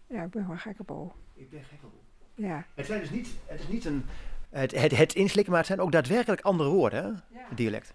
ja 0.07 0.23
ik 0.23 0.31
ben 0.31 0.49
wel 0.49 0.57
gek 0.57 0.81
op 0.81 0.91
O. 0.91 1.13
Ik 1.35 1.51
ben 1.51 1.63
gek 1.65 1.79
op 1.83 1.93
Ja, 2.35 2.67
Het, 2.75 2.87
zijn 2.87 3.01
dus 3.01 3.11
niet, 3.11 3.29
het 3.47 3.61
is 3.61 3.69
niet 3.69 3.85
een, 3.85 4.05
het, 4.51 4.81
het, 4.81 4.97
het 4.97 5.15
inslikken, 5.15 5.51
maar 5.53 5.61
het 5.61 5.69
zijn 5.69 5.81
ook 5.81 5.93
daadwerkelijk 5.93 6.41
andere 6.41 6.71
woorden, 6.71 7.23
hè, 7.33 7.55
dialect. 7.55 7.95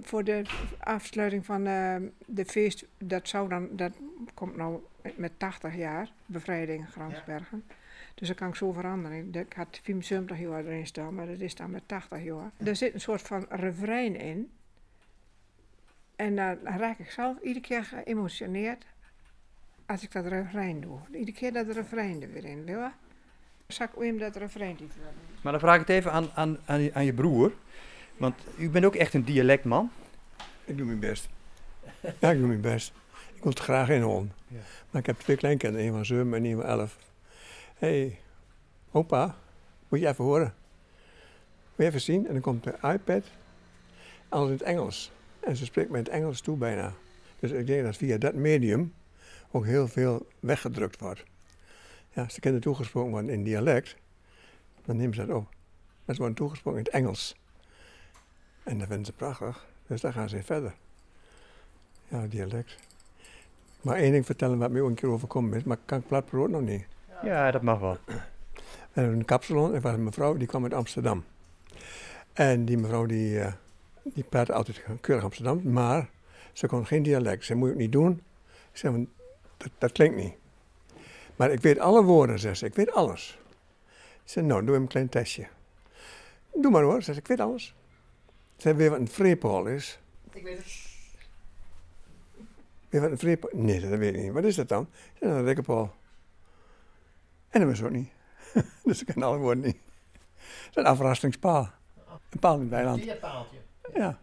voor 0.00 0.24
de 0.24 0.42
afsluiting 0.78 1.46
van 1.46 1.66
eh, 1.66 1.96
de 2.26 2.44
feest, 2.44 2.84
dat 2.98 3.28
zou 3.28 3.48
dan, 3.48 3.68
dat 3.72 3.92
komt 4.34 4.56
nou 4.56 4.80
met 5.16 5.32
80 5.36 5.76
jaar, 5.76 6.12
bevrijding 6.26 6.88
Gransbergen. 6.90 7.64
Dus 8.14 8.28
dat 8.28 8.36
kan 8.36 8.48
ik 8.48 8.54
zo 8.54 8.72
veranderen. 8.72 9.34
Ik 9.34 9.52
had 9.52 9.80
75 9.82 10.38
jaar 10.38 10.64
erin 10.64 10.86
staan, 10.86 11.14
maar 11.14 11.26
dat 11.26 11.40
is 11.40 11.54
dan 11.54 11.70
met 11.70 11.82
80 11.86 12.22
jaar. 12.22 12.50
Er 12.56 12.76
zit 12.76 12.94
een 12.94 13.00
soort 13.00 13.22
van 13.22 13.46
refrein 13.48 14.16
in. 14.16 14.50
En 16.16 16.36
dan 16.36 16.56
raak 16.64 16.98
ik 16.98 17.10
zelf 17.10 17.36
iedere 17.42 17.60
keer 17.60 17.84
geëmotioneerd 17.84 18.84
als 19.86 20.02
ik 20.02 20.12
dat 20.12 20.26
refrein 20.26 20.80
doe. 20.80 20.98
Iedere 21.12 21.32
keer 21.32 21.52
dat 21.52 21.66
refrein 21.68 22.22
er 22.22 22.32
weer 22.32 22.44
in, 22.44 22.64
wil 22.64 22.90
ik 23.78 23.90
hem 23.98 24.18
dat 24.18 24.36
refrein 24.36 24.72
even 24.72 24.88
doen? 25.00 25.12
Maar 25.42 25.52
dan 25.52 25.60
vraag 25.60 25.74
ik 25.74 25.80
het 25.80 25.88
even 25.88 26.12
aan, 26.12 26.30
aan, 26.34 26.58
aan, 26.64 26.80
je- 26.80 26.94
aan 26.94 27.04
je 27.04 27.12
broer. 27.12 27.52
Want 28.16 28.34
u 28.58 28.70
bent 28.70 28.84
ook 28.84 28.94
echt 28.94 29.14
een 29.14 29.24
dialectman. 29.24 29.90
Ik 30.64 30.76
doe 30.76 30.86
mijn 30.86 30.98
best. 30.98 31.28
Ja, 32.18 32.30
ik 32.30 32.38
doe 32.38 32.46
mijn 32.46 32.60
best. 32.60 32.92
Ik 33.34 33.42
wil 33.42 33.50
het 33.52 33.60
graag 33.60 33.88
inhouden. 33.88 34.32
Ja. 34.48 34.58
Maar 34.90 35.00
ik 35.00 35.06
heb 35.06 35.18
twee 35.18 35.36
kleinkinderen, 35.36 35.86
een 35.86 35.92
van 35.92 36.04
7 36.04 36.34
en 36.34 36.44
een 36.44 36.56
van 36.56 36.64
11. 36.64 36.96
Hé, 37.78 37.88
hey, 38.00 38.18
opa, 38.90 39.34
moet 39.88 40.00
je 40.00 40.06
even 40.08 40.24
horen? 40.24 40.54
Moet 41.66 41.76
je 41.76 41.84
even 41.84 42.00
zien? 42.00 42.26
En 42.26 42.32
dan 42.32 42.42
komt 42.42 42.64
de 42.64 42.74
iPad, 42.82 43.24
alles 44.28 44.46
in 44.46 44.52
het 44.52 44.62
Engels. 44.62 45.10
En 45.46 45.56
ze 45.56 45.64
spreekt 45.64 45.90
met 45.90 46.06
het 46.06 46.08
Engels 46.14 46.40
toe 46.40 46.56
bijna. 46.56 46.92
Dus 47.38 47.50
ik 47.50 47.66
denk 47.66 47.84
dat 47.84 47.96
via 47.96 48.18
dat 48.18 48.34
medium 48.34 48.94
ook 49.50 49.64
heel 49.64 49.88
veel 49.88 50.26
weggedrukt 50.40 51.00
wordt. 51.00 51.24
Ja, 52.12 52.22
als 52.22 52.34
de 52.34 52.40
kinderen 52.40 52.66
toegesproken 52.66 53.10
worden 53.10 53.30
in 53.30 53.44
dialect, 53.44 53.96
dan 54.84 54.96
nemen 54.96 55.14
ze 55.14 55.26
dat 55.26 55.36
op. 55.36 55.54
Maar 56.04 56.14
ze 56.14 56.20
worden 56.20 56.36
toegesproken 56.36 56.78
in 56.78 56.84
het 56.84 56.94
Engels. 56.94 57.36
En 58.62 58.78
dat 58.78 58.86
vinden 58.86 59.06
ze 59.06 59.12
prachtig. 59.12 59.66
Dus 59.86 60.00
daar 60.00 60.12
gaan 60.12 60.28
ze 60.28 60.42
verder. 60.42 60.74
Ja, 62.08 62.26
dialect. 62.26 62.76
Maar 63.80 63.96
één 63.96 64.12
ding 64.12 64.26
vertellen 64.26 64.58
wat 64.58 64.70
mij 64.70 64.80
ook 64.80 64.88
een 64.88 64.94
keer 64.94 65.08
overkomen 65.08 65.56
is, 65.56 65.64
maar 65.64 65.78
kan 65.84 65.98
ik 65.98 66.06
platbrood 66.06 66.50
nog 66.50 66.62
niet. 66.62 66.86
Ja, 67.22 67.50
dat 67.50 67.62
mag 67.62 67.78
wel. 67.78 67.98
We 68.04 68.20
hebben 68.92 69.18
een 69.18 69.24
kapsalon, 69.24 69.74
er 69.74 69.80
was 69.80 69.92
een 69.92 70.04
mevrouw 70.04 70.36
die 70.36 70.46
kwam 70.46 70.62
uit 70.62 70.74
Amsterdam. 70.74 71.24
En 72.32 72.64
die 72.64 72.78
mevrouw 72.78 73.06
die, 73.06 73.40
eh, 73.40 73.52
die 74.14 74.24
praatte 74.24 74.52
altijd 74.52 74.82
keurig 75.00 75.24
Amsterdam, 75.24 75.72
maar 75.72 76.10
ze 76.52 76.66
kon 76.66 76.86
geen 76.86 77.02
dialect. 77.02 77.44
Ze 77.44 77.54
moet 77.54 77.68
het 77.68 77.78
niet 77.78 77.92
doen. 77.92 78.22
Ik 78.72 78.78
zei, 78.78 79.08
dat, 79.56 79.70
dat 79.78 79.92
klinkt 79.92 80.16
niet. 80.16 80.34
Maar 81.36 81.50
ik 81.50 81.60
weet 81.60 81.78
alle 81.78 82.02
woorden, 82.02 82.38
zegt 82.38 82.58
ze. 82.58 82.66
Ik 82.66 82.74
weet 82.74 82.92
alles. 82.92 83.38
Ik 84.24 84.30
zei, 84.32 84.46
nou, 84.46 84.60
doe 84.60 84.70
even 84.70 84.82
een 84.82 84.88
klein 84.88 85.08
testje. 85.08 85.46
Doe 86.54 86.70
maar 86.70 86.82
hoor, 86.82 87.02
zegt 87.02 87.14
ze. 87.16 87.20
Ik 87.20 87.26
weet 87.26 87.40
alles. 87.40 87.74
Ze 88.56 88.74
weet 88.74 88.88
wat 88.88 88.98
een 88.98 89.08
vreepol 89.08 89.66
is. 89.66 89.98
Ik 90.32 90.42
weet 90.42 90.58
het. 90.58 90.94
Weet 92.88 93.00
wat 93.00 93.10
een 93.10 93.18
vreepol 93.18 93.50
Nee, 93.52 93.80
dat 93.80 93.98
weet 93.98 94.14
ik 94.14 94.22
niet. 94.22 94.32
Wat 94.32 94.44
is 94.44 94.54
dat 94.54 94.68
dan? 94.68 94.82
Ik 94.82 95.18
zei, 95.18 95.30
nou, 95.30 95.42
een 95.42 95.46
rekkenpol. 95.46 95.90
En 97.48 97.60
dat 97.60 97.68
was 97.68 97.82
ook 97.82 97.90
niet. 97.90 98.10
dus 98.84 99.00
ik 99.00 99.06
ken 99.06 99.22
alle 99.22 99.38
woorden 99.38 99.64
niet. 99.64 99.76
Dat 100.42 100.70
is 100.70 100.76
een 100.76 100.86
afrastingspaal. 100.86 101.70
Een 102.30 102.38
paal 102.38 102.54
in 102.54 102.60
het 102.60 102.70
weiland. 102.70 103.20
paaltje. 103.20 103.56
Ja. 103.94 104.18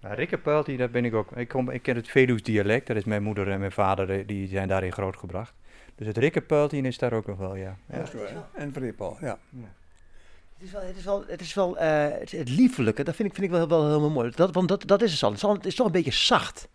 Nou, 0.00 0.16
Rikkerpuiltie, 0.16 0.76
dat 0.76 0.90
ben 0.90 1.04
ik 1.04 1.14
ook. 1.14 1.32
Ik, 1.36 1.48
kom, 1.48 1.70
ik 1.70 1.82
ken 1.82 1.96
het 1.96 2.08
Veluws 2.08 2.42
dialect. 2.42 2.86
Dat 2.86 2.96
is 2.96 3.04
mijn 3.04 3.22
moeder 3.22 3.50
en 3.50 3.58
mijn 3.58 3.72
vader, 3.72 4.10
eh, 4.10 4.26
die 4.26 4.48
zijn 4.48 4.68
daarin 4.68 4.92
grootgebracht. 4.92 5.54
Dus 5.94 6.06
het 6.06 6.16
Rikkerpuiltie 6.16 6.82
is 6.82 6.98
daar 6.98 7.12
ook 7.12 7.26
nog 7.26 7.38
wel, 7.38 7.54
ja. 7.56 7.76
ja. 7.86 8.04
En 8.54 8.72
vreepol, 8.72 9.16
ja. 9.20 9.38
Het 10.54 10.62
is 10.62 10.72
wel, 10.72 10.82
het, 10.82 10.96
is 10.96 11.04
wel, 11.04 11.24
het, 11.26 11.40
is 11.40 11.54
wel 11.54 11.78
eh, 11.78 12.18
het, 12.18 12.30
het 12.30 12.48
liefelijke, 12.48 13.02
dat 13.04 13.16
vind 13.16 13.28
ik, 13.28 13.34
vind 13.34 13.46
ik 13.46 13.52
wel, 13.52 13.68
wel 13.68 13.86
helemaal 13.86 14.10
mooi. 14.10 14.30
Dat, 14.34 14.54
want 14.54 14.68
dat, 14.68 14.86
dat 14.86 15.02
is 15.02 15.12
het 15.12 15.22
al. 15.22 15.28
Het 15.28 15.38
is, 15.38 15.44
al- 15.44 15.54
het 15.54 15.66
is 15.66 15.74
toch 15.74 15.86
een 15.86 15.92
beetje 15.92 16.12
zacht. 16.12 16.68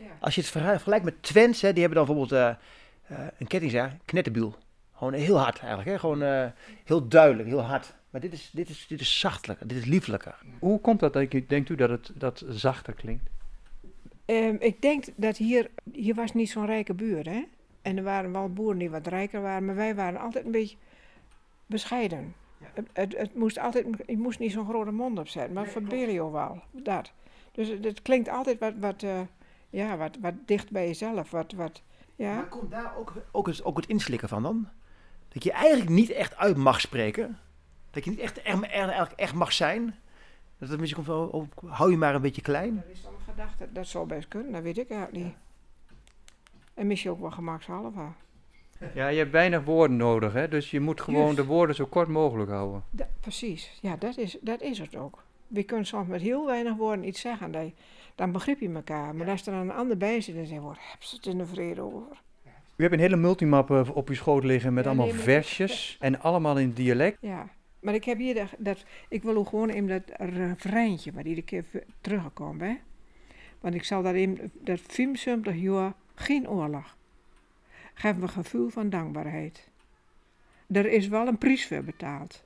Ja. 0.00 0.06
Als 0.20 0.34
je 0.34 0.40
het 0.40 0.50
vergelijkt 0.50 1.04
met 1.04 1.22
Twents, 1.22 1.60
hè, 1.60 1.72
die 1.72 1.82
hebben 1.82 2.04
dan 2.04 2.16
bijvoorbeeld 2.16 2.40
eh, 2.40 3.18
eh, 3.18 3.26
een 3.38 3.46
kettingzaag, 3.46 3.92
knetterbiel. 4.04 4.56
Gewoon 4.92 5.12
heel 5.12 5.38
hard 5.38 5.58
eigenlijk, 5.58 5.88
hè? 5.88 5.98
gewoon 5.98 6.22
eh, 6.22 6.46
heel 6.84 7.08
duidelijk, 7.08 7.48
heel 7.48 7.62
hard. 7.62 7.94
Maar 8.14 8.22
dit 8.22 8.32
is, 8.32 8.50
dit 8.52 8.68
is, 8.68 8.86
dit 8.86 9.00
is 9.00 9.20
zachtelijker, 9.20 9.66
dit 9.66 9.76
is 9.78 9.84
liefelijker. 9.84 10.38
Hoe 10.58 10.80
komt 10.80 11.00
dat? 11.00 11.12
Denk 11.12 11.34
u- 11.34 11.46
Denkt 11.46 11.68
u 11.68 11.74
dat 11.74 11.90
het 11.90 12.10
dat 12.14 12.44
zachter 12.48 12.92
klinkt? 12.92 13.30
Ehm, 14.24 14.56
ik 14.58 14.82
denk 14.82 15.04
dat 15.16 15.36
hier, 15.36 15.70
hier 15.92 16.14
was 16.14 16.32
niet 16.32 16.50
zo'n 16.50 16.66
rijke 16.66 16.94
buurt, 16.94 17.26
hè. 17.26 17.42
En 17.82 17.96
er 17.96 18.02
waren 18.02 18.32
wel 18.32 18.52
boeren 18.52 18.78
die 18.78 18.90
wat 18.90 19.06
rijker 19.06 19.40
waren, 19.40 19.64
maar 19.64 19.74
wij 19.74 19.94
waren 19.94 20.20
altijd 20.20 20.44
een 20.44 20.50
beetje 20.50 20.76
bescheiden. 21.66 22.34
Het, 22.72 22.86
het, 22.92 23.16
het 23.16 23.34
moest 23.34 23.58
altijd, 23.58 23.86
je 24.06 24.18
moest 24.18 24.38
niet 24.38 24.52
zo'n 24.52 24.68
grote 24.68 24.90
mond 24.90 25.18
opzetten, 25.18 25.54
maar 25.54 25.66
voor 25.66 25.82
Belio 25.82 26.30
wel, 26.32 26.62
dat. 26.70 27.12
Dus 27.52 27.68
het, 27.68 27.84
het 27.84 28.02
klinkt 28.02 28.28
altijd 28.28 28.58
wat, 28.58 28.72
wat, 28.80 29.02
eh, 29.02 29.20
ja, 29.70 29.96
wat, 29.96 30.16
wat 30.20 30.34
dicht 30.46 30.70
bij 30.70 30.86
jezelf, 30.86 31.30
wat, 31.30 31.52
wat, 31.52 31.82
ja. 32.16 32.34
Maar 32.34 32.48
komt 32.48 32.70
daar 32.70 32.96
ook, 32.96 33.12
ook, 33.32 33.46
het, 33.46 33.64
ook 33.64 33.76
het 33.76 33.86
inslikken 33.86 34.28
van 34.28 34.42
dan? 34.42 34.68
Dat 35.28 35.44
je 35.44 35.52
eigenlijk 35.52 35.90
niet 35.90 36.10
echt 36.10 36.36
uit 36.36 36.56
mag 36.56 36.80
spreken. 36.80 37.38
Dat 37.94 38.04
je 38.04 38.10
niet 38.10 38.18
echt, 38.18 38.42
echt, 38.42 38.62
echt, 38.70 39.14
echt 39.14 39.34
mag 39.34 39.52
zijn. 39.52 39.94
Dat 40.58 40.68
het 40.68 40.80
misschien 40.80 41.04
komt 41.04 41.16
van, 41.16 41.30
oh, 41.30 41.72
hou 41.72 41.90
je 41.90 41.96
maar 41.96 42.14
een 42.14 42.20
beetje 42.20 42.42
klein. 42.42 42.74
Dat 42.74 42.84
is 42.92 43.02
dan 43.02 43.12
een 43.12 43.32
gedachte, 43.34 43.68
dat 43.72 43.86
zou 43.86 44.06
best 44.06 44.28
kunnen, 44.28 44.52
dat 44.52 44.62
weet 44.62 44.78
ik 44.78 44.90
eigenlijk 44.90 45.24
niet. 45.24 45.34
En 46.74 46.86
misschien 46.86 47.10
ook 47.10 47.20
wel 47.20 47.30
gemakshalve. 47.30 48.00
Ja, 48.94 49.08
je 49.08 49.18
hebt 49.18 49.30
weinig 49.30 49.64
woorden 49.64 49.96
nodig, 49.96 50.32
hè? 50.32 50.48
Dus 50.48 50.70
je 50.70 50.80
moet 50.80 51.00
gewoon 51.00 51.34
de 51.34 51.44
woorden 51.44 51.76
zo 51.76 51.86
kort 51.86 52.08
mogelijk 52.08 52.50
houden. 52.50 52.82
Da- 52.90 53.08
precies, 53.20 53.78
ja, 53.82 53.96
dat 53.96 54.16
is, 54.16 54.36
dat 54.40 54.62
is 54.62 54.78
het 54.78 54.96
ook. 54.96 55.22
We 55.46 55.62
kunnen 55.62 55.86
soms 55.86 56.08
met 56.08 56.20
heel 56.20 56.46
weinig 56.46 56.74
woorden 56.76 57.06
iets 57.06 57.20
zeggen, 57.20 57.50
dat 57.52 57.62
je- 57.62 57.72
dan 58.14 58.32
begrip 58.32 58.60
je 58.60 58.68
elkaar. 58.72 59.14
Maar 59.14 59.28
als 59.30 59.46
er 59.46 59.52
dan 59.52 59.60
een 59.60 59.72
ander 59.76 59.96
bij 59.96 60.20
zit, 60.20 60.34
dan 60.34 60.46
zeg 60.46 60.56
je, 60.58 60.62
waar 60.64 60.78
heb 60.90 61.02
ze 61.02 61.16
het 61.16 61.26
in 61.26 61.38
de 61.38 61.46
vrede 61.46 61.80
over? 61.80 62.02
U 62.76 62.82
hebt 62.82 62.94
een 62.94 63.00
hele 63.00 63.16
multimap 63.16 63.70
eh, 63.70 63.88
op 63.96 64.08
uw 64.08 64.14
schoot 64.14 64.44
liggen 64.44 64.74
met 64.74 64.84
Ja, 64.84 64.90
allemaal 64.90 65.08
nee, 65.08 65.18
versjes 65.20 65.96
en 66.00 66.20
allemaal 66.20 66.58
in 66.58 66.72
dialect. 66.72 67.18
Ja, 67.20 67.48
maar 67.84 67.94
ik 67.94 68.04
heb 68.04 68.18
hier 68.18 68.48
dat, 68.58 68.84
ik 69.08 69.22
wil 69.22 69.44
gewoon 69.44 69.70
in 69.70 69.86
dat 69.86 70.02
refreintje, 70.16 71.12
wat 71.12 71.24
iedere 71.24 71.46
keer 71.46 71.64
terugkomt, 72.00 72.60
hè. 72.60 72.76
Want 73.60 73.74
ik 73.74 73.84
zal 73.84 74.02
dat 74.02 74.14
in, 74.14 74.50
dat 74.60 74.80
75 74.80 75.54
jaar 75.56 75.92
geen 76.14 76.48
oorlog. 76.48 76.96
Geef 77.94 78.16
me 78.16 78.22
een 78.22 78.28
gevoel 78.28 78.68
van 78.68 78.90
dankbaarheid. 78.90 79.68
Er 80.66 80.86
is 80.86 81.08
wel 81.08 81.26
een 81.26 81.38
prijs 81.38 81.66
voor 81.66 81.82
betaald. 81.82 82.44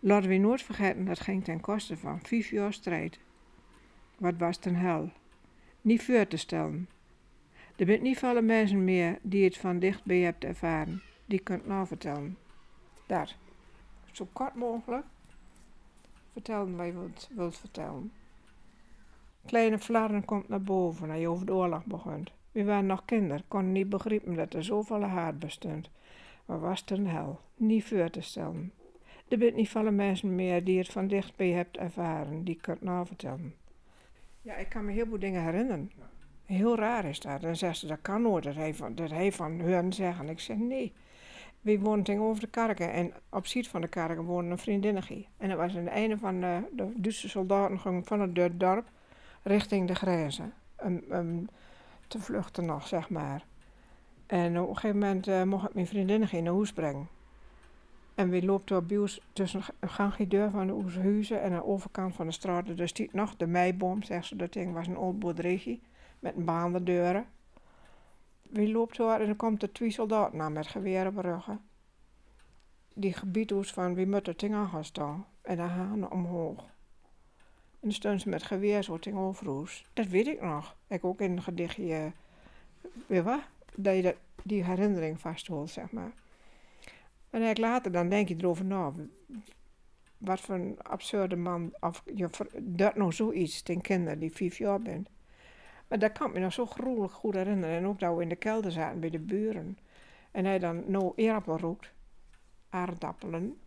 Laten 0.00 0.28
we 0.28 0.36
nooit 0.36 0.62
vergeten, 0.62 1.04
dat 1.04 1.20
ging 1.20 1.44
ten 1.44 1.60
koste 1.60 1.96
van 1.96 2.20
vijf 2.22 2.50
jaar 2.50 2.72
strijd. 2.72 3.18
Wat 4.16 4.34
was 4.38 4.56
ten 4.56 4.74
hel? 4.74 5.10
Niet 5.80 6.02
voor 6.02 6.26
te 6.26 6.36
stellen. 6.36 6.88
Er 7.76 7.86
bent 7.86 8.02
niet 8.02 8.18
veel 8.18 8.42
mensen 8.42 8.84
meer 8.84 9.18
die 9.22 9.44
het 9.44 9.56
van 9.56 9.78
dichtbij 9.78 10.18
hebt 10.18 10.44
ervaren. 10.44 11.02
Die 11.26 11.40
kunt 11.40 11.66
nou 11.66 11.86
vertellen. 11.86 12.36
Daar. 13.06 13.36
Zo 14.18 14.28
kort 14.32 14.54
mogelijk. 14.54 15.04
Vertellen 16.32 16.76
wat 16.76 16.86
je 16.86 16.92
wilt, 16.92 17.28
wilt 17.34 17.56
vertellen. 17.56 18.12
Kleine 19.46 19.78
Flarden 19.78 20.24
komt 20.24 20.48
naar 20.48 20.62
boven 20.62 21.10
als 21.10 21.20
je 21.20 21.28
over 21.28 21.46
de 21.46 21.52
oorlog 21.52 21.84
begint. 21.84 22.30
We 22.52 22.64
waren 22.64 22.86
nog 22.86 23.04
kinderen, 23.04 23.44
konden 23.48 23.72
niet 23.72 23.88
begrijpen 23.88 24.34
dat 24.34 24.54
er 24.54 24.64
zoveel 24.64 25.02
haat 25.02 25.38
bestond. 25.38 25.90
Maar 26.44 26.60
was 26.60 26.80
het 26.80 26.90
een 26.90 27.06
hel, 27.06 27.40
niet 27.56 27.84
voor 27.84 28.10
te 28.10 28.20
stellen. 28.20 28.72
Er 29.28 29.38
zijn 29.38 29.54
niet 29.54 29.68
veel 29.68 29.92
mensen 29.92 30.34
meer 30.34 30.64
die 30.64 30.78
het 30.78 30.88
van 30.88 31.06
dichtbij 31.06 31.50
hebt 31.50 31.76
ervaren, 31.76 32.44
die 32.44 32.58
kunt 32.60 32.82
nou 32.82 33.06
vertellen. 33.06 33.54
Ja, 34.42 34.54
ik 34.54 34.68
kan 34.68 34.84
me 34.84 34.92
heel 34.92 35.06
veel 35.06 35.18
dingen 35.18 35.42
herinneren. 35.44 35.90
Heel 36.44 36.76
raar 36.76 37.04
is 37.04 37.20
dat. 37.20 37.40
Dan 37.40 37.56
zegt 37.56 37.78
ze, 37.78 37.86
dat 37.86 38.02
kan 38.02 38.22
nooit, 38.22 38.44
dat 38.44 38.54
hij 38.54 38.74
van, 38.74 38.94
dat 38.94 39.10
hij 39.10 39.32
van 39.32 39.52
hun 39.52 39.92
zeggen. 39.92 40.28
Ik 40.28 40.40
zeg, 40.40 40.56
nee. 40.56 40.92
We 41.60 41.78
woonden 41.78 42.04
tegenover 42.04 42.40
de 42.40 42.46
kerken 42.46 42.92
en 42.92 43.12
op 43.30 43.46
ziet 43.46 43.68
van 43.68 43.80
de 43.80 43.88
kerken 43.88 44.24
woonde 44.24 44.50
een 44.50 44.58
vriendinnetje. 44.58 45.24
En 45.36 45.48
dat 45.48 45.58
was 45.58 45.72
het 45.72 45.86
einde 45.86 46.18
van 46.18 46.40
de, 46.40 46.62
de 46.72 46.92
Duitse 46.96 47.28
soldaten 47.28 48.04
van 48.04 48.20
het 48.20 48.60
dorp 48.60 48.90
richting 49.42 49.88
de 49.88 49.94
grenzen. 49.94 50.52
Um, 51.10 51.48
te 52.06 52.20
vluchten 52.20 52.64
nog, 52.64 52.86
zeg 52.86 53.10
maar. 53.10 53.44
En 54.26 54.60
op 54.60 54.68
een 54.68 54.74
gegeven 54.74 54.98
moment 54.98 55.28
uh, 55.28 55.42
mocht 55.42 55.68
ik 55.68 55.74
mijn 55.74 55.86
vriendinnetje 55.86 56.42
naar 56.42 56.54
huis 56.54 56.72
brengen. 56.72 57.08
En 58.14 58.28
we 58.28 58.44
lopen 58.44 58.76
op 58.76 58.88
bios 58.88 59.20
tussen 59.32 59.62
een 59.80 59.88
gangje 59.88 60.48
van 60.50 60.66
de 60.66 61.00
huizen 61.00 61.42
en 61.42 61.52
aan 61.52 61.58
de 61.58 61.64
overkant 61.64 62.14
van 62.14 62.26
de 62.26 62.32
straat. 62.32 62.76
Dus 62.76 62.90
stiet 62.90 63.12
nog 63.12 63.36
de 63.36 63.46
meiboom, 63.46 64.02
zegt 64.02 64.26
ze. 64.26 64.36
Dat 64.36 64.52
ding 64.52 64.72
was 64.72 64.86
een 64.86 64.96
oud 64.96 65.18
boerderijtje 65.18 65.78
met 66.18 66.36
een 66.36 66.44
baandendeuren. 66.44 67.26
We 68.48 68.68
lopen 68.68 68.94
zo 68.94 69.10
en 69.10 69.26
dan 69.26 69.36
komt 69.36 69.62
er 69.62 69.72
twee 69.72 69.90
soldaten 69.90 70.40
aan 70.40 70.52
met 70.52 70.66
geweren 70.66 71.16
op 71.16 71.24
ruggen. 71.24 71.60
Die 72.94 73.12
gebied 73.12 73.52
van 73.52 73.94
wie 73.94 74.06
moet 74.06 74.38
ding 74.38 74.54
aan 74.54 74.68
gaan 74.68 74.84
staan. 74.84 75.26
En 75.42 75.56
dan 75.56 75.68
gaan 75.68 76.10
omhoog. 76.10 76.64
En 77.80 77.90
dan 78.00 78.20
ze 78.20 78.28
met 78.28 78.42
geweer 78.42 78.82
zo 78.82 78.98
tegenover. 78.98 79.84
Dat 79.92 80.06
weet 80.06 80.26
ik 80.26 80.42
nog. 80.42 80.76
Ik 80.86 81.04
ook 81.04 81.20
in 81.20 81.30
een 81.30 81.42
gedichtje, 81.42 82.12
weet 83.06 83.22
wat? 83.22 83.40
Dat 83.74 83.94
je 83.94 84.16
die 84.42 84.64
herinnering 84.64 85.20
vasthoudt, 85.20 85.70
zeg 85.70 85.90
maar. 85.90 86.12
En 87.30 87.42
ik 87.42 87.58
later 87.58 87.92
dan 87.92 88.08
denk 88.08 88.28
je 88.28 88.36
erover 88.38 88.64
na. 88.64 88.92
Wat 90.18 90.40
voor 90.40 90.54
een 90.54 90.82
absurde 90.82 91.36
man, 91.36 91.72
of 91.80 92.02
je 92.14 92.28
dat 92.62 92.96
nog 92.96 93.14
zoiets 93.14 93.62
ten 93.62 93.80
kinderen 93.80 94.18
die 94.18 94.32
vijf 94.32 94.58
jaar 94.58 94.80
bent. 94.80 95.08
Maar 95.88 95.98
dat 95.98 96.12
kan 96.12 96.28
ik 96.28 96.34
me 96.34 96.40
nog 96.40 96.52
zo 96.52 96.66
gruwelijk 96.66 97.12
goed 97.12 97.34
herinneren. 97.34 97.76
En 97.76 97.86
ook 97.86 98.00
dat 98.00 98.16
we 98.16 98.22
in 98.22 98.28
de 98.28 98.36
kelder 98.36 98.72
zaten 98.72 99.00
bij 99.00 99.10
de 99.10 99.18
buren. 99.18 99.78
En 100.30 100.44
hij 100.44 100.58
dan 100.58 100.82
nou 100.86 101.12
eerappel 101.16 101.58
roept. 101.58 101.92
Aardappelen. 102.70 103.60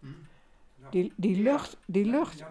Die, 0.89 1.13
die 1.15 1.41
lucht, 1.41 1.77
die 1.85 2.05
lucht, 2.05 2.43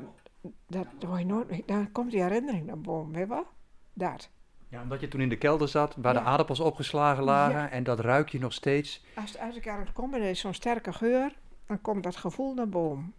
dat 0.67 0.87
hoor 1.07 1.19
je 1.19 1.25
nooit, 1.25 1.63
daar 1.67 1.89
komt 1.93 2.11
die 2.11 2.23
herinnering 2.23 2.67
naar 2.67 2.81
boven, 2.81 3.13
weet 3.13 3.23
je 3.23 3.29
wel? 3.29 3.47
Dat. 3.93 4.31
Ja, 4.69 4.83
omdat 4.83 5.01
je 5.01 5.09
toen 5.09 5.21
in 5.21 5.29
de 5.29 5.39
kelder 5.39 5.69
zat, 5.69 5.97
waar 5.97 6.15
de 6.15 6.21
aardappels 6.21 6.61
opgeslagen 6.61 7.25
lagen 7.25 7.71
en 7.71 7.83
dat 7.83 8.01
ruik 8.01 8.29
je 8.29 8.39
nog 8.39 8.53
steeds. 8.53 9.05
Als, 9.15 9.39
als 9.39 9.57
ik 9.57 9.69
aan 9.69 9.81
het 9.81 9.93
komen 9.93 10.19
en 10.19 10.25
er 10.25 10.31
is 10.31 10.41
zo'n 10.41 10.55
sterke 10.55 10.93
geur, 10.93 11.33
dan 11.67 11.81
komt 11.81 12.03
dat 12.03 12.17
gevoel 12.17 12.55
naar 12.55 12.69
boven. 12.69 13.15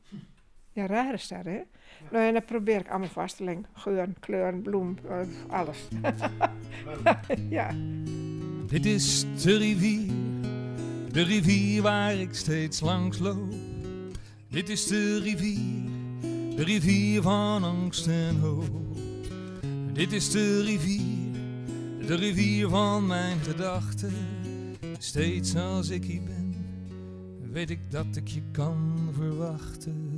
Ja, 0.74 0.86
raar 0.86 1.14
is 1.14 1.28
dat, 1.28 1.46
hè? 1.46 1.62
Nou, 2.12 2.26
en 2.26 2.34
dan 2.34 2.46
probeer 2.46 2.80
ik 2.80 2.90
allemaal 2.90 3.08
vast 3.08 3.38
te 3.38 3.44
leggen. 3.44 3.66
Geur, 3.74 4.08
kleur, 4.20 4.56
bloem, 4.56 4.98
uh, 5.06 5.20
alles. 5.50 5.88
ja. 7.50 7.72
Dit 8.68 8.86
is 8.86 9.26
de 9.44 9.58
rivier, 9.58 10.14
de 11.12 11.22
rivier 11.22 11.82
waar 11.82 12.16
ik 12.16 12.34
steeds 12.34 12.80
langs 12.80 13.20
loop. 13.20 13.54
Dit 14.48 14.70
is 14.70 14.88
de 14.88 15.20
rivier, 15.20 15.90
de 16.56 16.64
rivier 16.64 17.22
van 17.22 17.64
angst 17.64 18.08
en 18.08 18.40
hoop. 18.40 18.70
Dit 19.94 20.12
is 20.12 20.32
de 20.32 20.62
rivier, 20.62 21.32
de 22.08 22.16
rivier 22.16 22.70
van 22.70 23.08
mijn 23.08 23.40
gedachten. 23.40 24.14
Steeds 24.98 25.56
als 25.56 25.90
ik 25.90 26.04
hier 26.04 26.24
ben, 26.24 26.56
weet 27.52 27.70
ik 27.70 27.92
dat 27.92 28.16
ik 28.16 28.28
je 28.28 28.42
kan 28.52 29.10
verwachten. 29.14 30.11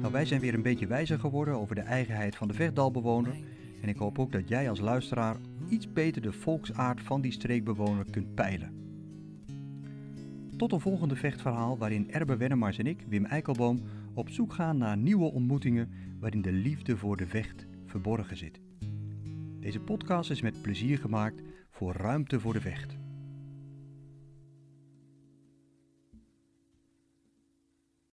Nou, 0.00 0.12
wij 0.12 0.24
zijn 0.24 0.40
weer 0.40 0.54
een 0.54 0.62
beetje 0.62 0.86
wijzer 0.86 1.18
geworden 1.18 1.54
over 1.54 1.74
de 1.74 1.80
eigenheid 1.80 2.36
van 2.36 2.48
de 2.48 2.54
vechtdalbewoner. 2.54 3.36
En 3.82 3.88
ik 3.88 3.96
hoop 3.96 4.18
ook 4.18 4.32
dat 4.32 4.48
jij 4.48 4.68
als 4.70 4.80
luisteraar 4.80 5.36
iets 5.68 5.92
beter 5.92 6.22
de 6.22 6.32
volksaard 6.32 7.00
van 7.00 7.20
die 7.20 7.32
streekbewoner 7.32 8.04
kunt 8.10 8.34
peilen. 8.34 8.72
Tot 10.56 10.72
een 10.72 10.80
volgende 10.80 11.16
vechtverhaal 11.16 11.78
waarin 11.78 12.10
Erbe 12.10 12.36
Wennemars 12.36 12.78
en 12.78 12.86
ik, 12.86 13.04
Wim 13.08 13.24
Eikelboom, 13.24 13.80
op 14.14 14.28
zoek 14.30 14.52
gaan 14.52 14.78
naar 14.78 14.96
nieuwe 14.96 15.32
ontmoetingen 15.32 15.90
waarin 16.20 16.42
de 16.42 16.52
liefde 16.52 16.96
voor 16.96 17.16
de 17.16 17.26
vecht 17.26 17.66
verborgen 17.86 18.36
zit. 18.36 18.60
Deze 19.60 19.80
podcast 19.80 20.30
is 20.30 20.42
met 20.42 20.62
plezier 20.62 20.98
gemaakt 20.98 21.42
voor 21.70 21.92
Ruimte 21.92 22.40
voor 22.40 22.52
de 22.52 22.60
Vecht. 22.60 22.96